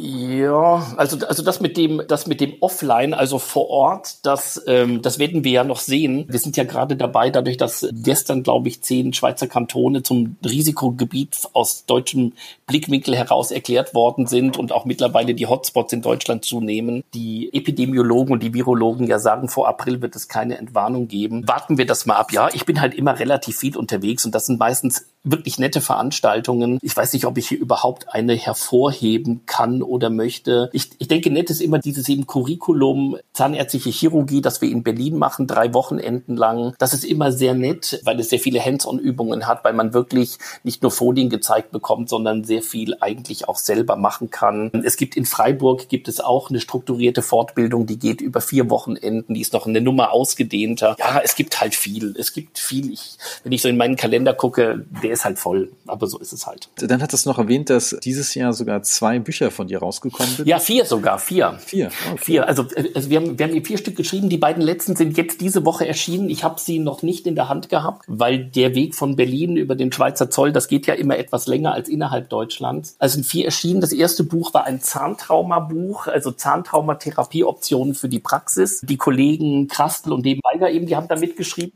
Ja, 0.00 0.94
also 0.96 1.18
also 1.26 1.42
das 1.42 1.60
mit 1.60 1.76
dem 1.76 2.02
das 2.06 2.28
mit 2.28 2.40
dem 2.40 2.54
Offline, 2.60 3.14
also 3.14 3.40
vor 3.40 3.68
Ort, 3.68 4.24
das 4.24 4.62
ähm, 4.68 5.02
das 5.02 5.18
werden 5.18 5.42
wir 5.42 5.50
ja 5.50 5.64
noch 5.64 5.80
sehen. 5.80 6.24
Wir 6.28 6.38
sind 6.38 6.56
ja 6.56 6.62
gerade 6.62 6.94
dabei, 6.94 7.30
dadurch, 7.30 7.56
dass 7.56 7.88
gestern 7.92 8.44
glaube 8.44 8.68
ich 8.68 8.80
zehn 8.82 9.12
Schweizer 9.12 9.48
Kantone 9.48 10.04
zum 10.04 10.36
Risikogebiet 10.44 11.48
aus 11.52 11.84
deutschem 11.86 12.34
Blickwinkel 12.66 13.16
heraus 13.16 13.50
erklärt 13.50 13.92
worden 13.92 14.26
sind 14.28 14.56
und 14.56 14.70
auch 14.70 14.84
mittlerweile 14.84 15.34
die 15.34 15.46
Hotspots 15.46 15.92
in 15.92 16.02
Deutschland 16.02 16.44
zunehmen. 16.44 17.02
Die 17.12 17.52
Epidemiologen 17.52 18.32
und 18.32 18.42
die 18.44 18.54
Virologen 18.54 19.08
ja 19.08 19.18
sagen, 19.18 19.48
vor 19.48 19.66
April 19.66 20.00
wird 20.00 20.14
es 20.14 20.28
keine 20.28 20.58
Entwarnung 20.58 21.08
geben. 21.08 21.48
Warten 21.48 21.76
wir 21.76 21.86
das 21.86 22.06
mal 22.06 22.16
ab. 22.16 22.30
Ja, 22.30 22.48
ich 22.52 22.64
bin 22.66 22.80
halt 22.80 22.94
immer 22.94 23.18
relativ 23.18 23.58
viel 23.58 23.76
unterwegs 23.76 24.24
und 24.24 24.34
das 24.34 24.46
sind 24.46 24.60
meistens 24.60 25.06
wirklich 25.30 25.58
nette 25.58 25.80
Veranstaltungen. 25.80 26.78
Ich 26.82 26.96
weiß 26.96 27.12
nicht, 27.12 27.26
ob 27.26 27.38
ich 27.38 27.48
hier 27.48 27.58
überhaupt 27.58 28.12
eine 28.12 28.34
hervorheben 28.34 29.42
kann 29.46 29.82
oder 29.82 30.10
möchte. 30.10 30.70
Ich, 30.72 30.90
ich 30.98 31.08
denke, 31.08 31.30
nett 31.30 31.50
ist 31.50 31.60
immer 31.60 31.78
dieses 31.78 32.08
eben 32.08 32.26
Curriculum 32.26 33.16
Zahnärztliche 33.32 33.90
Chirurgie, 33.90 34.40
das 34.40 34.60
wir 34.60 34.70
in 34.70 34.82
Berlin 34.82 35.16
machen, 35.16 35.46
drei 35.46 35.74
Wochenenden 35.74 36.36
lang. 36.36 36.74
Das 36.78 36.94
ist 36.94 37.04
immer 37.04 37.32
sehr 37.32 37.54
nett, 37.54 38.00
weil 38.04 38.18
es 38.20 38.30
sehr 38.30 38.38
viele 38.38 38.64
Hands-on-Übungen 38.64 39.46
hat, 39.46 39.64
weil 39.64 39.74
man 39.74 39.94
wirklich 39.94 40.38
nicht 40.64 40.82
nur 40.82 40.90
Folien 40.90 41.30
gezeigt 41.30 41.70
bekommt, 41.70 42.08
sondern 42.08 42.44
sehr 42.44 42.62
viel 42.62 42.96
eigentlich 43.00 43.48
auch 43.48 43.56
selber 43.56 43.96
machen 43.96 44.30
kann. 44.30 44.70
Es 44.84 44.96
gibt 44.96 45.16
in 45.16 45.24
Freiburg 45.24 45.88
gibt 45.88 46.08
es 46.08 46.20
auch 46.20 46.50
eine 46.50 46.60
strukturierte 46.60 47.22
Fortbildung, 47.22 47.86
die 47.86 47.98
geht 47.98 48.20
über 48.20 48.40
vier 48.40 48.70
Wochenenden, 48.70 49.34
die 49.34 49.40
ist 49.40 49.52
noch 49.52 49.66
eine 49.66 49.80
Nummer 49.80 50.12
ausgedehnter. 50.12 50.96
Ja, 50.98 51.20
es 51.22 51.36
gibt 51.36 51.60
halt 51.60 51.74
viel. 51.74 52.14
Es 52.18 52.32
gibt 52.32 52.58
viel. 52.58 52.92
Ich, 52.92 53.18
wenn 53.44 53.52
ich 53.52 53.62
so 53.62 53.68
in 53.68 53.76
meinen 53.76 53.96
Kalender 53.96 54.34
gucke, 54.34 54.86
der 55.02 55.12
ist 55.18 55.24
halt 55.24 55.38
voll. 55.38 55.72
Aber 55.86 56.06
so 56.06 56.18
ist 56.18 56.32
es 56.32 56.46
halt. 56.46 56.68
Dann 56.76 57.02
hat 57.02 57.12
es 57.12 57.26
noch 57.26 57.38
erwähnt, 57.38 57.70
dass 57.70 57.96
dieses 58.02 58.34
Jahr 58.34 58.52
sogar 58.52 58.82
zwei 58.82 59.18
Bücher 59.18 59.50
von 59.50 59.66
dir 59.66 59.80
rausgekommen 59.80 60.32
sind. 60.36 60.48
Ja, 60.48 60.58
vier 60.58 60.84
sogar, 60.84 61.18
vier. 61.18 61.58
Vier. 61.64 61.90
Okay. 62.12 62.18
Vier. 62.18 62.46
Also, 62.46 62.66
also 62.94 63.10
wir, 63.10 63.20
haben, 63.20 63.38
wir 63.38 63.46
haben 63.46 63.64
vier 63.64 63.78
Stück 63.78 63.96
geschrieben. 63.96 64.28
Die 64.28 64.38
beiden 64.38 64.62
letzten 64.62 64.96
sind 64.96 65.16
jetzt 65.16 65.40
diese 65.40 65.64
Woche 65.64 65.86
erschienen. 65.86 66.30
Ich 66.30 66.44
habe 66.44 66.60
sie 66.60 66.78
noch 66.78 67.02
nicht 67.02 67.26
in 67.26 67.34
der 67.34 67.48
Hand 67.48 67.68
gehabt, 67.68 68.04
weil 68.06 68.44
der 68.44 68.74
Weg 68.74 68.94
von 68.94 69.16
Berlin 69.16 69.56
über 69.56 69.74
den 69.74 69.92
Schweizer 69.92 70.30
Zoll, 70.30 70.52
das 70.52 70.68
geht 70.68 70.86
ja 70.86 70.94
immer 70.94 71.18
etwas 71.18 71.46
länger 71.46 71.72
als 71.72 71.88
innerhalb 71.88 72.30
Deutschlands. 72.30 72.96
Also 72.98 73.14
sind 73.14 73.26
vier 73.26 73.46
erschienen. 73.46 73.80
Das 73.80 73.92
erste 73.92 74.24
Buch 74.24 74.54
war 74.54 74.64
ein 74.64 74.80
Zahntraumabuch, 74.80 76.06
also 76.06 76.30
Zahntraumatherapieoptionen 76.30 77.94
für 77.94 78.08
die 78.08 78.20
Praxis. 78.20 78.80
Die 78.82 78.96
Kollegen 78.96 79.68
Krastel 79.68 80.12
und 80.12 80.24
Nebenweiger 80.24 80.70
eben, 80.70 80.86
die 80.86 80.96
haben 80.96 81.08
da 81.08 81.16
mitgeschrieben. 81.16 81.72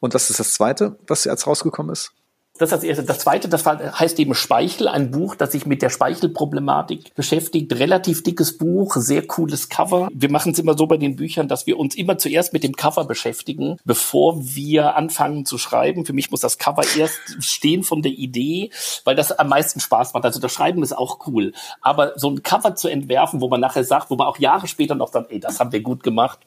Und 0.00 0.14
das 0.14 0.30
ist 0.30 0.38
das 0.38 0.54
zweite, 0.54 0.96
was 1.06 1.24
jetzt 1.24 1.46
rausgekommen 1.46 1.92
ist? 1.92 2.12
Das 2.58 2.72
ist 2.72 2.78
das 2.78 2.84
erste. 2.84 3.04
Das 3.04 3.20
zweite, 3.20 3.48
das 3.48 3.64
heißt 3.64 4.18
eben 4.18 4.34
Speichel, 4.34 4.88
ein 4.88 5.12
Buch, 5.12 5.36
das 5.36 5.52
sich 5.52 5.64
mit 5.64 5.80
der 5.80 5.90
Speichelproblematik 5.90 7.14
beschäftigt. 7.14 7.72
Relativ 7.72 8.24
dickes 8.24 8.58
Buch, 8.58 8.96
sehr 8.96 9.26
cooles 9.26 9.68
Cover. 9.68 10.08
Wir 10.12 10.30
machen 10.30 10.52
es 10.52 10.58
immer 10.58 10.76
so 10.76 10.86
bei 10.86 10.96
den 10.96 11.14
Büchern, 11.14 11.46
dass 11.46 11.66
wir 11.66 11.78
uns 11.78 11.94
immer 11.94 12.18
zuerst 12.18 12.52
mit 12.52 12.64
dem 12.64 12.74
Cover 12.74 13.04
beschäftigen, 13.04 13.78
bevor 13.84 14.40
wir 14.40 14.96
anfangen 14.96 15.46
zu 15.46 15.56
schreiben. 15.56 16.04
Für 16.04 16.12
mich 16.12 16.32
muss 16.32 16.40
das 16.40 16.58
Cover 16.58 16.82
erst 16.96 17.18
stehen 17.38 17.84
von 17.84 18.02
der 18.02 18.12
Idee, 18.12 18.70
weil 19.04 19.14
das 19.14 19.30
am 19.30 19.48
meisten 19.48 19.78
Spaß 19.78 20.14
macht. 20.14 20.24
Also 20.24 20.40
das 20.40 20.52
Schreiben 20.52 20.82
ist 20.82 20.96
auch 20.96 21.26
cool. 21.28 21.52
Aber 21.80 22.18
so 22.18 22.28
ein 22.28 22.42
Cover 22.42 22.74
zu 22.74 22.88
entwerfen, 22.88 23.40
wo 23.40 23.48
man 23.48 23.60
nachher 23.60 23.84
sagt, 23.84 24.10
wo 24.10 24.16
man 24.16 24.26
auch 24.26 24.38
Jahre 24.38 24.66
später 24.66 24.96
noch 24.96 25.12
sagt, 25.12 25.30
ey, 25.30 25.38
das 25.38 25.60
haben 25.60 25.70
wir 25.70 25.80
gut 25.80 26.02
gemacht. 26.02 26.40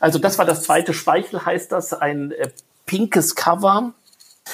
Also 0.00 0.18
das 0.18 0.38
war 0.38 0.46
das 0.46 0.62
zweite 0.62 0.94
Speichel, 0.94 1.44
heißt 1.44 1.72
das, 1.72 1.92
ein 1.92 2.32
äh, 2.32 2.50
pinkes 2.86 3.34
Cover 3.34 3.92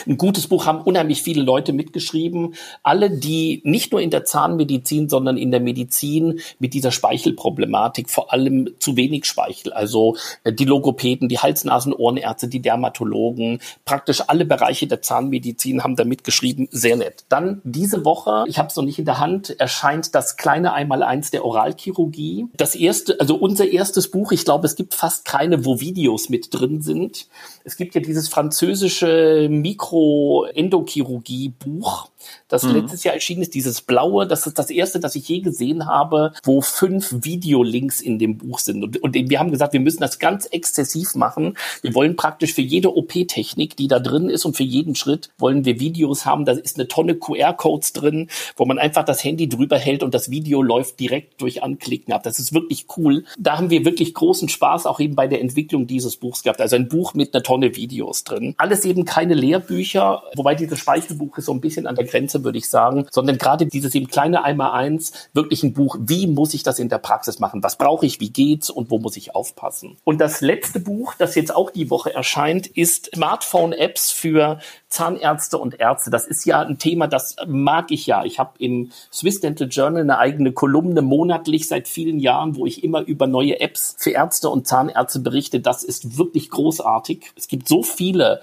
ein 0.07 0.17
gutes 0.17 0.47
Buch 0.47 0.67
haben 0.67 0.83
unheimlich 0.83 1.23
viele 1.23 1.43
Leute 1.43 1.73
mitgeschrieben. 1.73 2.55
Alle, 2.83 3.11
die 3.11 3.61
nicht 3.65 3.93
nur 3.93 4.01
in 4.01 4.11
der 4.11 4.25
Zahnmedizin, 4.25 5.09
sondern 5.09 5.37
in 5.37 5.51
der 5.51 5.61
Medizin 5.61 6.41
mit 6.59 6.75
dieser 6.75 6.91
Speichelproblematik, 6.91 8.11
vor 8.11 8.33
allem 8.33 8.71
zu 8.79 8.97
wenig 8.97 9.27
Speichel, 9.27 9.73
also 9.73 10.17
äh, 10.45 10.53
die 10.53 10.65
Logopäden, 10.65 11.29
die 11.29 11.39
Hals-, 11.39 11.65
Nasen-, 11.65 11.93
Ohrenärzte, 11.93 12.49
die 12.49 12.61
Dermatologen, 12.61 13.61
praktisch 13.85 14.23
alle 14.27 14.45
Bereiche 14.45 14.87
der 14.87 15.03
Zahnmedizin 15.03 15.83
haben 15.85 15.97
da 15.97 16.05
mitgeschrieben. 16.05 16.69
Sehr 16.71 16.97
nett. 16.97 17.25
Dann 17.29 17.61
diese 17.65 18.05
Woche, 18.05 18.45
ich 18.47 18.59
habe 18.59 18.69
es 18.69 18.77
noch 18.77 18.85
nicht 18.85 18.99
in 18.99 19.05
der 19.05 19.19
Hand, 19.19 19.59
erscheint 19.61 20.15
das 20.15 20.37
kleine 20.37 20.73
Einmaleins 20.73 21.31
der 21.31 21.45
Oralchirurgie. 21.45 22.47
Das 22.57 22.75
erste, 22.75 23.21
also 23.21 23.37
unser 23.37 23.69
erstes 23.69 24.11
Buch, 24.11 24.33
ich 24.33 24.45
glaube, 24.45 24.67
es 24.67 24.77
gibt 24.77 24.95
fast 24.95 25.25
keine, 25.25 25.65
wo 25.65 25.81
Videos 25.81 26.29
mit 26.29 26.49
drin 26.53 26.81
sind. 26.81 27.27
Es 27.65 27.77
gibt 27.77 27.95
ja 27.95 28.01
dieses 28.01 28.29
französische 28.29 29.49
Mikroendochirurgie-Buch, 29.51 32.09
das 32.49 32.65
mhm. 32.65 32.73
letztes 32.75 33.05
Jahr 33.05 33.15
erschienen 33.15 33.43
ist, 33.43 33.55
dieses 33.55 33.81
blaue, 33.81 34.27
das 34.27 34.47
ist 34.47 34.59
das 34.59 34.71
erste, 34.71 35.01
das 35.01 35.15
ich 35.15 35.29
je 35.29 35.41
gesehen 35.41 35.87
habe, 35.87 36.33
wo 36.45 36.61
fünf 36.61 37.15
Videolinks 37.25 38.01
in 38.01 38.19
dem 38.19 38.39
Buch 38.39 38.59
sind. 38.59 38.83
Und, 38.83 39.03
und 39.03 39.15
wir 39.15 39.39
haben 39.39 39.51
gesagt, 39.51 39.73
wir 39.73 39.81
müssen 39.81 40.01
das 40.01 40.19
ganz 40.19 40.47
exzessiv 40.47 41.15
machen. 41.15 41.57
Wir 41.83 41.95
wollen 41.95 42.17
praktisch 42.17 42.55
für 42.55 42.63
jede 42.63 42.97
OP-Technik, 42.97 43.77
die 43.77 43.89
da 43.89 43.99
drin 43.99 44.29
ist 44.29 44.45
und 44.45 44.57
für 44.57 44.63
jeden 44.63 44.95
Schritt 44.95 45.31
wollen 45.39 45.65
wir 45.65 45.81
Videos 45.81 46.27
haben. 46.27 46.45
Da 46.45 46.53
ist 46.53 46.79
eine 46.79 46.89
Tonne 46.89 47.15
QR-Codes 47.15 47.93
drin, 47.93 48.29
wo 48.57 48.65
man 48.65 48.79
einfach 48.79 49.05
das 49.05 49.23
Handy 49.25 49.49
drüber 49.49 49.79
hält 49.79 50.03
und 50.03 50.15
das 50.15 50.31
Video 50.31 50.63
läuft 50.63 51.01
direkt 51.01 51.41
durch 51.41 51.63
Anklicken 51.63 52.13
ab. 52.13 52.23
Das 52.23 52.39
ist 52.39 52.53
wirklich 52.53 52.87
cool. 52.97 53.25
Da 53.39 53.59
haben 53.59 53.71
wir 53.71 53.85
wirklich 53.85 54.15
großen 54.15 54.49
Spaß 54.49 54.87
auch 54.87 55.01
eben 55.01 55.15
bei 55.15 55.27
der 55.27 55.41
Entwicklung 55.41 55.87
dieses 55.87 56.17
Buchs 56.17 56.43
gehabt. 56.43 56.61
Also 56.61 56.77
ein 56.77 56.89
Buch 56.89 57.15
mit 57.15 57.35
einer 57.35 57.43
Tonne 57.43 57.77
Videos 57.77 58.25
drin. 58.25 58.55
Alles 58.59 58.85
eben 58.85 59.05
keine 59.05 59.35
Lehrbücher, 59.35 60.23
wobei 60.37 60.55
dieses 60.55 60.79
Speichelbuch 60.79 61.39
ist 61.39 61.47
so 61.47 61.53
ein 61.53 61.61
bisschen 61.61 61.87
an 61.87 61.95
der 61.95 62.07
Grenze, 62.13 62.45
würde 62.45 62.59
ich 62.59 62.69
sagen, 62.69 63.07
sondern 63.11 63.39
gerade 63.39 63.67
dieses 63.67 63.95
eben 63.95 64.07
kleine 64.07 64.45
Einmal-Eins, 64.45 65.13
wirklich 65.33 65.63
ein 65.63 65.73
Buch, 65.73 65.97
wie 65.99 66.27
muss 66.27 66.55
ich 66.55 66.63
das 66.63 66.79
in 66.79 66.89
der 66.89 66.99
Praxis 66.99 67.39
machen? 67.39 67.63
Was 67.63 67.77
brauche 67.77 68.05
ich? 68.05 68.21
Wie 68.21 68.31
geht's? 68.31 68.71
Und 68.71 68.91
wo 68.91 68.99
muss 68.99 69.17
ich 69.17 69.35
aufpassen? 69.35 69.97
Und 70.05 70.21
das 70.21 70.41
letzte 70.41 70.81
Buch, 70.81 71.15
das 71.19 71.35
jetzt 71.35 71.55
auch 71.55 71.71
die 71.71 71.91
Woche 71.91 72.15
erscheint, 72.15 72.67
ist 72.67 73.11
Smartphone-Apps 73.15 74.11
für 74.11 74.59
Zahnärzte 74.89 75.59
und 75.59 75.81
Ärzte. 75.81 76.11
Das 76.11 76.27
ist 76.27 76.45
ja 76.45 76.61
ein 76.61 76.79
Thema, 76.79 77.07
das 77.07 77.37
mag 77.47 77.91
ich 77.91 78.07
ja. 78.07 78.25
Ich 78.25 78.39
habe 78.39 78.53
im 78.59 78.93
Swiss 79.11 79.41
Dental 79.41 79.69
Journal 79.69 80.03
eine 80.03 80.19
eigene 80.19 80.53
Kolumne 80.53 81.01
monatlich 81.01 81.67
seit 81.67 81.89
vielen 81.89 82.19
Jahren, 82.19 82.57
wo 82.57 82.67
ich 82.67 82.85
immer 82.85 83.01
über 83.01 83.27
neue 83.27 83.61
Apps 83.61 83.97
für 83.99 84.11
Ärzte 84.11 84.51
und 84.51 84.67
Zahnärzte 84.67 85.21
berichte. 85.21 85.61
Das 85.61 85.83
ist 85.83 86.19
wirklich 86.19 86.51
großartig. 86.51 87.33
Es 87.37 87.49
gibt 87.49 87.69
so 87.69 87.83
viele 87.83 88.41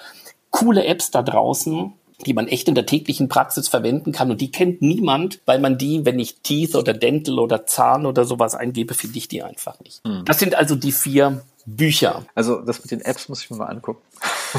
coole 0.51 0.85
Apps 0.85 1.11
da 1.11 1.21
draußen 1.21 1.93
die 2.25 2.33
man 2.33 2.47
echt 2.47 2.67
in 2.67 2.75
der 2.75 2.85
täglichen 2.85 3.29
Praxis 3.29 3.67
verwenden 3.67 4.11
kann. 4.11 4.31
Und 4.31 4.41
die 4.41 4.51
kennt 4.51 4.81
niemand, 4.81 5.39
weil 5.45 5.59
man 5.59 5.77
die, 5.77 6.05
wenn 6.05 6.19
ich 6.19 6.41
Teeth 6.41 6.75
oder 6.75 6.93
Dental 6.93 7.39
oder 7.39 7.65
Zahn 7.65 8.05
oder 8.05 8.25
sowas 8.25 8.55
eingebe, 8.55 8.93
finde 8.93 9.17
ich 9.17 9.27
die 9.27 9.43
einfach 9.43 9.79
nicht. 9.79 10.05
Mhm. 10.05 10.25
Das 10.25 10.39
sind 10.39 10.55
also 10.55 10.75
die 10.75 10.91
vier 10.91 11.41
Bücher. 11.65 12.25
Also 12.35 12.61
das 12.61 12.81
mit 12.81 12.91
den 12.91 13.01
Apps 13.01 13.29
muss 13.29 13.43
ich 13.43 13.49
mir 13.49 13.57
mal 13.57 13.67
angucken. 13.67 14.01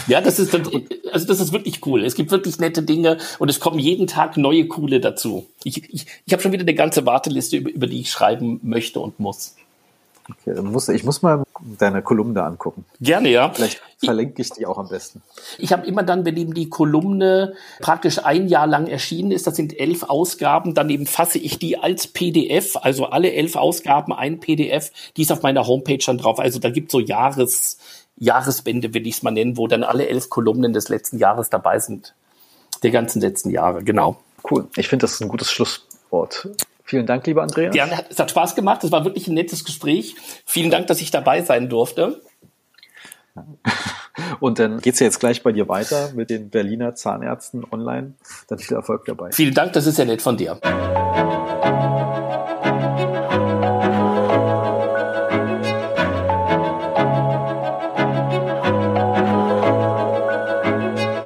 Ja, 0.06 0.20
das 0.20 0.38
ist 0.38 0.54
also 0.54 1.26
das 1.26 1.40
ist 1.40 1.52
wirklich 1.52 1.84
cool. 1.84 2.04
Es 2.04 2.14
gibt 2.14 2.30
wirklich 2.30 2.58
nette 2.58 2.82
Dinge 2.82 3.18
und 3.38 3.48
es 3.48 3.58
kommen 3.58 3.78
jeden 3.78 4.06
Tag 4.06 4.36
neue 4.36 4.68
coole 4.68 5.00
dazu. 5.00 5.46
Ich, 5.64 5.92
ich, 5.92 6.06
ich 6.24 6.32
habe 6.32 6.42
schon 6.42 6.52
wieder 6.52 6.62
eine 6.62 6.74
ganze 6.74 7.06
Warteliste, 7.06 7.56
über, 7.56 7.70
über 7.70 7.86
die 7.86 8.00
ich 8.00 8.10
schreiben 8.10 8.60
möchte 8.62 9.00
und 9.00 9.18
muss. 9.18 9.56
Okay, 10.30 10.60
muss, 10.62 10.88
ich 10.88 11.04
muss 11.04 11.22
mal 11.22 11.44
deine 11.78 12.02
Kolumne 12.02 12.42
angucken. 12.42 12.84
Gerne, 13.00 13.30
ja. 13.30 13.50
Vielleicht 13.50 13.80
verlinke 14.02 14.42
ich 14.42 14.50
die 14.50 14.66
auch 14.66 14.78
am 14.78 14.88
besten. 14.88 15.22
Ich 15.58 15.72
habe 15.72 15.86
immer 15.86 16.02
dann, 16.02 16.24
wenn 16.24 16.36
eben 16.36 16.54
die 16.54 16.68
Kolumne 16.68 17.54
praktisch 17.80 18.24
ein 18.24 18.48
Jahr 18.48 18.66
lang 18.66 18.86
erschienen 18.86 19.30
ist, 19.30 19.46
das 19.46 19.56
sind 19.56 19.78
elf 19.78 20.04
Ausgaben, 20.04 20.74
dann 20.74 20.90
eben 20.90 21.06
fasse 21.06 21.38
ich 21.38 21.58
die 21.58 21.78
als 21.78 22.06
PDF, 22.06 22.76
also 22.76 23.06
alle 23.06 23.32
elf 23.32 23.56
Ausgaben 23.56 24.12
ein 24.12 24.40
PDF, 24.40 24.90
die 25.16 25.22
ist 25.22 25.32
auf 25.32 25.42
meiner 25.42 25.66
Homepage 25.66 26.02
dann 26.04 26.18
drauf. 26.18 26.38
Also 26.38 26.58
da 26.58 26.70
gibt 26.70 26.90
so 26.90 27.00
Jahres, 27.00 27.78
Jahresbände, 28.16 28.94
will 28.94 29.06
ich 29.06 29.16
es 29.16 29.22
mal 29.22 29.30
nennen, 29.30 29.56
wo 29.56 29.66
dann 29.66 29.82
alle 29.82 30.08
elf 30.08 30.30
Kolumnen 30.30 30.72
des 30.72 30.88
letzten 30.88 31.18
Jahres 31.18 31.50
dabei 31.50 31.78
sind. 31.78 32.14
Der 32.82 32.90
ganzen 32.90 33.20
letzten 33.20 33.50
Jahre, 33.50 33.82
genau. 33.84 34.16
Cool. 34.50 34.66
Ich 34.76 34.88
finde, 34.88 35.04
das 35.04 35.12
ist 35.12 35.20
ein 35.20 35.28
gutes 35.28 35.50
Schlusswort. 35.50 36.48
Vielen 36.84 37.06
Dank, 37.06 37.26
lieber 37.26 37.42
Andreas. 37.42 37.74
Ja, 37.74 37.88
es 38.08 38.18
hat 38.18 38.30
Spaß 38.30 38.54
gemacht. 38.54 38.82
Es 38.84 38.92
war 38.92 39.04
wirklich 39.04 39.28
ein 39.28 39.34
nettes 39.34 39.64
Gespräch. 39.64 40.16
Vielen 40.44 40.70
Dank, 40.70 40.86
dass 40.86 41.00
ich 41.00 41.10
dabei 41.10 41.42
sein 41.42 41.68
durfte. 41.68 42.20
Und 44.40 44.58
dann 44.58 44.80
geht 44.80 44.94
es 44.94 45.00
ja 45.00 45.06
jetzt 45.06 45.20
gleich 45.20 45.42
bei 45.42 45.52
dir 45.52 45.68
weiter 45.68 46.10
mit 46.14 46.30
den 46.30 46.50
Berliner 46.50 46.94
Zahnärzten 46.94 47.64
online. 47.70 48.14
Dann 48.48 48.58
viel 48.58 48.76
Erfolg 48.76 49.04
dabei. 49.06 49.30
Vielen 49.32 49.54
Dank, 49.54 49.72
das 49.72 49.86
ist 49.86 49.98
ja 49.98 50.04
nett 50.04 50.22
von 50.22 50.36
dir. 50.36 50.58